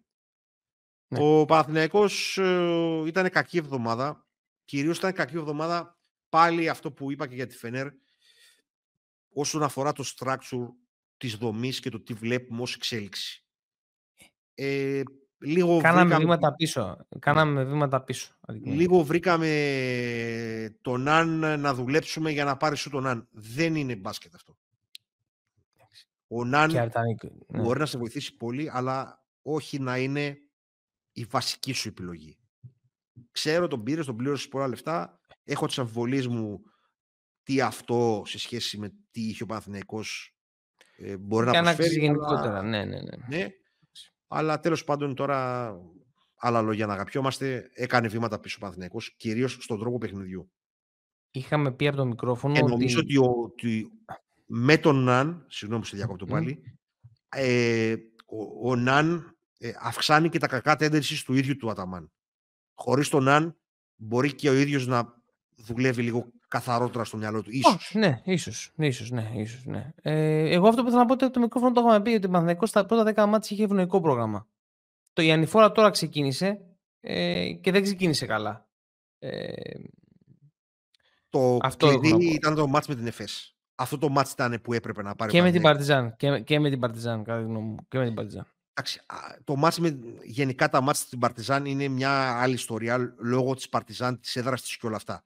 Ναι. 1.08 1.20
Ο 1.22 1.46
Παναθηναϊκός 1.46 2.38
ε, 2.38 3.04
ήταν 3.06 3.30
κακή 3.30 3.58
εβδομάδα. 3.58 4.28
Κυρίως 4.66 4.98
ήταν 4.98 5.14
κακή 5.14 5.36
εβδομάδα 5.36 6.00
πάλι 6.30 6.70
αυτό 6.70 6.92
που 6.92 7.12
είπα 7.12 7.28
και 7.28 7.36
για 7.36 7.48
τη 7.48 7.58
Φενέρ 7.58 7.88
όσον 9.30 9.64
αφορά 9.64 9.94
το 9.94 10.04
structure 10.16 10.68
της 11.18 11.36
δομής 11.36 11.80
και 11.80 11.90
το 11.90 12.02
τι 12.02 12.14
βλέπουμε 12.14 12.62
ως 12.62 12.76
εξέλιξη. 12.76 13.46
Ε, 14.54 15.02
λίγο 15.44 15.80
Κάναμε 15.82 16.02
βρήκαμε... 16.02 16.24
βήματα 16.24 16.56
πίσω. 16.56 16.98
Κάναμε 17.20 17.64
βήματα 17.64 18.04
πίσω. 18.04 18.36
Λίγο 18.64 19.04
βρήκαμε 19.04 19.48
τον 20.82 21.08
Αν 21.08 21.60
να 21.60 21.74
δουλέψουμε 21.74 22.32
για 22.32 22.44
να 22.44 22.58
πάρει 22.58 22.76
σου 22.76 22.90
τον 22.90 23.08
Αν. 23.08 23.28
Δεν 23.32 23.76
είναι 23.76 23.96
μπάσκετ 23.96 24.36
αυτό. 24.36 24.58
Ο 26.36 26.46
Ναν 26.46 26.72
ναι. 26.72 27.62
μπορεί 27.62 27.80
να 27.80 27.86
σε 27.86 27.98
βοηθήσει 27.98 28.38
πολύ, 28.38 28.70
αλλά 28.72 29.26
όχι 29.42 29.80
να 29.80 29.98
είναι 29.98 30.38
η 31.12 31.24
βασική 31.24 31.74
σου 31.74 31.88
επιλογή. 31.88 32.38
Ξέρω, 33.32 33.68
τον 33.68 33.84
πήρες, 33.84 34.06
τον 34.06 34.16
πλήρωσες 34.16 34.48
πολλά 34.48 34.68
λεφτά. 34.68 35.20
Έχω 35.44 35.66
τις 35.66 35.80
αμφιβολίες 35.80 36.28
μου 36.28 36.62
τι 37.44 37.62
αυτό 37.62 38.24
σε 38.26 38.40
σχέση 38.40 38.78
με 38.78 38.90
τι 39.12 39.22
είχε 39.22 39.44
ο 39.44 39.46
Παναθηναϊκός 39.46 40.36
ε, 40.98 41.18
μπορεί 41.18 41.46
να 41.46 41.62
προσφέρει. 41.62 42.00
γενικότερα, 42.00 42.62
ναι, 42.62 42.86
ναι, 42.86 43.02
ναι. 43.02 43.38
ναι. 43.38 43.48
Αλλά 44.34 44.60
τέλος 44.60 44.84
πάντων 44.84 45.16
τώρα, 45.16 45.72
άλλα 46.36 46.62
λόγια 46.62 46.86
να 46.86 46.94
αγαπιόμαστε, 46.94 47.70
έκανε 47.74 48.08
βήματα 48.08 48.40
πίσω 48.40 48.56
ο 48.58 48.62
Παναθηναϊκός, 48.62 49.16
κυρίως 49.18 49.58
στον 49.60 49.80
τρόπο 49.80 49.98
παιχνιδιού. 49.98 50.52
Είχαμε 51.32 51.72
πει 51.72 51.88
από 51.88 51.98
το 51.98 52.06
μικρόφωνο 52.06 52.54
και 52.54 52.62
νομίζω 52.62 53.00
ότι, 53.00 53.18
ότι 53.18 53.92
με 54.46 54.78
τον 54.78 55.04
Ναν, 55.04 55.46
συγγνώμη 55.48 55.82
που 55.82 55.88
σε 55.88 55.96
διακόπτω 55.96 56.26
πάλι, 56.26 56.64
ε, 57.30 57.96
ο, 58.26 58.70
ο 58.70 58.76
Ναν 58.76 59.38
ε, 59.58 59.72
αυξάνει 59.80 60.30
και 60.30 60.40
τα 60.40 60.48
κακά 60.48 60.76
tendencies 60.76 61.24
του 61.24 61.34
ίδιου 61.34 61.58
του 61.58 61.70
Αταμάν. 61.70 62.12
Χωρίς 62.74 63.10
τον 63.10 63.24
Ναν 63.24 63.58
μπορεί 63.96 64.36
και 64.36 64.50
ο 64.50 64.54
ίδιος 64.54 64.88
να 64.88 65.22
δουλεύει 65.56 66.02
λίγο 66.02 66.32
καθαρότερα 66.54 67.04
στο 67.04 67.18
μυαλό 67.18 67.42
του. 67.44 67.50
Ίσως. 67.52 67.92
Oh, 67.94 68.00
ναι, 68.00 68.22
ίσως. 68.24 68.72
ίσως, 68.76 69.12
ναι, 69.12 69.32
ίσως, 69.36 69.66
ναι. 69.66 69.94
Ε, 70.02 70.54
εγώ 70.54 70.68
αυτό 70.68 70.84
που 70.84 70.90
θέλω 70.90 71.02
να 71.02 71.06
πω 71.06 71.14
ότι 71.14 71.30
το 71.30 71.40
μικρόφωνο 71.40 71.72
το 71.72 71.82
είχαμε 71.82 72.02
πει 72.02 72.10
ότι 72.10 72.26
ο 72.26 72.30
Παναθηναϊκός 72.30 72.70
στα 72.70 72.86
πρώτα 72.86 73.26
10 73.26 73.30
ματς 73.30 73.50
είχε 73.56 73.64
ευνοϊκό 73.64 74.02
πρόγραμμα. 74.02 74.48
Το 75.14 75.22
η 75.22 75.32
ανηφόρα 75.32 75.72
τώρα 75.72 75.90
ξεκίνησε 75.90 76.62
ε, 77.00 77.54
και 77.54 77.72
δεν 77.72 77.84
ξεκίνησε 77.84 78.26
καλά. 78.26 78.68
Ε, 79.20 79.54
το 81.30 81.58
αυτό 81.62 82.00
κλειδί 82.00 82.34
ήταν 82.34 82.56
το 82.56 82.68
μάτς 82.68 82.88
με 82.88 82.96
την 82.96 83.08
ΕΦΕΣ. 83.08 83.56
Αυτό 83.76 83.98
το 83.98 84.10
μάτς 84.10 84.32
ήταν 84.32 84.62
που 84.62 84.74
έπρεπε 84.74 85.02
να 85.02 85.16
πάρει. 85.16 85.32
Και 85.32 85.42
με 85.42 85.52
την 85.52 85.62
Παρτιζάν. 85.62 86.16
Και, 86.16 86.40
και 86.40 86.60
με 86.60 86.70
την 86.70 86.80
Παρτιζάν, 86.80 87.24
κατά 87.24 87.42
γνώμη 87.42 87.68
μου. 87.68 87.76
Και 87.88 87.98
με 87.98 88.06
την 88.06 88.14
Παρτιζάν. 88.14 88.48
το 89.44 89.56
μάτς 89.56 89.80
με, 89.80 90.00
γενικά 90.24 90.70
τα 90.70 90.82
μάτς 90.82 91.00
στην 91.00 91.20
Παρτιζάν 91.20 91.66
είναι 91.66 91.88
μια 91.88 92.42
άλλη 92.42 92.54
ιστορία 92.54 93.16
λόγω 93.18 93.54
της 93.54 93.70
Παρτιζάν, 93.70 94.20
της 94.20 94.36
έδρας 94.36 94.62
της 94.62 94.78
και 94.78 94.86
όλα 94.88 94.96
αυτά. 94.96 95.24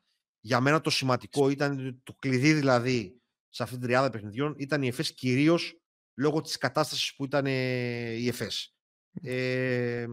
Για 0.48 0.60
μένα 0.60 0.82
το 0.82 0.90
σημαντικό 0.90 1.50
ήταν 1.50 2.02
το 2.04 2.14
κλειδί 2.14 2.54
δηλαδή 2.54 3.22
σε 3.50 3.64
αυτή 3.64 3.76
την 3.76 3.86
τριάδα 3.86 4.10
παιχνιδιών 4.10 4.56
ήταν 4.58 4.82
η 4.82 4.88
ΕΦΕΣ 4.88 5.14
κυρίως 5.14 5.82
λόγω 6.16 6.42
της 6.42 6.58
κατάστασης 6.58 7.16
που 7.16 7.26
ήταν 7.26 7.46
η 7.46 8.28
ΕΦΕΣ. 8.28 8.76
Ε, 9.22 10.06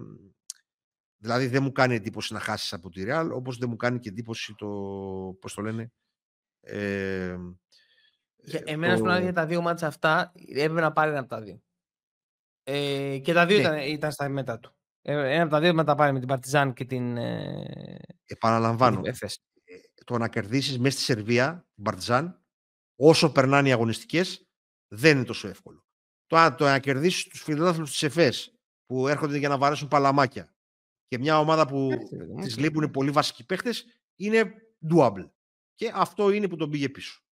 δηλαδή 1.16 1.46
δεν 1.46 1.62
μου 1.62 1.72
κάνει 1.72 1.94
εντύπωση 1.94 2.32
να 2.32 2.40
χάσεις 2.40 2.72
από 2.72 2.90
τη 2.90 3.02
Real 3.06 3.30
όπως 3.32 3.58
δεν 3.58 3.68
μου 3.68 3.76
κάνει 3.76 3.98
και 3.98 4.08
εντύπωση 4.08 4.54
το, 4.54 4.66
πώς 5.40 5.54
το 5.54 5.62
λένε, 5.62 5.92
ε, 6.60 7.36
για 8.36 8.62
εμένα, 8.64 8.98
το... 8.98 9.22
για 9.22 9.32
τα 9.32 9.46
δύο 9.46 9.60
μάτια 9.60 9.86
αυτά, 9.86 10.32
έπρεπε 10.48 10.80
να 10.80 10.92
πάρει 10.92 11.10
ένα 11.10 11.20
από 11.20 11.28
τα 11.28 11.40
δύο. 11.40 11.62
Ε, 12.62 13.18
και 13.18 13.32
τα 13.32 13.46
δύο 13.46 13.56
ναι. 13.56 13.62
ήταν, 13.62 13.78
ήταν 13.78 14.12
στα 14.12 14.28
μετά 14.28 14.58
του. 14.58 14.76
Ε, 15.02 15.34
ένα 15.34 15.42
από 15.42 15.50
τα 15.50 15.60
δύο 15.60 15.74
μετά 15.74 15.94
πάρει 15.94 16.12
με 16.12 16.18
την 16.18 16.28
Παρτιζάν 16.28 16.72
και 16.72 16.84
την. 16.84 17.16
Ε, 17.16 17.98
Επαναλαμβάνω. 18.26 19.00
Την 19.00 19.14
ε, 19.20 19.28
το 20.04 20.18
να 20.18 20.28
κερδίσεις 20.28 20.78
μέσα 20.78 20.96
στη 20.96 21.04
Σερβία 21.04 21.66
την 21.74 21.84
Παρτιζάν, 21.84 22.42
όσο 22.96 23.32
περνάνε 23.32 23.68
οι 23.68 23.72
αγωνιστικές, 23.72 24.48
δεν 24.88 25.16
είναι 25.16 25.24
τόσο 25.24 25.48
εύκολο. 25.48 25.86
Το, 26.26 26.54
το 26.58 26.64
να 26.64 26.78
κερδίσεις 26.78 27.24
τους 27.24 27.42
φιλελεύθερου 27.42 27.84
της 27.84 28.02
ΕΦΕΣ 28.02 28.58
που 28.86 29.08
έρχονται 29.08 29.38
για 29.38 29.48
να 29.48 29.58
βαρέσουν 29.58 29.88
παλαμάκια 29.88 30.54
και 31.08 31.18
μια 31.18 31.38
ομάδα 31.38 31.66
που 31.66 31.90
τη 32.42 32.60
λείπουν 32.60 32.90
πολύ 32.90 33.10
βασικοί 33.10 33.46
παίχτε 33.46 33.70
είναι 34.16 34.54
doable. 34.92 35.30
Και 35.74 35.92
αυτό 35.94 36.30
είναι 36.30 36.48
που 36.48 36.56
τον 36.56 36.70
πήγε 36.70 36.88
πίσω. 36.88 37.22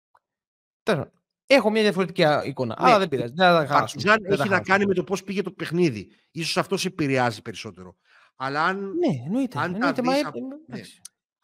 Έχω 1.47 1.71
μια 1.71 1.83
διαφορετική 1.83 2.25
εικόνα. 2.45 2.77
Ναι, 2.81 2.89
αλλά 2.89 2.99
δεν 2.99 3.09
πειράζει. 3.09 3.33
Δεν 3.35 3.67
θα 3.67 3.67
Παρτιζάν 3.67 4.25
έχει 4.25 4.49
να 4.49 4.61
κάνει 4.61 4.87
με 4.87 4.95
το 4.95 5.05
πώς 5.05 5.25
πήγε 5.25 5.43
το 5.43 5.51
παιχνίδι. 5.51 6.11
σω 6.45 6.61
αυτός 6.61 6.81
σε 6.81 6.89
επηρεάζει 6.89 7.43
περισσότερο. 7.43 7.97
Αλλά 8.37 8.65
αν, 8.65 8.79
ναι, 8.79 9.23
εννοείται, 9.25 9.59
αν, 9.59 9.75
εννοείται, 9.75 10.03
τα, 10.03 10.13
δεις 10.13 10.25
από, 10.25 10.39
ναι, 10.67 10.81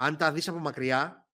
αν 0.01 0.17
τα 0.17 0.33
δεις 0.33 0.49
από 0.49 0.59
μακριά 0.59 1.29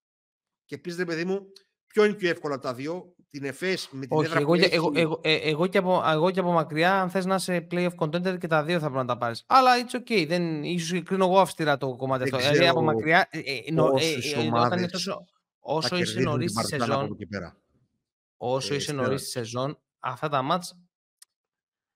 και 0.65 0.79
πεις 0.79 0.97
ρε 0.97 1.05
παιδί 1.05 1.25
μου, 1.25 1.41
ποιο 1.87 2.05
είναι 2.05 2.15
πιο 2.15 2.29
εύκολο 2.29 2.55
από 2.55 2.63
τα 2.63 2.75
δύο, 2.75 3.15
την 3.31 3.45
ΕΦΕΣ 3.45 3.89
με 3.91 4.07
την 4.07 4.17
Όχι, 4.17 4.27
έδρα 4.27 4.39
εγώ, 4.39 4.49
που 4.49 4.55
έχει... 4.55 4.75
εγώ, 4.75 4.91
εγώ, 4.95 5.21
ε, 5.23 5.35
εγώ, 5.35 5.67
και 5.67 5.79
από, 5.79 6.03
εγώ 6.07 6.31
και 6.31 6.41
από 6.41 6.53
μακριά, 6.53 7.01
αν 7.01 7.11
θες 7.11 7.25
να 7.25 7.35
είσαι 7.35 7.67
play 7.71 7.89
of 7.89 7.95
contender 7.97 8.39
και 8.39 8.47
τα 8.47 8.63
δύο 8.63 8.79
θα 8.79 8.91
πρέπει 8.91 9.07
να 9.07 9.13
τα 9.13 9.19
πάρεις. 9.19 9.45
Αλλά 9.47 9.71
it's 9.77 9.97
okay, 10.01 10.25
δεν, 10.29 10.65
ίσως 10.65 11.03
κρίνω 11.03 11.25
εγώ 11.25 11.41
αυστηρά 11.41 11.77
το 11.77 11.97
κομμάτι 11.97 12.23
αυτό. 12.23 12.37
Δηλαδή 12.37 12.69
από 12.69 12.83
μακριά, 12.83 13.29
ε, 13.31 13.39
ε, 13.39 13.53
ε, 13.53 14.83
ε, 14.83 14.87
τόσο, 14.87 15.25
όσο 15.59 15.97
είσαι 15.97 16.21
νωρίς 16.21 16.53
στη 16.53 16.67
σεζόν, 16.67 17.17
όσο 18.37 18.75
είσαι 18.75 18.93
νωρίς 18.93 19.21
στη 19.21 19.31
σεζόν, 19.31 19.79
αυτά 19.99 20.29
τα 20.29 20.43
μάτς, 20.43 20.79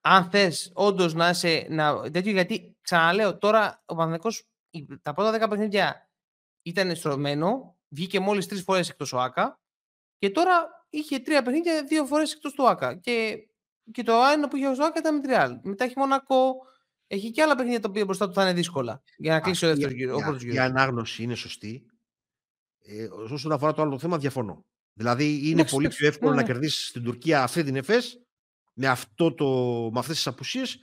αν 0.00 0.30
θες 0.30 0.70
όντως 0.74 1.14
να 1.14 1.28
είσαι. 1.28 1.66
Να, 1.70 2.10
τέτοιο, 2.10 2.32
γιατί 2.32 2.76
ξαναλέω, 2.80 3.38
τώρα 3.38 3.82
ο 3.86 3.94
Παναθηναϊκός 3.94 4.48
τα 5.02 5.12
πρώτα 5.14 5.46
10 5.46 5.48
παιχνίδια 5.48 6.07
ήταν 6.62 6.96
στρωμένο, 6.96 7.76
βγήκε 7.88 8.20
μόλις 8.20 8.46
τρεις 8.46 8.62
φορές 8.62 8.88
εκτός 8.88 9.12
ο 9.12 9.20
Άκα 9.20 9.60
και 10.18 10.30
τώρα 10.30 10.68
είχε 10.90 11.18
τρία 11.18 11.42
παιχνίδια 11.42 11.84
δύο 11.84 12.04
φορές 12.04 12.32
εκτός 12.32 12.52
του 12.52 12.68
Άκα. 12.68 12.94
Και, 12.94 13.48
και 13.92 14.02
το 14.02 14.22
άλλο 14.22 14.48
που 14.48 14.56
είχε 14.56 14.66
ο 14.66 14.70
Άκα 14.70 14.98
ήταν 14.98 15.14
με 15.14 15.20
τριάλ. 15.20 15.58
Μετά 15.62 15.84
έχει 15.84 15.94
Μονακό, 15.96 16.54
έχει 17.06 17.30
και 17.30 17.42
άλλα 17.42 17.54
παιχνίδια 17.54 17.80
τα 17.80 17.88
οποία 17.88 18.04
μπροστά 18.04 18.26
του 18.26 18.32
θα 18.32 18.42
είναι 18.42 18.52
δύσκολα 18.52 19.02
για 19.16 19.32
να 19.32 19.40
κλείσει 19.40 19.66
ο 19.66 19.68
δεύτερος 19.68 20.42
γύρο. 20.42 20.54
Η 20.54 20.58
ανάγνωση 20.58 21.22
είναι 21.22 21.34
σωστή. 21.34 21.86
Ε, 22.84 23.04
όσον 23.04 23.52
αφορά 23.52 23.72
το 23.72 23.82
άλλο 23.82 23.98
θέμα, 23.98 24.18
διαφωνώ. 24.18 24.64
Δηλαδή 24.92 25.48
είναι 25.50 25.64
πολύ 25.64 25.88
πιο 25.88 26.06
εύκολο 26.06 26.30
ναι, 26.30 26.36
να 26.36 26.42
ναι. 26.42 26.48
κερδίσεις 26.48 26.88
στην 26.88 27.02
Τουρκία 27.02 27.42
αυτή 27.42 27.62
την 27.62 27.76
ΕΦΕΣ 27.76 28.20
με, 28.72 28.86
αυτό 28.86 29.34
το, 29.34 29.46
με 29.92 29.98
αυτές 29.98 30.16
τις 30.16 30.26
απουσίες 30.26 30.78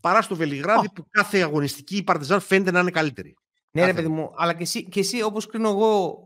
παρά 0.00 0.22
στο 0.22 0.36
Βελιγράδι 0.36 0.90
που 0.92 1.06
κάθε 1.10 1.40
αγωνιστική 1.40 1.96
η 1.96 2.02
Παρτιζάν 2.02 2.40
φαίνεται 2.40 2.70
να 2.70 2.80
είναι 2.80 2.90
καλύτερη. 2.90 3.36
Ναι, 3.72 3.84
ρε 3.84 3.94
παιδί 3.94 4.08
μου, 4.08 4.32
αλλά 4.36 4.54
και 4.54 4.62
εσύ, 4.62 4.88
και 4.88 5.00
εσύ 5.00 5.22
όπως 5.22 5.46
κρίνω 5.46 5.68
εγώ 5.68 6.20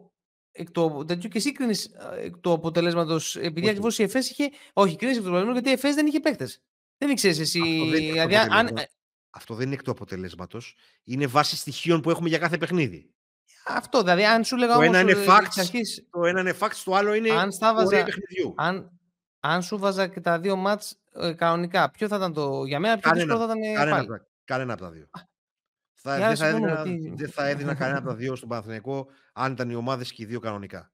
εκ 0.53 0.70
του, 0.70 1.05
τέτοιο, 1.07 1.28
και 1.28 1.38
εσύ 1.38 1.53
κρίνεις 1.53 1.84
ε, 1.84 2.20
εκ 2.24 2.36
του 2.36 2.53
αποτελέσματος, 2.53 3.36
επειδή 3.36 3.68
ακριβώς 3.68 3.99
η 3.99 4.03
ΕΦΕΣ 4.03 4.30
είχε. 4.30 4.51
Όχι, 4.72 4.97
κρίνεις 4.97 5.16
εκ 5.16 5.22
του 5.22 5.28
αποτελέσματος 5.28 5.62
γιατί 5.62 5.68
η 5.68 5.72
ΕΦΕΣ 5.72 5.94
δεν 5.94 6.07
είχε 6.07 6.20
παίκτες. 6.20 6.62
Δεν 6.99 7.11
ήξερες 7.11 7.38
εσύ. 7.38 7.61
Αυτό 7.61 7.84
δεν, 7.84 8.01
δηλαδή, 8.01 8.34
αν... 8.36 8.70
Αυτό 9.30 9.55
δεν 9.55 9.66
είναι 9.66 9.74
εκ 9.74 9.82
του 9.82 9.90
αποτελέσματος. 9.90 10.76
Είναι 11.05 11.26
βάση 11.26 11.57
στοιχείων 11.57 12.01
που 12.01 12.11
έχουμε 12.11 12.28
για 12.28 12.38
κάθε 12.38 12.59
παιχνίδι. 12.59 13.11
Αυτό, 13.66 14.01
δηλαδή 14.01 14.24
αν 14.24 14.44
σου 14.44 14.57
λέγα 14.57 14.74
το 14.74 14.80
ένα 14.80 15.01
είναι 15.01 15.12
ε, 15.12 15.24
facts, 15.28 15.57
αρχής, 15.57 16.09
το 16.11 16.24
ένα 16.24 16.40
είναι 16.40 16.55
facts, 16.61 16.82
το 16.84 16.94
άλλο 16.94 17.14
είναι 17.14 17.30
αν 17.30 17.53
βάζα, 17.61 18.05
παιχνιδιού. 18.05 18.55
Αν, 18.57 18.90
αν 19.40 19.62
σου 19.62 19.78
βάζα 19.78 20.07
και 20.07 20.20
τα 20.20 20.40
δύο 20.40 20.57
μάτς 20.57 20.99
ε, 21.12 21.32
κανονικά, 21.32 21.90
ποιο 21.90 22.09
θα 22.09 22.16
ήταν 22.16 22.32
το 22.32 22.64
για 22.64 22.80
μένα, 22.80 22.99
πιο 22.99 23.12
δύσκολο 23.12 23.38
θα 23.38 23.44
ήταν 23.44 23.74
κανένα, 23.74 23.97
πάλι. 23.97 24.09
Κανένα 24.44 24.72
από 24.72 24.82
τα 24.82 24.90
δύο. 24.90 25.09
Θα, 26.07 26.18
δεν, 26.18 26.36
θα 26.36 26.46
έδινα, 26.46 26.82
δεν 27.14 27.30
θα 27.30 27.48
έδινα 27.48 27.74
κανένα 27.74 27.98
από 27.98 28.09
τα 28.09 28.14
δύο 28.14 28.36
στον 28.36 28.48
Παναθηναϊκό 28.48 29.07
αν 29.32 29.52
ήταν 29.52 29.70
οι 29.70 29.74
ομάδες 29.74 30.12
και 30.12 30.22
οι 30.22 30.26
δύο 30.26 30.40
κανονικά. 30.40 30.92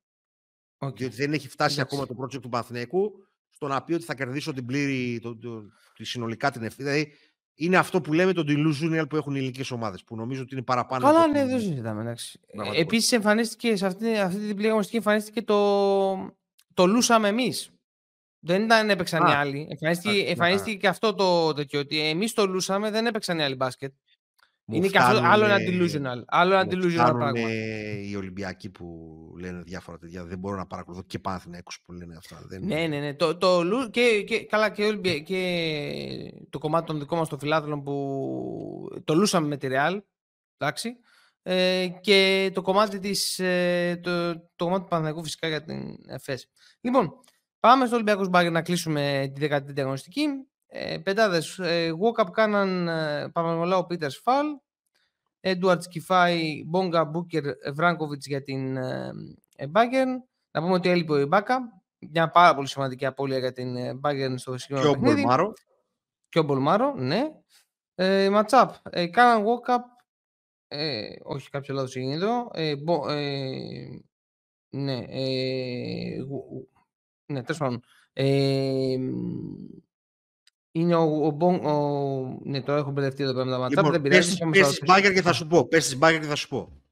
Okay. 0.78 0.94
Διότι 0.94 1.16
δεν 1.16 1.32
έχει 1.32 1.48
φτάσει 1.48 1.80
ακόμα 1.80 2.06
το 2.06 2.14
project 2.20 2.40
του 2.40 2.48
Παναθηναϊκού 2.48 3.12
στο 3.50 3.68
να 3.68 3.82
πει 3.82 3.92
ότι 3.92 4.04
θα 4.04 4.14
κερδίσω 4.14 4.52
την 4.52 4.66
πλήρη, 4.66 5.20
το, 5.20 5.38
το, 5.38 5.62
τη 5.94 6.04
συνολικά 6.04 6.50
την 6.50 6.62
ευθύνη. 6.62 6.88
Δηλαδή 6.88 7.12
είναι 7.54 7.76
αυτό 7.76 8.00
που 8.00 8.12
λέμε 8.12 8.32
το 8.32 8.44
delusional 8.46 9.08
που 9.08 9.16
έχουν 9.16 9.34
οι 9.34 9.38
ελληνικές 9.38 9.70
ομάδες. 9.70 10.04
Που 10.04 10.16
νομίζω 10.16 10.42
ότι 10.42 10.54
είναι 10.54 10.64
παραπάνω. 10.64 11.04
Καλά, 11.04 11.26
ναι, 11.26 11.46
δεν 11.46 11.60
συζητάμε. 11.60 12.14
Επίσης, 12.74 13.12
εμφανίστηκε 13.12 13.76
σε 13.76 13.86
αυτή, 13.86 14.18
αυτή 14.18 14.46
την 14.46 14.54
πλήρη 14.54 14.68
αγωνιστική 14.68 14.96
εμφανίστηκε 14.96 15.42
το, 15.42 16.14
το 16.74 16.86
λούσαμε 16.86 17.28
εμείς. 17.28 17.70
Δεν 18.44 18.62
ήταν 18.62 18.90
έπαιξαν 18.90 19.26
οι 19.26 19.32
άλλοι. 19.32 19.66
Εμφανίστηκε, 19.70 20.18
εμφανίστηκε 20.18 20.76
και 20.76 20.88
αυτό 20.88 21.14
το 21.14 21.52
τέτοιο. 21.52 21.80
Ότι 21.80 22.00
εμείς 22.08 22.32
το 22.32 22.46
λούσαμε, 22.46 22.90
δεν 22.90 23.06
έπαιξαν 23.06 23.38
οι 23.38 23.42
άλλοι 23.42 23.54
μπάσκετ. 23.54 23.92
Είναι 24.66 24.88
και 24.88 24.98
αυτό 24.98 25.20
άλλο 25.24 25.44
ένα 25.44 25.56
delusional. 25.56 26.22
Άλλο 26.26 26.54
ένα 26.54 26.66
delusional 26.70 27.14
πράγμα. 27.14 27.50
οι 28.08 28.16
Ολυμπιακοί 28.16 28.70
που 28.70 28.86
λένε 29.38 29.62
διάφορα 29.62 29.98
τέτοια. 29.98 30.24
Δεν 30.24 30.38
μπορώ 30.38 30.56
να 30.56 30.66
παρακολουθώ 30.66 31.02
και 31.06 31.18
Παναθηναίκους 31.18 31.80
που 31.84 31.92
λένε 31.92 32.16
αυτά. 32.16 32.42
Δεν... 32.48 32.64
Ναι, 32.64 32.86
ναι, 32.86 32.98
ναι. 32.98 33.14
Το, 33.14 33.36
το, 33.36 33.62
και, 33.90 34.22
και, 34.26 34.44
καλά, 34.44 34.70
και, 34.70 35.18
και 35.20 36.32
το 36.50 36.58
κομμάτι 36.58 36.86
των 36.86 36.98
δικών 36.98 37.18
μας 37.18 37.28
των 37.28 37.38
φιλάθλων 37.38 37.82
που 37.82 39.02
το 39.04 39.14
λούσαμε 39.14 39.46
με 39.46 39.56
τη 39.56 39.68
Real. 39.70 39.98
Εντάξει. 40.56 40.96
Ε, 41.42 41.88
και 42.00 42.50
το 42.54 42.62
κομμάτι, 42.62 42.98
της, 42.98 43.38
ε, 43.38 44.00
το, 44.02 44.32
το 44.34 44.64
κομμάτι 44.64 44.82
του 44.82 44.88
Παναθηναϊκού 44.88 45.24
φυσικά 45.24 45.48
για 45.48 45.62
την 45.62 45.96
ΕΦΕΣ. 46.06 46.46
Λοιπόν, 46.80 47.12
πάμε 47.60 47.86
στο 47.86 47.94
Ολυμπιακό 47.94 48.26
Μπάγερν 48.26 48.52
να 48.52 48.62
κλείσουμε 48.62 49.32
τη 49.34 49.46
13η 49.50 49.80
αγωνιστική. 49.80 50.26
Ε, 50.74 50.98
πεντάδες, 50.98 51.58
ε, 51.58 51.92
Γουόκαπ 52.00 52.30
Κάναν 52.32 52.88
ε, 52.88 53.28
Παπανικολάου 53.28 53.86
Πίτερς 53.86 54.16
Φαλ, 54.16 54.46
Έντουαρντς 55.40 55.88
Γκίφι, 55.88 56.64
Μπόνγκα 56.66 57.04
Μπούκερ, 57.04 57.44
Βράγκοβιτς 57.74 58.26
για 58.26 58.42
την 58.42 58.78
Μπάγερν. 59.68 60.06
Να 60.50 60.60
πούμε 60.60 60.72
ότι 60.72 60.88
έλειπε 60.88 61.12
ο 61.12 61.18
Ιμπάκα. 61.18 61.82
Μια 61.98 62.30
πάρα 62.30 62.54
πολύ 62.54 62.68
σημαντική 62.68 63.06
απώλεια 63.06 63.38
για 63.38 63.52
την 63.52 63.98
Μπάγερν 63.98 64.38
στο 64.38 64.58
συγκεκριμένο 64.58 65.00
παιχνίδι. 65.00 65.14
Και 65.14 65.20
ο 65.20 65.24
Μπολμάρο. 65.24 65.52
Και 66.28 66.38
ο 66.38 66.42
Μπολμάρο, 66.42 66.94
ναι. 66.94 67.22
Ε, 67.94 68.30
matchup. 68.30 68.74
Ε, 68.90 69.06
Κάναν 69.06 69.44
Γουόκαπ. 69.46 69.80
Ε, 70.68 71.08
όχι, 71.22 71.50
κάποιο 71.50 71.74
λάθος 71.74 71.96
έγινε 71.96 72.14
εδώ. 72.14 72.50
Ε, 72.52 72.76
μπο, 72.76 73.10
ε, 73.10 74.02
ναι. 74.70 75.04
Ε, 75.08 76.26
ναι, 77.26 77.42
τέλος 77.42 77.58
πάντων. 77.58 77.82
Ε, 78.12 78.96
είναι 80.72 80.94
ο, 80.94 81.34
ο, 81.40 81.44
ο, 81.44 82.40
Ναι, 82.44 82.62
τώρα 82.62 82.78
έχω 82.78 82.90
μπερδευτεί 82.90 83.22
εδώ 83.22 83.32
πέρα 83.32 83.44
με 83.44 83.50
τα 83.50 83.58
ματσάπ. 83.58 83.76
Λοιπόν, 83.76 83.92
δεν 83.92 84.02
πειράζει. 84.02 84.38
Πες 84.50 84.68
τις 84.68 84.80
μπάγκερ 84.86 85.12
και 85.12 85.22
θα 85.22 85.32
σου 85.32 85.46
πω. 85.46 85.64
Πες 85.68 85.84
τις 85.84 85.96
μπάγκερ 85.96 86.20
και 86.20 86.26
θα 86.26 86.34
σου 86.34 86.48
πω. 86.48 86.82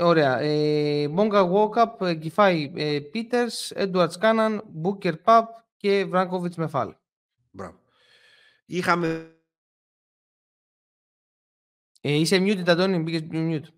Ωραία. 0.00 0.38
Ε, 0.40 1.08
Μπόγκα 1.08 1.46
Βόκαπ, 1.46 2.04
Γκυφάη 2.04 2.72
ε, 2.76 3.00
Πίτερς, 3.00 3.70
Έντουαρτς 3.70 4.18
Κάναν, 4.18 4.64
Μπούκερ 4.72 5.16
Παπ 5.16 5.48
και 5.76 6.04
Βράγκοβιτς 6.04 6.56
Μεφάλ. 6.56 6.94
Μπράβο. 7.50 7.78
Είχαμε... 8.66 9.36
Ε, 12.00 12.12
είσαι 12.12 12.36
muted, 12.36 12.68
Αντώνη, 12.68 12.98
μπήκες 12.98 13.26
mute. 13.32 13.72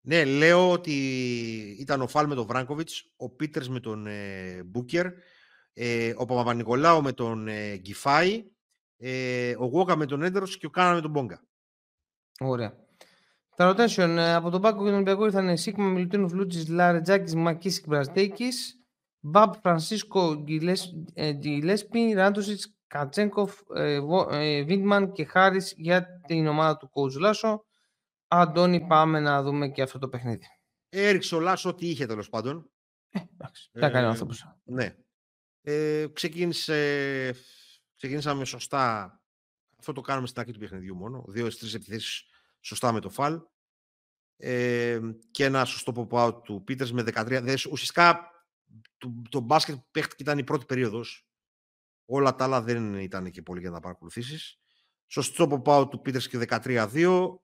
Ναι, 0.00 0.24
λέω 0.24 0.70
ότι 0.70 0.96
ήταν 1.78 2.00
ο 2.00 2.06
Φάλ 2.06 2.26
με 2.26 2.34
τον 2.34 2.46
Βράγκοβιτς, 2.46 3.12
ο 3.16 3.30
Πίτερς 3.30 3.68
με 3.68 3.80
τον 3.80 4.06
ε, 4.06 4.62
Μπούκερ, 4.64 5.06
ε, 5.72 6.12
ο 6.16 6.24
Παπα-Νικολάου 6.24 7.02
με 7.02 7.12
τον 7.12 7.48
ε, 7.48 7.76
Γκυφάη, 7.76 8.44
ε, 8.96 9.54
ο 9.58 9.64
Γουόκα 9.64 9.96
με 9.96 10.06
τον 10.06 10.22
Έντερος 10.22 10.58
και 10.58 10.66
ο 10.66 10.70
Κάνα 10.70 10.94
με 10.94 11.00
τον 11.00 11.10
Μπόγκα. 11.10 11.42
Ωραία. 12.40 12.86
Τα 13.56 13.74
rotation 13.74 14.08
ε, 14.08 14.34
από 14.34 14.50
τον 14.50 14.60
Πάκο 14.60 14.78
και 14.78 14.84
τον 14.84 14.94
Ολυμπιακό 14.94 15.24
ήρθαν 15.24 15.56
Σίγμα 15.56 15.88
Μιλουτίνου 15.88 16.28
Φλούτζης, 16.28 16.68
Λαρετζάκης, 16.68 17.34
Μακής 17.34 17.82
Μπραστέκης, 17.86 18.82
Μπαμπ 19.20 19.52
Φρανσίσκο 19.62 20.44
Γκιλέσπι, 21.34 22.12
Ράντοσιτς, 22.12 22.76
Κατσέγκοφ, 22.86 23.60
Βίντμαν 24.66 25.12
και 25.12 25.24
Χάρης 25.24 25.74
για 25.76 26.20
την 26.26 26.46
ομάδα 26.46 26.76
του 26.76 26.88
Κόουτζ 26.90 27.16
Λάσο. 27.16 27.64
Αντώνη, 28.28 28.86
πάμε 28.86 29.20
να 29.20 29.42
δούμε 29.42 29.68
και 29.68 29.82
αυτό 29.82 29.98
το 29.98 30.08
παιχνίδι. 30.08 30.46
Έριξε 30.88 31.34
ο 31.34 31.40
Λάσο 31.40 31.68
ό,τι 31.68 31.88
είχε 31.88 32.06
τέλος 32.06 32.28
πάντων. 32.28 32.70
Ε, 33.10 33.18
εντάξει, 33.32 33.70
τι 33.72 33.80
έκανε 33.80 34.06
ο 34.06 34.08
άνθρωπος. 34.08 34.46
Ναι. 34.64 34.94
Ε, 35.62 36.06
ξεκίνησε, 36.12 37.34
ξεκίνησαμε 37.96 38.44
σωστά. 38.44 39.12
Αυτό 39.78 39.92
το 39.92 40.00
κάνουμε 40.00 40.26
στην 40.26 40.40
αρχή 40.40 40.52
του 40.52 40.58
παιχνιδιού 40.58 40.94
μόνο. 40.94 41.24
Δύο-τρει 41.28 41.68
επιθέσεις 41.74 42.24
σωστά 42.60 42.92
με 42.92 43.00
το 43.00 43.10
φαλ. 43.10 43.40
Ε, 44.36 45.00
και 45.30 45.44
ένα 45.44 45.64
σωστό 45.64 45.92
pop-out 46.10 46.42
του 46.44 46.64
Πίτερ 46.64 46.92
με 46.92 47.02
13. 47.02 47.66
ουσιαστικά 47.70 48.30
το, 48.98 49.22
το 49.28 49.40
μπάσκετ 49.40 49.74
που 49.74 49.86
παίχτηκε 49.90 50.22
ήταν 50.22 50.38
η 50.38 50.44
πρώτη 50.44 50.64
περίοδος. 50.64 51.28
Όλα 52.04 52.34
τα 52.34 52.44
άλλα 52.44 52.62
δεν 52.62 52.94
ήταν 52.94 53.30
και 53.30 53.42
πολύ 53.42 53.60
για 53.60 53.70
να 53.70 53.80
παρακολουθήσεις. 53.80 54.58
Σωστό 55.06 55.62
pop-out 55.64 55.90
του 55.90 56.00
Πίτερ 56.00 56.20
και 56.20 56.46
13-2. 56.48 57.38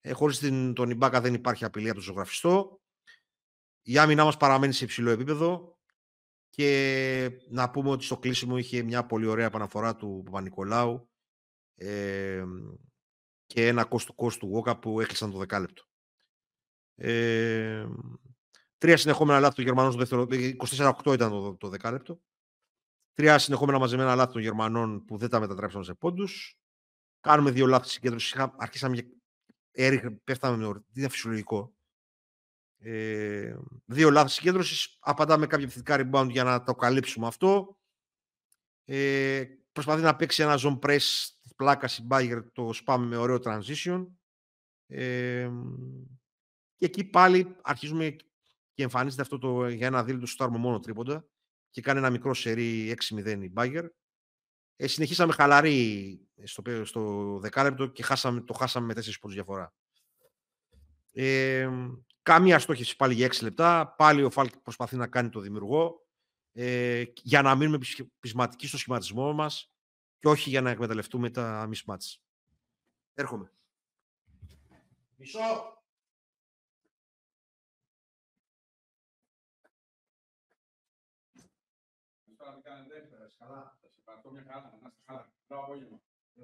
Ε, 0.00 0.12
Χωρίς 0.12 0.38
τον 0.74 0.90
Ιμπάκα 0.90 1.20
δεν 1.20 1.34
υπάρχει 1.34 1.64
απειλή 1.64 1.88
από 1.88 1.98
το 1.98 2.04
ζωγραφιστό. 2.04 2.80
Η 3.82 3.98
άμυνά 3.98 4.24
μας 4.24 4.36
παραμένει 4.36 4.72
σε 4.72 4.84
υψηλό 4.84 5.10
επίπεδο. 5.10 5.77
Και 6.58 7.30
να 7.48 7.70
πούμε 7.70 7.90
ότι 7.90 8.04
στο 8.04 8.18
κλείσιμο 8.18 8.56
είχε 8.56 8.82
μια 8.82 9.06
πολύ 9.06 9.26
ωραία 9.26 9.46
επαναφορά 9.46 9.96
του 9.96 10.22
Παπα-Νικολάου 10.24 11.10
ε, 11.74 12.44
και 13.46 13.66
ένα 13.66 13.84
κόστο 13.84 14.12
κόστου 14.12 14.46
Γόκα 14.46 14.78
που 14.78 15.00
έκλεισαν 15.00 15.30
το 15.30 15.38
δεκάλεπτο. 15.38 15.84
Ε, 16.94 17.86
τρία 18.78 18.96
συνεχόμενα 18.96 19.40
λάθη 19.40 19.54
των 19.54 19.64
Γερμανών 19.64 19.92
στο 19.92 20.00
δεύτερο, 20.00 20.26
24-8 21.06 21.14
ήταν 21.14 21.30
το, 21.30 21.56
το 21.56 21.68
δεκάλεπτο. 21.68 22.20
Τρία 23.12 23.38
συνεχόμενα 23.38 23.78
μαζεμένα 23.78 24.14
λάθη 24.14 24.32
των 24.32 24.42
Γερμανών 24.42 25.04
που 25.04 25.16
δεν 25.16 25.28
τα 25.28 25.40
μετατρέψαμε 25.40 25.84
σε 25.84 25.94
πόντους. 25.94 26.58
Κάνουμε 27.20 27.50
δύο 27.50 27.66
λάθη 27.66 27.88
συγκέντρωσης. 27.88 28.36
Αρχίσαμε 28.56 29.08
έριχνε, 29.70 30.10
πέφταμε 30.10 30.56
με 30.56 30.66
όρτι. 30.66 30.86
Είναι 30.94 31.08
φυσιολογικό. 31.08 31.72
Ε, 32.78 33.56
δύο 33.84 34.10
λάθη 34.10 34.30
συγκέντρωσης. 34.30 34.96
Απαντάμε 35.00 35.46
κάποια 35.46 35.64
επιθετικά 35.64 35.96
rebound 36.00 36.28
για 36.30 36.44
να 36.44 36.62
το 36.62 36.74
καλύψουμε 36.74 37.26
αυτό. 37.26 37.78
Ε, 38.84 39.44
προσπαθεί 39.72 40.02
να 40.02 40.16
παίξει 40.16 40.42
ένα 40.42 40.58
zone 40.62 40.78
press 40.78 41.26
της 41.42 41.54
πλάκας 41.56 41.98
η 41.98 42.06
Bayer, 42.10 42.42
το 42.52 42.72
σπάμε 42.72 43.06
με 43.06 43.16
ωραίο 43.16 43.38
transition. 43.44 44.06
Ε, 44.86 45.50
και 46.76 46.84
εκεί 46.84 47.04
πάλι 47.04 47.56
αρχίζουμε 47.62 48.16
και 48.74 48.82
εμφανίζεται 48.82 49.22
αυτό 49.22 49.38
το, 49.38 49.68
για 49.68 49.86
ένα 49.86 50.04
δίλητο 50.04 50.26
στο 50.26 50.50
μόνο 50.50 50.78
τρίποντα 50.78 51.26
και 51.70 51.80
κάνει 51.80 51.98
ένα 51.98 52.10
μικρό 52.10 52.34
σερί 52.34 52.94
6-0 53.08 53.42
η 53.42 53.52
Bayer. 53.56 53.88
Ε, 54.76 54.86
συνεχίσαμε 54.86 55.32
χαλαροί 55.32 56.20
στο, 56.44 56.84
στο 56.84 57.38
δεκάλεπτο 57.38 57.86
και 57.86 58.02
χάσαμε, 58.02 58.40
το 58.40 58.52
χάσαμε 58.52 58.86
με 58.86 58.94
τέσσερις 58.94 59.18
πόντους 59.18 59.36
διαφορά. 59.36 59.74
Ε, 61.12 61.68
Καμία 62.22 62.58
στόχευση 62.58 62.96
πάλι 62.96 63.14
για 63.14 63.26
6 63.26 63.42
λεπτά. 63.42 63.94
Πάλι 63.96 64.22
ο 64.22 64.30
Φάλκ 64.30 64.56
προσπαθεί 64.56 64.96
να 64.96 65.06
κάνει 65.06 65.28
το 65.28 65.40
δημιουργό 65.40 66.06
ε, 66.52 67.04
για 67.22 67.42
να 67.42 67.54
μείνουμε 67.54 67.78
πεισματικοί 68.20 68.66
στο 68.66 68.78
σχηματισμό 68.78 69.32
μας 69.32 69.72
και 70.18 70.28
όχι 70.28 70.50
για 70.50 70.60
να 70.60 70.70
εκμεταλλευτούμε 70.70 71.30
τα 71.30 71.68
mismatch. 71.72 72.16
Έρχομαι. 73.14 73.52
Μισό. 75.16 75.76
Καλά. 83.38 83.78
Θα 84.04 84.20
σε 84.20 84.30
μια 84.30 84.42
χαρά. 84.42 84.78
Να 84.82 84.88
είστε 84.88 85.02
χαρά. 85.06 85.32
Καλό 85.46 85.62
απόγευμα. 85.62 86.00
Και 86.34 86.42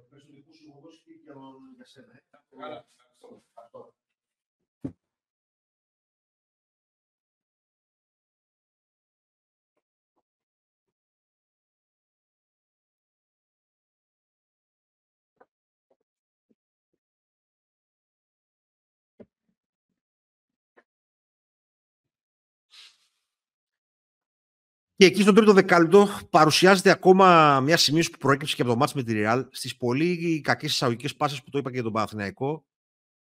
εκεί 24.96 25.22
στον 25.22 25.34
τρίτο 25.34 25.52
δεκάλεπτο 25.52 26.08
παρουσιάζεται 26.30 26.90
ακόμα 26.90 27.60
μια 27.60 27.76
σημείωση 27.76 28.10
που 28.10 28.18
προέκυψε 28.18 28.54
και 28.54 28.62
από 28.62 28.70
το 28.70 28.76
ματς 28.76 28.94
με 28.94 29.02
τη 29.02 29.12
Real 29.16 29.46
στις 29.50 29.76
πολύ 29.76 30.40
κακές 30.40 30.72
εισαγωγικές 30.72 31.16
πάσεις 31.16 31.42
που 31.42 31.50
το 31.50 31.58
είπα 31.58 31.68
και 31.68 31.74
για 31.74 31.84
τον 31.84 31.92
Παναθηναϊκό, 31.92 32.66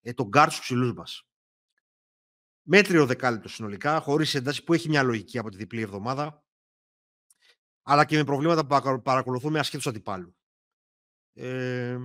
ε, 0.01 0.13
τον 0.13 0.27
γκάρ 0.27 0.51
στους 0.51 0.61
ψηλούς 0.61 0.93
μας. 0.93 1.25
Μέτριο 2.63 3.07
δεκάλεπτο 3.07 3.49
συνολικά, 3.49 4.01
χωρίς 4.01 4.35
ένταση 4.35 4.65
που 4.65 4.73
έχει 4.73 4.89
μια 4.89 5.03
λογική 5.03 5.39
από 5.39 5.51
τη 5.51 5.57
διπλή 5.57 5.81
εβδομάδα, 5.81 6.45
αλλά 7.83 8.05
και 8.05 8.17
με 8.17 8.25
προβλήματα 8.25 8.67
που 8.67 9.03
παρακολουθούμε 9.03 9.59
ασχέτως 9.59 9.87
αντιπάλου. 9.87 10.37
Ε, 11.33 11.99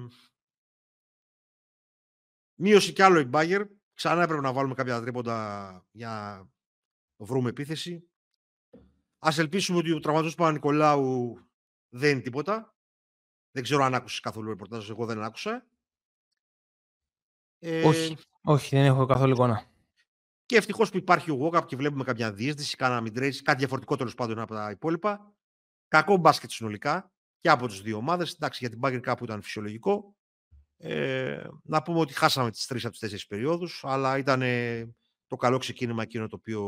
μείωση 2.55 2.93
κι 2.93 3.01
άλλο 3.01 3.19
η 3.19 3.25
Μπάγερν. 3.25 3.65
Ξανά 3.93 4.23
έπρεπε 4.23 4.41
να 4.41 4.53
βάλουμε 4.53 4.73
κάποια 4.73 5.01
τρίποντα 5.01 5.85
για 5.91 6.09
να 7.17 7.25
βρούμε 7.25 7.49
επίθεση. 7.49 8.09
Α 9.27 9.33
ελπίσουμε 9.37 9.77
ότι 9.77 9.91
ο 9.91 9.99
τραυματισμός 9.99 10.35
του 10.35 10.41
Πανα-Νικολάου 10.41 11.37
δεν 11.89 12.11
είναι 12.11 12.21
τίποτα. 12.21 12.75
Δεν 13.51 13.63
ξέρω 13.63 13.83
αν 13.83 13.93
άκουσες 13.93 14.19
καθόλου 14.19 14.49
ρεπορτάζ, 14.49 14.89
εγώ 14.89 15.05
δεν 15.05 15.23
άκουσα. 15.23 15.65
Ε, 17.59 17.83
όχι, 17.83 18.17
όχι, 18.41 18.75
δεν 18.75 18.85
έχω 18.85 19.05
καθόλου 19.05 19.33
εικόνα. 19.33 19.65
Και 20.45 20.57
ευτυχώς 20.57 20.89
που 20.89 20.97
υπάρχει 20.97 21.31
ο 21.31 21.37
Walkup 21.41 21.65
και 21.65 21.75
βλέπουμε 21.75 22.03
κάποια 22.03 22.33
διέστηση, 22.33 22.75
κάναμε 22.75 23.09
trades, 23.09 23.35
κάτι 23.43 23.57
διαφορετικό 23.57 23.95
τέλος 23.95 24.15
πάντων 24.15 24.39
από 24.39 24.53
τα 24.53 24.71
υπόλοιπα. 24.71 25.33
Κακό 25.87 26.17
μπάσκετ 26.17 26.51
συνολικά 26.51 27.11
και 27.39 27.49
από 27.49 27.67
τι 27.67 27.81
δύο 27.81 27.97
ομάδες. 27.97 28.33
Εντάξει, 28.33 28.59
για 28.61 28.69
την 28.69 28.79
Bayern 28.83 29.01
κάπου 29.01 29.23
ήταν 29.23 29.41
φυσιολογικό. 29.41 30.15
Ε, 30.77 31.47
να 31.63 31.81
πούμε 31.81 31.99
ότι 31.99 32.13
χάσαμε 32.13 32.51
τις 32.51 32.65
τρεις 32.65 32.81
από 32.83 32.91
τις 32.91 32.99
τέσσερις 32.99 33.27
περιόδους, 33.27 33.83
αλλά 33.85 34.17
ήταν 34.17 34.43
το 35.27 35.35
καλό 35.35 35.57
ξεκίνημα 35.57 36.03
εκείνο 36.03 36.27
το 36.27 36.35
οποίο 36.35 36.61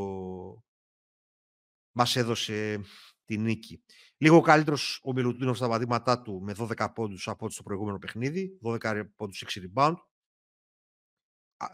μας 1.98 2.16
έδωσε 2.16 2.82
τη 3.26 3.38
νίκη. 3.38 3.84
Λίγο 4.18 4.42
καλύτερος 4.42 5.02
ο 5.04 5.14
Μιλουτίνο 5.14 5.54
στα 5.54 5.70
πατήματά 5.70 6.22
του 6.22 6.42
με 6.42 6.56
12 6.58 6.88
πόντους 6.94 7.28
από 7.28 7.46
ό,τι 7.46 7.54
στο 7.54 7.64
προηγούμενο 7.64 7.98
παιχνίδι. 7.98 8.60
12 8.64 9.04
πόντους 9.16 9.44
6 9.48 9.62
rebound. 9.62 9.96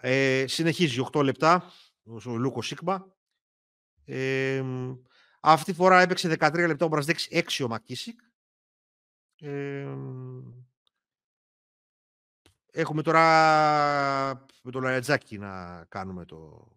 Ε, 0.01 0.45
συνεχίζει 0.47 1.03
8 1.11 1.24
λεπτά 1.24 1.71
ο 2.26 2.38
Λούκος 2.38 2.67
Σίγμα. 2.67 3.15
Ε, 4.05 4.63
αυτή 5.39 5.71
τη 5.71 5.78
φορά 5.78 6.01
έπαιξε 6.01 6.36
13 6.39 6.67
λεπτά 6.67 6.86
ο 6.86 6.88
Μπραζδέξ 6.88 7.28
6 7.32 7.63
ο 7.63 7.67
Μακίσικ. 7.67 8.19
Ε, 9.39 9.95
έχουμε 12.71 13.01
τώρα 13.01 13.24
με 14.61 14.71
το 14.71 14.80
Λαρετζάκι 14.80 15.38
να 15.38 15.86
κάνουμε 15.86 16.26
το 16.26 16.67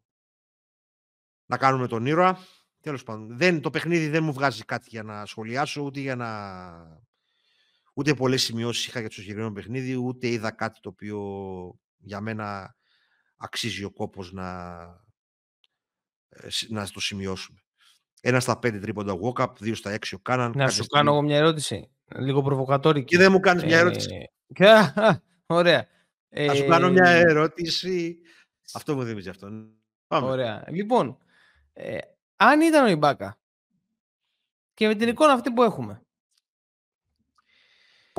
να 1.47 1.57
κάνουμε 1.57 1.87
τον 1.87 2.07
ήρωα. 2.07 2.39
Τέλος 2.87 3.03
πάντων, 3.03 3.37
δεν, 3.37 3.61
το 3.61 3.71
παιχνίδι 3.71 4.09
δεν 4.09 4.25
μου 4.25 4.33
βγάζει 4.33 4.65
κάτι 4.65 4.89
για 4.91 5.03
να 5.03 5.27
σχολιάσω, 5.27 5.83
ούτε 5.83 6.01
για 6.01 6.17
να... 6.17 6.31
Ούτε 7.95 8.15
πολλές 8.15 8.43
σημειώσεις 8.43 8.87
είχα 8.87 9.01
για 9.01 9.09
το 9.09 9.15
συγκεκριμένο 9.15 9.53
παιχνίδι, 9.53 9.97
ούτε 9.97 10.29
είδα 10.29 10.51
κάτι 10.51 10.81
το 10.81 10.89
οποίο 10.89 11.21
για 11.97 12.21
μένα 12.21 12.77
αξίζει 13.37 13.85
ο 13.85 13.91
κόπος 13.91 14.33
να, 14.33 14.73
ε, 16.29 16.49
να 16.69 16.89
το 16.89 17.01
σημειώσουμε. 17.01 17.59
Ένα 18.21 18.41
στα 18.41 18.59
πέντε 18.59 18.79
τρίποντα 18.79 19.19
walk-up, 19.23 19.53
δύο 19.59 19.75
στα 19.75 19.91
έξι 19.91 20.15
ο 20.15 20.19
Κάναν. 20.19 20.53
Να 20.57 20.71
σου 20.71 20.87
κάνω 20.87 21.11
εγώ 21.11 21.23
μια 21.23 21.37
ερώτηση, 21.37 21.91
λίγο 22.17 22.43
προβοκατόρικη. 22.43 23.05
Και 23.05 23.19
δεν 23.19 23.33
μου 23.33 23.41
κάνεις 23.41 23.65
μια 23.65 23.79
ερώτηση. 23.79 24.31
Ε, 25.49 25.55
ωραία. 25.55 25.89
Θα 26.47 26.55
σου 26.55 26.67
κάνω 26.67 26.91
μια 26.91 27.11
ε, 27.11 27.21
ερώτηση. 27.21 28.19
Αυτό 28.73 28.95
μου 28.95 29.05
θυμίζει 29.05 29.29
αυτό. 29.29 29.49
Πάμε. 30.07 30.29
Ωραία. 30.29 30.65
Λοιπόν, 30.69 31.19
ε, 31.73 31.99
αν 32.37 32.61
ήταν 32.61 32.85
ο 32.85 32.89
Ιμπάκα 32.89 33.39
και 34.75 34.87
με 34.87 34.95
την 34.95 35.09
εικόνα 35.09 35.33
αυτή 35.33 35.51
που 35.53 35.63
έχουμε, 35.63 36.07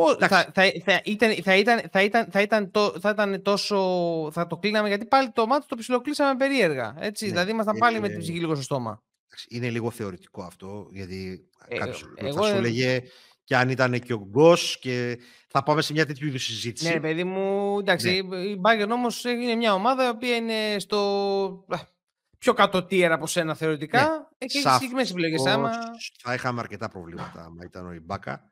θα, 0.05 0.27
θα, 0.27 0.51
θα, 0.83 1.01
ήταν, 1.03 1.35
θα, 1.43 1.55
ήταν, 1.55 1.81
θα, 1.91 2.03
ήταν, 2.03 2.27
θα, 2.31 2.41
ήταν 2.41 2.71
το, 2.71 2.99
θα 2.99 3.09
ήταν 3.09 3.41
τόσο. 3.41 4.29
Θα 4.31 4.47
το 4.47 4.57
κλείναμε 4.57 4.87
γιατί 4.87 5.05
πάλι 5.05 5.31
το 5.31 5.47
μάτι 5.47 5.65
το 5.67 5.75
ψιλοκλείσαμε 5.75 6.35
περίεργα. 6.35 6.95
Έτσι, 6.99 7.25
ναι, 7.25 7.31
δηλαδή 7.31 7.51
ήμασταν 7.51 7.77
πάλι 7.77 7.99
με 7.99 8.09
την 8.09 8.19
ψυχή 8.19 8.39
λίγο 8.39 8.53
στο 8.53 8.63
στόμα. 8.63 9.03
Είναι 9.47 9.69
λίγο 9.69 9.91
θεωρητικό 9.91 10.43
αυτό, 10.43 10.87
γιατί 10.91 11.49
ε, 11.67 11.77
κάποιος 11.77 12.05
θα 12.33 12.43
σου 12.43 12.55
έλεγε 12.55 13.01
και 13.43 13.55
αν 13.55 13.69
ήταν 13.69 13.99
και 13.99 14.13
ο 14.13 14.27
Γκος 14.29 14.79
και 14.79 15.19
θα 15.47 15.63
πάμε 15.63 15.81
σε 15.81 15.93
μια 15.93 16.05
τέτοιου 16.05 16.27
είδους 16.27 16.43
συζήτηση. 16.43 16.93
Ναι, 16.93 16.99
παιδί 16.99 17.23
μου, 17.23 17.79
εντάξει, 17.79 18.23
ναι. 18.27 18.37
η 18.37 18.61
Bayern 18.63 18.89
όμως 18.91 19.23
είναι 19.23 19.55
μια 19.55 19.73
ομάδα 19.73 20.05
η 20.05 20.09
οποία 20.09 20.35
είναι 20.35 20.79
στο 20.79 21.65
πιο 22.37 22.53
κατωτήρα 22.53 23.13
από 23.13 23.27
σένα 23.27 23.55
θεωρητικά. 23.55 24.09
Ναι. 24.09 24.25
Ε, 24.37 24.45
και 24.45 24.57
έχει 24.57 24.69
συγκεκριμένες 24.69 25.11
επιλογές. 25.11 25.45
Άμα... 25.45 25.71
Θα 26.21 26.33
είχαμε 26.33 26.59
αρκετά 26.59 26.87
προβλήματα 26.87 27.43
άμα 27.43 27.63
ήταν 27.63 27.87
ο 27.87 27.91
Ιμπάκα. 27.91 28.51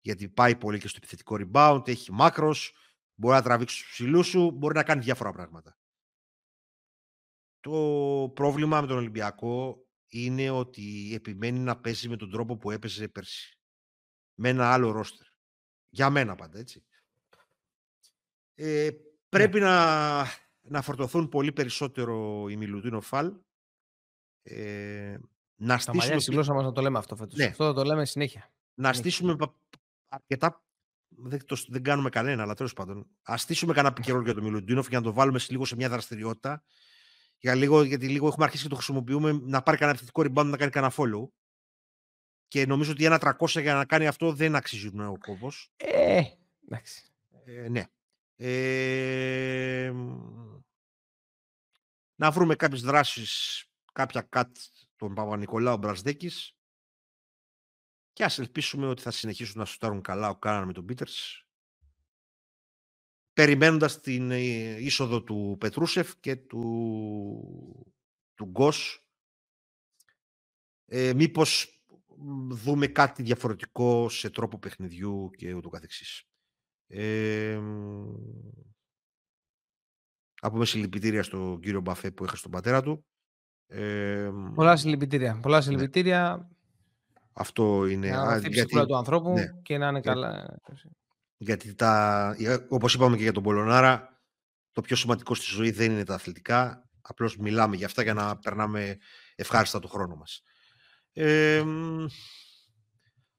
Γιατί 0.00 0.28
πάει 0.28 0.56
πολύ 0.56 0.78
και 0.78 0.88
στο 0.88 0.98
επιθετικό 1.00 1.36
rebound, 1.40 1.88
έχει 1.88 2.12
μάκρος, 2.12 2.74
μπορεί 3.14 3.34
να 3.34 3.42
τραβήξει 3.42 3.82
τους 3.82 3.90
ψηλούς 3.90 4.26
σου, 4.26 4.50
μπορεί 4.50 4.74
να 4.74 4.82
κάνει 4.82 5.02
διάφορα 5.02 5.32
πράγματα. 5.32 5.78
Το 7.60 8.32
πρόβλημα 8.34 8.80
με 8.80 8.86
τον 8.86 8.96
Ολυμπιακό 8.96 9.86
είναι 10.08 10.50
ότι 10.50 11.12
επιμένει 11.14 11.58
να 11.58 11.80
παίζει 11.80 12.08
με 12.08 12.16
τον 12.16 12.30
τρόπο 12.30 12.56
που 12.56 12.70
έπαιζε 12.70 13.08
πέρσι. 13.08 13.58
Με 14.34 14.48
ένα 14.48 14.72
άλλο 14.72 14.90
ρόστερ. 14.90 15.26
Για 15.88 16.10
μένα 16.10 16.34
πάντα, 16.34 16.58
έτσι. 16.58 16.84
Ε, 18.54 18.90
πρέπει 19.28 19.58
ναι. 19.58 19.64
να 19.64 20.26
να 20.68 20.82
φορτωθούν 20.82 21.28
πολύ 21.28 21.52
περισσότερο 21.52 22.46
οι 22.48 22.56
Μιλουτίνο 22.56 23.00
Φαλ. 23.00 23.32
Ε, 24.42 25.18
να 25.56 25.78
στήσουμε... 25.78 25.96
μαλλιά 25.96 26.20
στη 26.20 26.32
γλώσσας 26.32 26.54
μας 26.54 26.64
να 26.64 26.72
το 26.72 26.80
λέμε 26.80 26.98
αυτό 26.98 27.16
φέτος. 27.16 27.38
Ναι. 27.38 27.44
Αυτό 27.44 27.72
το 27.72 27.84
λέμε 27.84 28.04
συνέχεια. 28.04 28.50
Να 28.74 28.92
στήσουμε 28.92 29.36
αρκετά... 30.08 30.60
Δεν, 31.08 31.46
το, 31.46 31.56
δεν 31.68 31.82
κάνουμε 31.82 32.08
κανένα, 32.08 32.42
αλλά 32.42 32.54
τέλος 32.54 32.72
πάντων. 32.72 33.06
Α 33.22 33.36
στήσουμε 33.36 33.72
κανένα 33.72 33.94
καιρό 34.04 34.20
για 34.20 34.34
τον 34.34 34.42
Μιλουτίνοφ 34.42 34.88
για 34.88 34.98
να 34.98 35.04
το 35.04 35.12
βάλουμε 35.12 35.40
λίγο 35.48 35.64
σε 35.64 35.76
μια 35.76 35.88
δραστηριότητα. 35.88 36.62
Για 37.38 37.54
λίγο, 37.54 37.82
γιατί 37.82 38.08
λίγο 38.08 38.26
έχουμε 38.26 38.44
αρχίσει 38.44 38.62
και 38.62 38.68
το 38.68 38.74
χρησιμοποιούμε 38.74 39.32
να 39.32 39.62
πάρει 39.62 39.76
κανένα 39.76 39.98
επιθετικό 39.98 40.22
rebound 40.22 40.50
να 40.50 40.56
κάνει 40.56 40.70
κανένα 40.70 40.92
follow. 40.96 41.28
Και 42.48 42.66
νομίζω 42.66 42.90
ότι 42.90 43.04
ένα 43.04 43.36
300 43.38 43.60
για 43.60 43.74
να 43.74 43.84
κάνει 43.84 44.06
αυτό 44.06 44.32
δεν 44.32 44.56
αξίζει 44.56 44.86
ο 44.86 45.18
κόπο. 45.18 45.52
Ε, 45.76 46.22
εντάξει. 46.64 47.02
Ε, 47.44 47.68
ναι. 47.68 47.84
Ε, 48.36 49.92
να 52.16 52.30
βρούμε 52.30 52.54
κάποιες 52.54 52.82
δράσεις, 52.82 53.64
κάποια 53.92 54.20
κατ 54.20 54.56
τον 54.96 55.14
Παπα-Νικολάου 55.14 55.78
Μπρασδέκης 55.78 56.56
και 58.12 58.24
ας 58.24 58.38
ελπίσουμε 58.38 58.86
ότι 58.86 59.02
θα 59.02 59.10
συνεχίσουν 59.10 59.58
να 59.58 59.64
σουτάρουν 59.64 60.00
καλά 60.00 60.28
ο 60.28 60.36
Κάναν 60.36 60.66
με 60.66 60.72
τον 60.72 60.84
Πίτερς. 60.84 61.46
Περιμένοντας 63.32 64.00
την 64.00 64.30
ε, 64.30 64.76
είσοδο 64.84 65.22
του 65.22 65.56
Πετρούσεφ 65.60 66.16
και 66.20 66.36
του, 66.36 67.94
του 68.34 68.44
Γκος. 68.44 69.06
Ε, 70.86 71.12
μήπως 71.14 71.80
δούμε 72.48 72.86
κάτι 72.86 73.22
διαφορετικό 73.22 74.08
σε 74.08 74.30
τρόπο 74.30 74.58
παιχνιδιού 74.58 75.30
και 75.36 75.52
ούτω 75.52 75.68
καθεξής. 75.68 76.22
Ε, 76.86 77.60
να 80.46 80.52
πούμε 80.52 80.64
συλληπιτήρια 80.64 81.22
στον 81.22 81.60
κύριο 81.60 81.80
Μπαφέ 81.80 82.10
που 82.10 82.24
είχα 82.24 82.36
στον 82.36 82.50
πατέρα 82.50 82.82
του. 82.82 83.04
Ε, 83.66 84.30
πολλά 84.54 84.76
συλληπιτήρια. 84.76 85.38
Πολλά 85.42 85.56
ναι. 85.56 85.62
συλληπιτήρια. 85.62 86.50
Αυτό 87.32 87.86
είναι. 87.86 88.10
Να 88.10 88.22
α, 88.22 88.38
γιατί, 88.38 88.86
του 88.86 88.96
ανθρώπου 88.96 89.32
ναι. 89.32 89.46
και 89.62 89.78
να 89.78 89.88
είναι 89.88 90.00
καλά. 90.00 90.58
Γιατί 91.36 91.74
τα, 91.74 92.36
όπως 92.68 92.94
είπαμε 92.94 93.16
και 93.16 93.22
για 93.22 93.32
τον 93.32 93.42
Πολωνάρα, 93.42 94.20
το 94.72 94.80
πιο 94.80 94.96
σημαντικό 94.96 95.34
στη 95.34 95.54
ζωή 95.54 95.70
δεν 95.70 95.90
είναι 95.90 96.04
τα 96.04 96.14
αθλητικά. 96.14 96.88
Απλώς 97.00 97.36
μιλάμε 97.36 97.76
για 97.76 97.86
αυτά 97.86 98.02
για 98.02 98.14
να 98.14 98.38
περνάμε 98.38 98.96
ευχάριστα 99.34 99.78
το 99.78 99.88
χρόνο 99.88 100.14
μας. 100.14 100.42
Ε, 101.12 101.64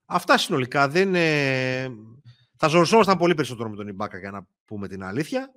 αυτά 0.04 0.38
συνολικά 0.38 0.88
δεν... 0.88 1.14
Ε, 1.14 1.88
θα 2.56 2.68
ζοριζόμασταν 2.68 3.18
πολύ 3.18 3.34
περισσότερο 3.34 3.70
με 3.70 3.76
τον 3.76 3.88
Ιμπάκα 3.88 4.18
για 4.18 4.30
να 4.30 4.46
πούμε 4.64 4.88
την 4.88 5.02
αλήθεια. 5.02 5.52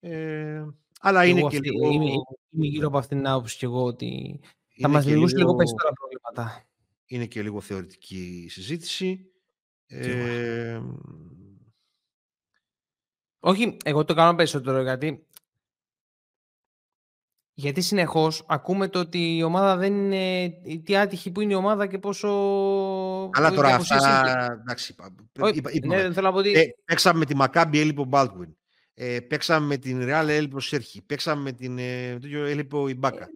Ε, 0.00 0.64
αλλά 1.00 1.24
είναι 1.24 1.42
και 1.42 1.58
λίγο... 1.58 1.90
Είμαι, 1.90 2.10
είμαι 2.50 2.66
γύρω 2.66 2.86
από 2.86 2.98
αυτήν 2.98 3.16
την 3.16 3.28
άποψη 3.28 3.58
και 3.58 3.64
εγώ 3.64 3.84
ότι 3.84 4.40
θα 4.80 4.88
μας 4.88 5.06
λυγούσουν 5.06 5.36
λίγο... 5.36 5.38
λίγο 5.38 5.54
περισσότερα 5.54 5.92
προβλήματα. 5.92 6.64
Είναι 7.06 7.26
και 7.26 7.42
λίγο 7.42 7.60
θεωρητική 7.60 8.46
συζήτηση. 8.50 9.30
Ε, 9.86 10.80
Όχι, 13.40 13.76
εγώ 13.84 14.04
το 14.04 14.14
κάνω 14.14 14.34
περισσότερο 14.34 14.82
γιατί 14.82 15.26
γιατί 17.58 17.80
συνεχώς 17.80 18.44
ακούμε 18.48 18.88
το 18.88 18.98
ότι 18.98 19.36
η 19.36 19.42
ομάδα 19.42 19.76
δεν 19.76 19.94
είναι. 19.94 20.52
Τι 20.84 20.96
άτυχη 20.96 21.30
που 21.30 21.40
είναι 21.40 21.52
η 21.52 21.56
ομάδα 21.56 21.86
και 21.86 21.98
πόσο. 21.98 22.28
Αλλά 23.32 23.50
τώρα 23.50 23.74
αυτά. 23.74 24.56
Εντάξει, 24.60 24.94
ναι, 25.86 26.02
δεν 26.02 26.12
θέλω 26.12 26.26
να 26.26 26.32
πω 26.32 26.38
ότι... 26.38 26.52
ε, 26.52 26.64
παίξαμε 26.84 27.18
με 27.18 27.24
τη 27.24 27.34
Μακάμπη, 27.34 27.80
έλειπε 27.80 28.00
ο 28.00 28.04
Μπάλτουιν. 28.04 28.56
Ε, 29.00 29.20
παίξαμε 29.20 29.66
με 29.66 29.76
την 29.76 30.04
Ρεάλ, 30.04 30.28
έλειπε 30.28 30.56
ο 30.56 30.60
Σέρχη. 30.60 31.02
Παίξαμε 31.02 31.42
με 31.42 31.52
την. 31.52 31.78
Ε, 31.78 32.18
έλειπε 32.32 32.76
ο 32.76 32.88
Ιμπάκα. 32.88 33.28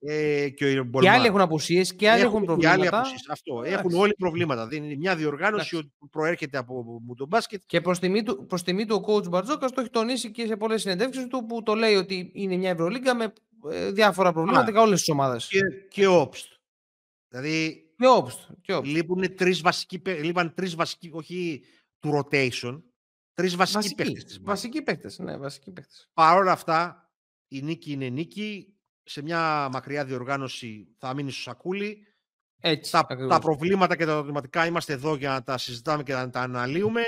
Ε, 0.00 0.42
ε, 0.42 0.48
και, 0.48 0.78
ο 0.78 1.00
και 1.00 1.10
άλλοι 1.10 1.26
έχουν 1.26 1.40
απουσίες 1.40 1.94
και 1.94 2.10
άλλοι 2.10 2.22
έχουν, 2.22 2.44
προβλήματα. 2.44 2.80
Και 2.80 2.88
άλλοι 2.88 2.98
αυτό. 3.30 3.62
Έχουν 3.64 3.94
όλοι 3.94 4.14
προβλήματα. 4.18 4.66
Δεν 4.66 4.84
είναι 4.84 4.96
μια 4.96 5.16
διοργάνωση 5.16 5.92
που 5.98 6.08
προέρχεται 6.08 6.58
από 6.58 7.02
το 7.16 7.26
μπάσκετ. 7.26 7.62
Και 7.66 7.80
προς 7.80 7.98
τιμή, 7.98 8.22
του, 8.22 8.46
προς 8.46 8.62
τιμή 8.62 8.84
του 8.84 9.04
ο 9.06 9.12
coach 9.14 9.28
Μπαρτζόκας 9.28 9.72
το 9.72 9.80
έχει 9.80 9.90
τονίσει 9.90 10.30
και 10.30 10.46
σε 10.46 10.56
πολλές 10.56 10.80
συνεντεύξεις 10.80 11.26
του 11.26 11.46
που 11.46 11.62
το 11.62 11.74
λέει 11.74 11.94
ότι 11.94 12.30
είναι 12.34 12.56
μια 12.56 12.70
Ευρωλίγκα 12.70 13.14
με 13.14 13.32
ε, 13.70 13.90
διάφορα 13.90 14.32
προβλήματα 14.32 14.70
για 14.70 14.80
όλες 14.80 14.98
τις 14.98 15.08
ομάδες. 15.08 15.46
Και, 15.46 15.60
και 15.90 16.06
όπστ. 16.06 16.46
Δηλαδή. 17.28 17.84
Και 17.96 18.06
όπστ. 18.06 18.38
Και 18.60 18.80
Λείπουν 18.84 19.34
τρεις 19.34 19.60
βασικοί, 19.60 20.00
λείπαν 20.22 20.54
τρεις 20.54 20.74
βασικοί, 20.74 21.10
όχι 21.12 21.62
του 22.00 22.10
rotation, 22.18 22.82
τρεις 23.36 23.56
βασικοί 23.56 23.94
παίχτε. 23.94 24.38
Βασικοί 24.42 24.82
παίχτε, 24.82 25.10
ναι, 25.18 25.36
βασικοί 25.36 25.72
παίχτε. 25.72 25.94
Παρ' 26.12 26.36
όλα 26.36 26.52
αυτά, 26.52 27.10
η 27.48 27.62
νίκη 27.62 27.92
είναι 27.92 28.08
νίκη. 28.08 28.70
Σε 29.02 29.22
μια 29.22 29.68
μακριά 29.72 30.04
διοργάνωση 30.04 30.94
θα 30.98 31.14
μείνει 31.14 31.30
στο 31.30 31.40
σακούλι. 31.40 32.06
Έτσι, 32.60 32.92
τα, 32.92 33.06
τα 33.28 33.38
προβλήματα 33.38 33.96
και 33.96 34.04
τα 34.04 34.12
ερωτηματικά 34.12 34.66
είμαστε 34.66 34.92
εδώ 34.92 35.14
για 35.14 35.30
να 35.30 35.42
τα 35.42 35.58
συζητάμε 35.58 36.02
και 36.02 36.12
να 36.12 36.30
τα 36.30 36.40
αναλύουμε. 36.40 37.02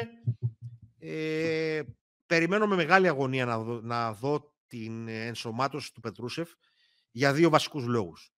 Ε, 0.99 1.83
περιμένω 2.27 2.67
με 2.67 2.77
μεγάλη 2.77 3.09
αγωνία 3.09 3.45
να 3.45 3.59
δω, 3.59 3.81
να 3.81 4.13
δω 4.13 4.55
την 4.67 5.09
ενσωμάτωση 5.09 5.95
του 5.95 6.01
Πετρούσεφ 6.01 6.51
για 7.11 7.33
δύο 7.33 7.51
βασικούς 7.51 7.85
λόγους. 7.87 8.33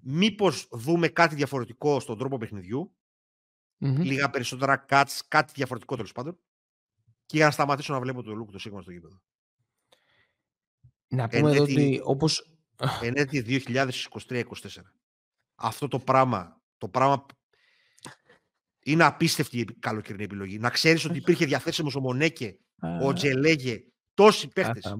Μήπως 0.00 0.68
δούμε 0.70 1.08
κάτι 1.08 1.34
διαφορετικό 1.34 2.00
στον 2.00 2.18
τρόπο 2.18 2.38
λίγα 3.78 4.30
περισσότερα 4.30 4.84
cuts, 4.88 5.18
κάτι 5.28 5.52
διαφορετικό 5.56 5.96
τέλος 5.96 6.12
πάντων, 6.12 6.38
και 7.26 7.36
για 7.36 7.44
να 7.44 7.50
σταματήσω 7.50 7.92
να 7.92 8.00
βλέπω 8.00 8.22
το 8.22 8.34
Λούκ 8.34 8.50
το 8.50 8.58
Σίκμα 8.58 8.82
στο 8.82 8.90
γήπεδο. 8.90 9.20
Να 11.08 11.28
πούμε 11.28 11.50
εδώ 11.50 11.62
ότι 11.62 12.00
όπως... 12.04 12.50
Εν 13.02 13.22
έτει 13.22 13.62
2023-2024. 13.68 14.42
Αυτό 15.54 15.88
το 15.88 15.98
πράγμα, 15.98 16.60
το 16.78 16.88
πράγμα 16.88 17.26
είναι 18.80 19.04
απίστευτη 19.04 19.58
η 19.58 19.64
καλοκαιρινή 19.64 20.24
επιλογή. 20.24 20.58
Να 20.58 20.70
ξέρεις 20.70 21.04
ότι 21.04 21.18
υπήρχε 21.18 21.44
διαθέσιμος 21.46 21.94
ο 21.94 22.00
Μονέκε, 22.00 22.58
ο 23.02 23.12
Τζελέγε, 23.12 23.84
τόσοι 24.14 24.48
παίχτες. 24.48 24.96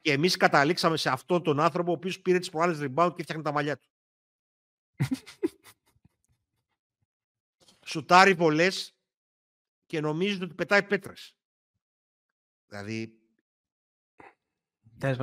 Και 0.00 0.12
εμείς 0.12 0.36
καταλήξαμε 0.36 0.96
σε 0.96 1.10
αυτόν 1.10 1.42
τον 1.42 1.60
άνθρωπο 1.60 1.90
ο 1.90 1.94
οποίος 1.94 2.20
πήρε 2.20 2.38
τις 2.38 2.50
προάλλες 2.50 2.78
rebound 2.80 3.12
και 3.16 3.22
φτιάχνει 3.22 3.44
τα 3.44 3.52
μαλλιά 3.52 3.76
του. 3.76 3.88
Σουτάρει 7.86 8.36
πολλές 8.36 8.96
και 9.86 10.00
νομίζεις 10.00 10.40
ότι 10.40 10.54
πετάει 10.54 10.82
πέτρες. 10.82 11.36
Δηλαδή. 12.74 13.18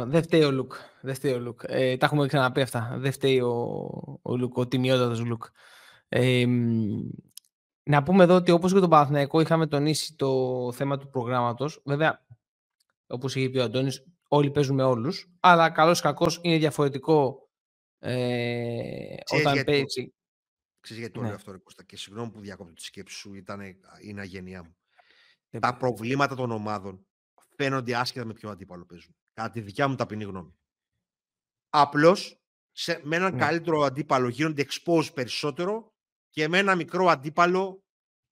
Δεν 0.08 0.24
φταίει 0.24 0.44
ο 0.44 0.52
Λουκ. 0.52 0.74
Δεν 1.02 1.16
φταίει 1.16 1.34
ο 1.34 1.40
Λουκ. 1.40 1.62
Ε, 1.66 1.98
τα 1.98 2.06
έχουμε 2.06 2.28
ξαναπεί 2.28 2.62
αυτά. 2.62 2.96
Δεν 2.98 3.12
φταίει 3.12 3.40
ο, 3.40 4.20
ο 4.22 4.38
Λουκ, 4.38 4.58
ο 4.58 4.68
τιμιότατος 4.68 5.20
Λουκ. 5.26 5.44
Ε, 6.10 6.46
να 7.84 8.04
πούμε 8.04 8.24
εδώ 8.24 8.36
ότι 8.36 8.52
όπως 8.52 8.74
και 8.74 8.80
τον 8.80 8.90
Παναθηναϊκό 8.90 9.42
είχαμε 9.42 9.68
τονίσει 9.68 10.16
το 10.16 10.72
θέμα 10.72 10.98
του 10.98 11.10
προγράμματος. 11.10 11.82
Βέβαια, 11.86 12.26
όπως 13.08 13.36
είχε 13.36 13.50
πει 13.50 13.58
ο 13.58 13.64
Αντώνης, 13.64 14.04
όλοι 14.28 14.52
παίζουν 14.52 14.76
με 14.76 14.84
όλους, 14.84 15.32
αλλά 15.40 15.70
καλός 15.70 16.00
ή 16.00 16.02
κακός 16.02 16.40
είναι 16.42 16.58
διαφορετικό 16.58 17.50
ε, 18.00 19.16
όταν 19.36 19.64
παίζει. 19.64 20.14
Ξέρεις 20.80 21.02
γιατί 21.02 21.20
το 21.20 21.22
ναι. 21.22 21.32
αυτό, 21.32 21.52
ρε 21.52 21.58
Κώστα, 21.58 21.84
και 21.84 21.98
συγγνώμη 21.98 22.32
που 22.32 22.40
διακόπτω 22.40 22.74
τη 22.74 22.84
σκέψη 22.84 23.16
σου, 23.16 23.34
ήταν, 23.34 23.62
είναι 24.02 24.22
αγένειά 24.22 24.64
μου. 24.64 24.76
Τα 25.60 25.78
προβλήματα 25.78 26.36
των 26.36 26.52
ομάδων 26.52 27.06
φαίνονται 27.62 27.96
άσχετα 27.96 28.26
με 28.26 28.34
ποιο 28.34 28.50
αντίπαλο 28.50 28.86
παίζουν. 28.86 29.16
Κατά 29.34 29.50
τη 29.50 29.62
δικιά 29.62 29.88
μου 29.88 29.96
ταπεινή 29.96 30.24
γνώμη. 30.24 30.56
Απλώς 31.70 32.42
με 33.04 33.16
έναν 33.16 33.34
ναι. 33.34 33.40
καλύτερο 33.40 33.82
αντίπαλο 33.82 34.28
γίνονται 34.28 34.66
expose 34.70 35.14
περισσότερο 35.14 35.94
και 36.30 36.48
με 36.48 36.58
ένα 36.58 36.76
μικρό 36.76 37.08
αντίπαλο 37.08 37.84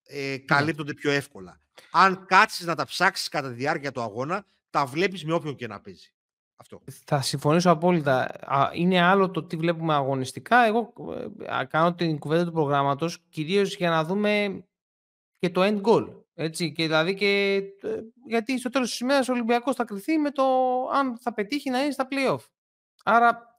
ε, 0.02 0.30
ναι. 0.30 0.38
καλύπτονται 0.38 0.94
πιο 0.94 1.10
εύκολα. 1.10 1.60
Αν 1.90 2.26
κάτσει 2.26 2.64
να 2.64 2.74
τα 2.74 2.84
ψάξεις 2.84 3.28
κατά 3.28 3.48
τη 3.48 3.54
διάρκεια 3.54 3.92
του 3.92 4.00
αγώνα, 4.00 4.46
τα 4.70 4.86
βλέπεις 4.86 5.24
με 5.24 5.32
όποιον 5.32 5.54
και 5.54 5.66
να 5.66 5.80
παίζει. 5.80 6.14
Αυτό. 6.56 6.82
Θα 7.04 7.20
συμφωνήσω 7.20 7.70
απόλυτα. 7.70 8.30
Είναι 8.74 9.00
άλλο 9.00 9.30
το 9.30 9.42
τι 9.42 9.56
βλέπουμε 9.56 9.94
αγωνιστικά. 9.94 10.64
Εγώ 10.66 10.92
ε, 11.38 11.64
κάνω 11.64 11.94
την 11.94 12.18
κουβέντα 12.18 12.44
του 12.44 12.52
προγράμματος 12.52 13.18
κυρίως 13.28 13.76
για 13.76 13.90
να 13.90 14.04
δούμε 14.04 14.64
και 15.38 15.50
το 15.50 15.62
end 15.62 15.80
goal. 15.80 16.22
Έτσι, 16.42 16.72
και 16.72 16.82
δηλαδή 16.82 17.14
και, 17.14 17.54
ε, 17.82 18.00
γιατί 18.26 18.58
στο 18.58 18.68
τέλος 18.68 18.90
της 18.90 19.00
ημέρας 19.00 19.28
ο 19.28 19.32
Ολυμπιακός 19.32 19.74
θα 19.74 19.84
κρυθεί 19.84 20.18
με 20.18 20.30
το 20.30 20.44
αν 20.92 21.18
θα 21.18 21.34
πετύχει 21.34 21.70
να 21.70 21.82
είναι 21.82 21.92
στα 21.92 22.08
playoff. 22.10 22.44
Άρα 23.04 23.58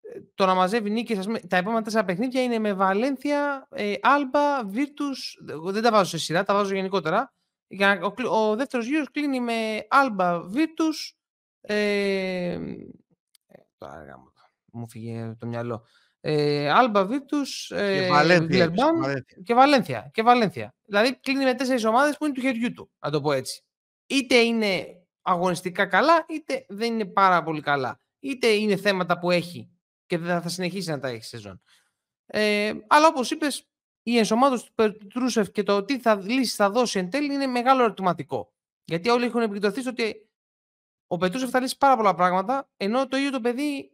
ε, 0.00 0.20
το 0.34 0.46
να 0.46 0.54
μαζεύει 0.54 0.90
νίκες, 0.90 1.26
τα 1.48 1.56
επόμενα 1.56 1.82
τέσσερα 1.82 2.04
παιχνίδια 2.04 2.42
είναι 2.42 2.58
με 2.58 2.72
Βαλένθια, 2.72 3.68
Άλμπα, 4.02 4.64
Βίρτους. 4.64 5.38
Δεν 5.64 5.82
τα 5.82 5.90
βάζω 5.90 6.08
σε 6.10 6.18
σειρά, 6.18 6.44
τα 6.44 6.54
βάζω 6.54 6.74
γενικότερα. 6.74 7.32
Για, 7.66 8.00
ο, 8.02 8.36
ο 8.36 8.56
δεύτερος 8.56 8.86
γύρος 8.86 9.10
κλείνει 9.10 9.40
με 9.40 9.86
Alba 9.90 10.40
Virtus 10.54 11.14
ε, 11.66 12.58
τώρα 13.78 14.32
μου 14.72 14.88
φύγε 14.88 15.34
το 15.38 15.46
μυαλό 15.46 15.86
ε, 16.26 16.72
Alba 16.76 17.08
Virtus 17.08 17.76
ε, 17.76 18.00
και, 18.00 18.08
Βαλένθια, 18.08 18.72
και 19.44 19.54
Βαλένθια 19.54 20.10
και 20.12 20.22
Βαλένθια. 20.22 20.74
Δηλαδή 20.84 21.18
κλείνει 21.20 21.44
με 21.44 21.54
τέσσερις 21.54 21.84
ομάδες 21.84 22.16
που 22.16 22.24
είναι 22.24 22.34
του 22.34 22.40
χεριού 22.40 22.72
του 22.72 22.90
να 22.98 23.10
το 23.10 23.20
πω 23.20 23.32
έτσι. 23.32 23.64
Είτε 24.06 24.34
είναι 24.34 24.86
αγωνιστικά 25.22 25.86
καλά 25.86 26.24
είτε 26.28 26.64
δεν 26.68 26.92
είναι 26.92 27.04
πάρα 27.04 27.42
πολύ 27.42 27.60
καλά. 27.60 28.00
Είτε 28.20 28.46
είναι 28.46 28.76
θέματα 28.76 29.18
που 29.18 29.30
έχει 29.30 29.70
και 30.06 30.18
δεν 30.18 30.42
θα 30.42 30.48
συνεχίσει 30.48 30.90
να 30.90 30.98
τα 30.98 31.08
έχει 31.08 31.24
σεζόν. 31.24 31.62
Ε, 32.26 32.72
αλλά 32.86 33.06
όπως 33.06 33.30
είπες 33.30 33.68
η 34.02 34.18
ενσωμάτωση 34.18 34.66
του 34.66 34.72
Πετρούσεφ 34.74 35.50
και 35.50 35.62
το 35.62 35.84
τι 35.84 35.98
θα 35.98 36.14
λύσει 36.14 36.54
θα 36.54 36.70
δώσει 36.70 36.98
εν 36.98 37.10
τέλει 37.10 37.34
είναι 37.34 37.46
μεγάλο 37.46 37.82
ερωτηματικό. 37.82 38.52
Γιατί 38.84 39.08
όλοι 39.08 39.24
έχουν 39.24 39.40
επικεντρωθεί 39.40 39.80
στο 39.80 39.90
ότι 39.90 40.28
ο 41.06 41.16
Πετρούσεφ 41.16 41.50
θα 41.50 41.60
λύσει 41.60 41.78
πάρα 41.78 41.96
πολλά 41.96 42.14
πράγματα, 42.14 42.70
ενώ 42.76 43.08
το 43.08 43.16
ίδιο 43.16 43.30
το 43.30 43.40
παιδί 43.40 43.93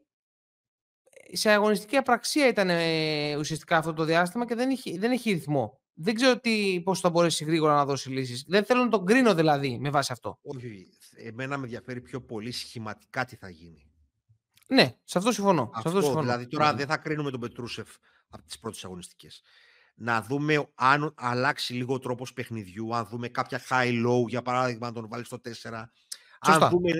σε 1.32 1.50
αγωνιστική 1.50 1.96
απραξία 1.96 2.48
ήταν 2.48 2.70
ε, 2.70 3.36
ουσιαστικά 3.36 3.76
αυτό 3.76 3.92
το 3.92 4.04
διάστημα 4.04 4.46
και 4.46 4.54
δεν 4.54 4.70
έχει, 4.70 4.98
δεν 4.98 5.10
έχει 5.10 5.32
ρυθμό. 5.32 5.80
Δεν 5.94 6.14
ξέρω 6.14 6.40
πώς 6.84 7.00
θα 7.00 7.10
μπορέσει 7.10 7.44
γρήγορα 7.44 7.74
να 7.74 7.84
δώσει 7.84 8.10
λύσεις. 8.10 8.44
Δεν 8.48 8.64
θέλω 8.64 8.84
να 8.84 8.88
τον 8.88 9.06
κρίνω 9.06 9.34
δηλαδή 9.34 9.78
με 9.80 9.90
βάση 9.90 10.12
αυτό. 10.12 10.38
Όχι. 10.42 10.86
Εμένα 11.16 11.56
με 11.58 11.64
ενδιαφέρει 11.64 12.00
πιο 12.00 12.20
πολύ 12.20 12.52
σχηματικά 12.52 13.24
τι 13.24 13.36
θα 13.36 13.48
γίνει. 13.48 13.90
Ναι, 14.66 14.94
σε 15.04 15.18
αυτό 15.18 15.32
συμφωνώ. 15.32 15.62
Αυτό, 15.74 15.80
σε 15.80 15.88
αυτό 15.88 16.00
συμφωνώ. 16.00 16.20
Δηλαδή 16.20 16.46
τώρα 16.46 16.70
ναι. 16.70 16.78
δεν 16.78 16.86
θα 16.86 16.96
κρίνουμε 16.96 17.30
τον 17.30 17.40
Πετρούσεφ 17.40 17.88
από 18.28 18.46
τις 18.46 18.58
πρώτες 18.58 18.84
αγωνιστικές 18.84 19.42
να 20.00 20.22
δούμε 20.22 20.68
αν 20.74 21.14
αλλάξει 21.16 21.72
λίγο 21.72 21.94
ο 21.94 21.98
τρόπος 21.98 22.32
παιχνιδιού, 22.32 22.96
αν 22.96 23.06
δούμε 23.10 23.28
κάποια 23.28 23.60
high-low, 23.68 24.28
για 24.28 24.42
παράδειγμα, 24.42 24.86
να 24.86 24.92
τον 24.92 25.08
βάλει 25.08 25.24
στο 25.24 25.40
4. 25.44 25.50
Σωστά. 26.44 26.64
Αν 26.64 26.70
δούμε, 26.70 26.90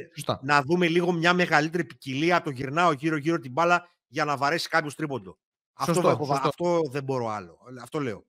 να 0.42 0.62
δούμε 0.62 0.88
λίγο 0.88 1.12
μια 1.12 1.34
μεγαλύτερη 1.34 1.84
ποικιλία, 1.84 2.42
το 2.42 2.50
γυρνάω 2.50 2.92
γύρω-γύρω 2.92 3.38
την 3.38 3.52
μπάλα 3.52 3.88
για 4.10 4.24
να 4.24 4.36
βαρέσει 4.36 4.68
κάποιο 4.68 4.92
τρίποντο. 4.94 5.38
αυτό, 5.72 6.28
αυτό 6.30 6.80
δεν 6.90 7.04
μπορώ 7.04 7.28
άλλο. 7.28 7.58
Αυτό 7.82 8.00
λέω. 8.00 8.26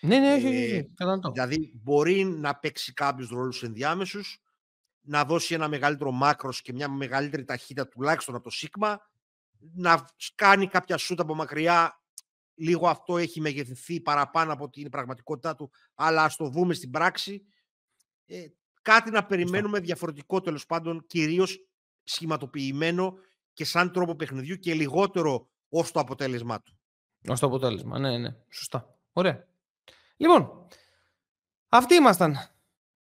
Ναι, 0.00 0.18
ναι, 0.18 0.34
όχι, 0.34 0.46
όχι. 0.46 0.74
Ε, 0.74 1.30
δηλαδή, 1.32 1.72
μπορεί 1.74 2.24
να 2.24 2.54
παίξει 2.56 2.92
κάποιους 2.92 3.28
ρόλους 3.28 3.62
ενδιάμεσους, 3.62 4.42
να 5.00 5.24
δώσει 5.24 5.54
ένα 5.54 5.68
μεγαλύτερο 5.68 6.10
μάκρος 6.10 6.62
και 6.62 6.72
μια 6.72 6.88
μεγαλύτερη 6.88 7.44
ταχύτητα 7.44 7.88
τουλάχιστον 7.88 8.34
από 8.34 8.44
το 8.44 8.50
σίγμα, 8.50 9.10
να 9.74 10.04
κάνει 10.34 10.68
κάποια 10.68 10.96
σούτ 10.96 11.20
από 11.20 11.34
μακριά 11.34 12.02
λίγο 12.54 12.88
αυτό 12.88 13.16
έχει 13.16 13.40
μεγεθυνθεί 13.40 14.00
παραπάνω 14.00 14.52
από 14.52 14.68
την 14.70 14.90
πραγματικότητά 14.90 15.54
του, 15.54 15.70
αλλά 15.94 16.24
ας 16.24 16.36
το 16.36 16.48
δούμε 16.48 16.74
στην 16.74 16.90
πράξη. 16.90 17.42
Ε, 18.26 18.46
κάτι 18.82 19.10
να 19.10 19.26
περιμένουμε 19.26 19.80
διαφορετικό 19.80 20.40
τέλος 20.40 20.66
πάντων, 20.66 21.06
κυρίως 21.06 21.66
σχηματοποιημένο 22.02 23.14
και 23.52 23.64
σαν 23.64 23.92
τρόπο 23.92 24.14
παιχνιδιού 24.14 24.56
και 24.56 24.74
λιγότερο 24.74 25.48
ως 25.68 25.92
το 25.92 26.00
αποτέλεσμά 26.00 26.62
του. 26.62 26.78
Ως 27.28 27.40
το 27.40 27.46
αποτέλεσμα, 27.46 27.98
ναι, 27.98 28.18
ναι, 28.18 28.34
σωστά. 28.48 28.98
Ωραία. 29.12 29.46
Λοιπόν, 30.16 30.66
αυτοί 31.68 31.94
ήμασταν 31.94 32.36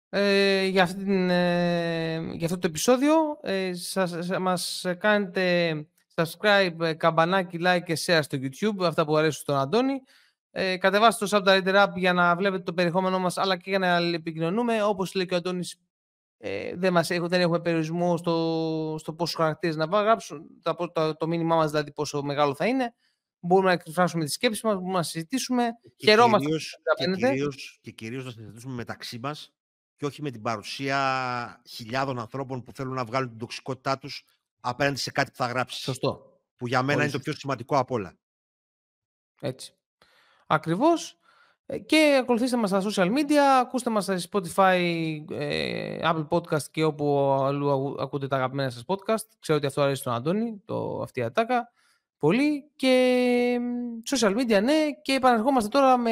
ε, 0.09 0.65
για, 0.65 0.83
αυτή 0.83 1.05
την, 1.05 1.31
ε, 1.31 2.19
για 2.33 2.47
αυτό 2.47 2.59
το 2.59 2.67
επεισόδιο. 2.67 3.15
Ε, 3.43 3.75
σας, 3.75 4.29
μας 4.41 4.85
κάνετε 4.99 5.75
subscribe, 6.15 6.81
ε, 6.81 6.93
καμπανάκι, 6.93 7.59
like 7.61 7.83
και 7.85 7.99
share 8.07 8.21
στο 8.23 8.39
YouTube, 8.41 8.85
αυτά 8.85 9.05
που 9.05 9.17
αρέσουν 9.17 9.41
στον 9.43 9.57
Αντώνη. 9.57 10.03
Ε, 10.51 10.77
κατεβάστε 10.77 11.27
το 11.27 11.37
Subtitler 11.37 11.85
App 11.85 11.93
για 11.95 12.13
να 12.13 12.37
βλέπετε 12.37 12.63
το 12.63 12.73
περιεχόμενό 12.73 13.19
μας, 13.19 13.39
αλλά 13.39 13.57
και 13.57 13.71
για 13.71 13.79
να 13.79 13.97
επικοινωνούμε. 13.97 14.83
Όπως 14.83 15.15
λέει 15.15 15.27
και 15.27 15.35
ο 15.35 15.37
Αντώνης, 15.37 15.77
ε, 16.39 16.76
δεν, 16.76 16.93
μας, 16.93 17.09
δεν 17.09 17.41
έχουμε 17.41 17.61
περιορισμό 17.61 18.16
στο, 18.16 18.97
στο 18.99 19.14
πόσους 19.14 19.34
χαρακτήρες 19.34 19.76
να 19.76 19.84
γράψουν, 19.84 20.47
το, 20.62 20.91
το, 20.93 21.16
το 21.16 21.26
μήνυμά 21.26 21.57
μας 21.57 21.70
δηλαδή 21.70 21.93
πόσο 21.93 22.22
μεγάλο 22.22 22.55
θα 22.55 22.66
είναι. 22.66 22.95
Μπορούμε 23.41 23.68
να 23.68 23.72
εκφράσουμε 23.72 24.24
τις 24.24 24.32
σκέψεις 24.32 24.62
μας, 24.62 24.74
μπορούμε 24.74 24.93
να 24.93 25.03
συζητήσουμε. 25.03 25.68
Και 25.97 26.07
Χαιρόμαστε 26.07 26.45
κυρίως, 26.47 26.78
και, 26.97 27.26
κυρίως, 27.26 27.78
και 27.80 27.91
κυρίως 27.91 28.24
να 28.24 28.30
συζητήσουμε 28.30 28.74
μεταξύ 28.74 29.18
μας 29.18 29.55
και 29.97 30.07
όχι 30.07 30.22
με 30.22 30.30
την 30.30 30.43
παρουσία 30.43 31.62
χιλιάδων 31.68 32.18
ανθρώπων 32.18 32.62
που 32.62 32.72
θέλουν 32.72 32.95
να 32.95 33.05
βγάλουν 33.05 33.28
την 33.28 33.39
τοξικότητά 33.39 33.99
τους 33.99 34.24
απέναντι 34.61 34.99
σε 34.99 35.11
κάτι 35.11 35.30
που 35.30 35.37
θα 35.37 35.47
γράψεις. 35.47 35.82
Σωστό. 35.82 36.41
Που 36.57 36.66
για 36.66 36.82
μένα 36.82 37.03
είναι 37.03 37.12
το 37.12 37.18
πιο 37.18 37.32
σημαντικό 37.32 37.78
από 37.78 37.95
όλα. 37.95 38.18
Έτσι. 39.41 39.74
Ακριβώς. 40.47 41.18
Ε, 41.67 41.79
και 41.79 42.19
ακολουθήστε 42.21 42.57
μας 42.57 42.69
στα 42.69 42.83
social 42.83 43.09
media, 43.09 43.61
ακούστε 43.61 43.91
μας 43.91 44.05
στα 44.05 44.19
Spotify, 44.31 44.79
ε, 45.31 45.99
Apple 46.03 46.29
Podcast 46.29 46.62
και 46.71 46.85
όπου 46.85 47.19
αλλού 47.45 47.97
ακούτε 48.01 48.27
τα 48.27 48.37
αγαπημένα 48.37 48.71
σας 48.71 48.85
podcast. 48.87 49.27
Ξέρω 49.41 49.59
ότι 49.59 49.67
αυτό 49.67 49.83
αρέσει 49.83 50.01
στον 50.01 50.12
Αντώνη, 50.12 50.62
το, 50.64 51.01
αυτή 51.03 51.21
η 51.21 51.23
ατάκα. 51.23 51.71
Πολύ. 52.19 52.71
Και 52.77 53.59
social 54.11 54.37
media, 54.37 54.62
ναι. 54.62 54.91
Και 55.03 55.12
επαναρχόμαστε 55.12 55.69
τώρα 55.69 55.97
με... 55.99 56.11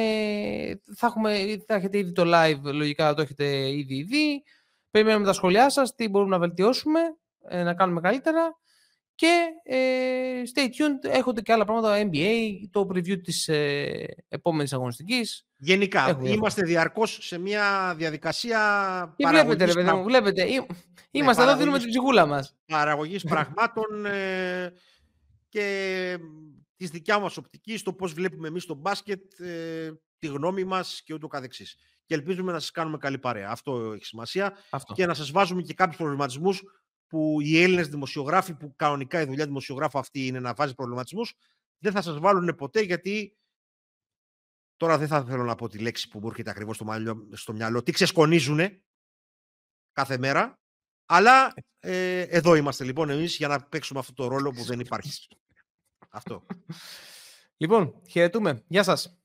Θα, 0.97 1.07
έχουμε, 1.07 1.63
θα 1.67 1.75
έχετε 1.75 1.99
ήδη 1.99 2.13
το 2.13 2.23
live, 2.27 2.61
λογικά 2.63 3.15
το 3.15 3.23
έχετε 3.23 3.71
ήδη 3.71 4.03
δει. 4.03 4.43
Περιμένουμε 4.91 5.27
τα 5.27 5.33
σχόλιά 5.33 5.71
σας, 5.71 5.95
τι 5.95 6.09
μπορούμε 6.09 6.31
να 6.31 6.39
βελτιώσουμε, 6.39 7.01
ε, 7.49 7.63
να 7.63 7.75
κάνουμε 7.75 8.01
καλύτερα. 8.01 8.59
Και 9.15 9.47
ε, 9.65 10.43
stay 10.55 10.67
tuned, 10.67 11.11
έχονται 11.11 11.41
και 11.41 11.53
άλλα 11.53 11.65
πράγματα, 11.65 12.09
NBA, 12.13 12.69
το 12.71 12.89
preview 12.93 13.23
της 13.23 13.49
ε, 13.49 14.07
επόμενης 14.29 14.73
αγωνιστικής. 14.73 15.47
Γενικά, 15.57 16.09
Έχουμε 16.09 16.31
είμαστε 16.31 16.63
διαρκώς 16.63 17.19
σε 17.21 17.39
μια 17.39 17.95
διαδικασία 17.97 19.15
και 19.17 19.27
βλέπετε, 19.27 19.65
ρε 19.65 19.73
παιδί 19.73 19.91
μου, 19.93 20.03
βλέπετε, 20.03 20.45
ναι, 20.45 20.67
είμαστε 21.11 21.43
εδώ, 21.43 21.57
δίνουμε 21.57 21.79
την 21.79 21.89
ψυχούλα 21.89 22.27
μας. 22.27 22.57
Παραγωγής 22.67 23.25
πραγμάτων 23.33 24.07
ε, 24.07 24.73
και 25.49 26.19
της 26.77 26.91
δικιάς 26.91 27.21
μας 27.21 27.37
οπτικής, 27.37 27.81
στο 27.81 27.93
πώς 27.93 28.13
βλέπουμε 28.13 28.49
εμείς 28.49 28.67
το 28.67 28.75
μπάσκετ, 28.75 29.41
ε, 29.41 29.93
τη 30.19 30.27
γνώμη 30.27 30.65
μας 30.65 31.03
και 31.05 31.15
ούτω 31.15 31.27
καθεξής. 31.27 31.77
Και 32.07 32.15
ελπίζουμε 32.15 32.53
να 32.53 32.59
σας 32.61 32.71
κάνουμε 32.71 32.97
καλή 32.97 33.19
παρέα. 33.19 33.51
Αυτό 33.51 33.93
έχει 33.93 34.05
σημασία. 34.05 34.57
Αυτό. 34.71 34.95
Και 34.95 35.07
να 35.07 35.15
σας 35.15 35.31
βάζουμε 35.31 35.63
και 35.63 35.75
κάποιους 35.75 35.97
προβληματισμούς 35.97 36.63
που 37.15 37.41
οι 37.41 37.63
Έλληνες 37.63 37.89
δημοσιογράφοι, 37.89 38.55
που 38.55 38.77
κανονικά 38.77 39.21
η 39.21 39.25
δουλειά 39.25 39.47
δημοσιογράφου 39.47 39.99
αυτή 39.99 40.27
είναι 40.27 40.41
να 40.41 40.55
βάζει 40.55 40.75
προβληματισμούς, 40.75 41.35
δεν 41.79 41.93
θα 41.93 42.03
σας 42.03 42.19
βάλουν 42.19 42.55
ποτέ 42.55 42.81
γιατί. 42.81 43.37
Τώρα 44.77 44.99
δεν 44.99 45.09
θα 45.09 45.25
θέλω 45.25 45.45
να 45.45 45.55
πω 45.55 45.69
τη 45.69 45.79
λέξη 45.79 46.09
που 46.09 46.19
μου 46.19 46.29
έρχεται 46.29 46.51
ακριβώς 46.51 46.77
στο, 46.77 46.87
στο 47.33 47.53
μυαλό. 47.53 47.83
Τι 47.83 47.93
ξεσκονίζουν 47.93 48.61
κάθε 49.93 50.19
μέρα. 50.19 50.61
Αλλά 51.07 51.55
ε, 51.79 52.21
εδώ 52.21 52.55
είμαστε 52.55 52.85
λοιπόν 52.85 53.11
εμείς 53.11 53.37
για 53.37 53.49
να 53.49 53.61
παίξουμε 53.61 53.99
αυτό 53.99 54.13
το 54.13 54.27
ρόλο 54.27 54.51
που 54.51 54.63
δεν 54.63 54.81
υπάρχει. 54.81 55.29
αυτό. 56.19 56.47
Λοιπόν, 57.57 58.03
χαιρετούμε. 58.09 58.65
Γεια 58.67 58.83
σας. 58.83 59.24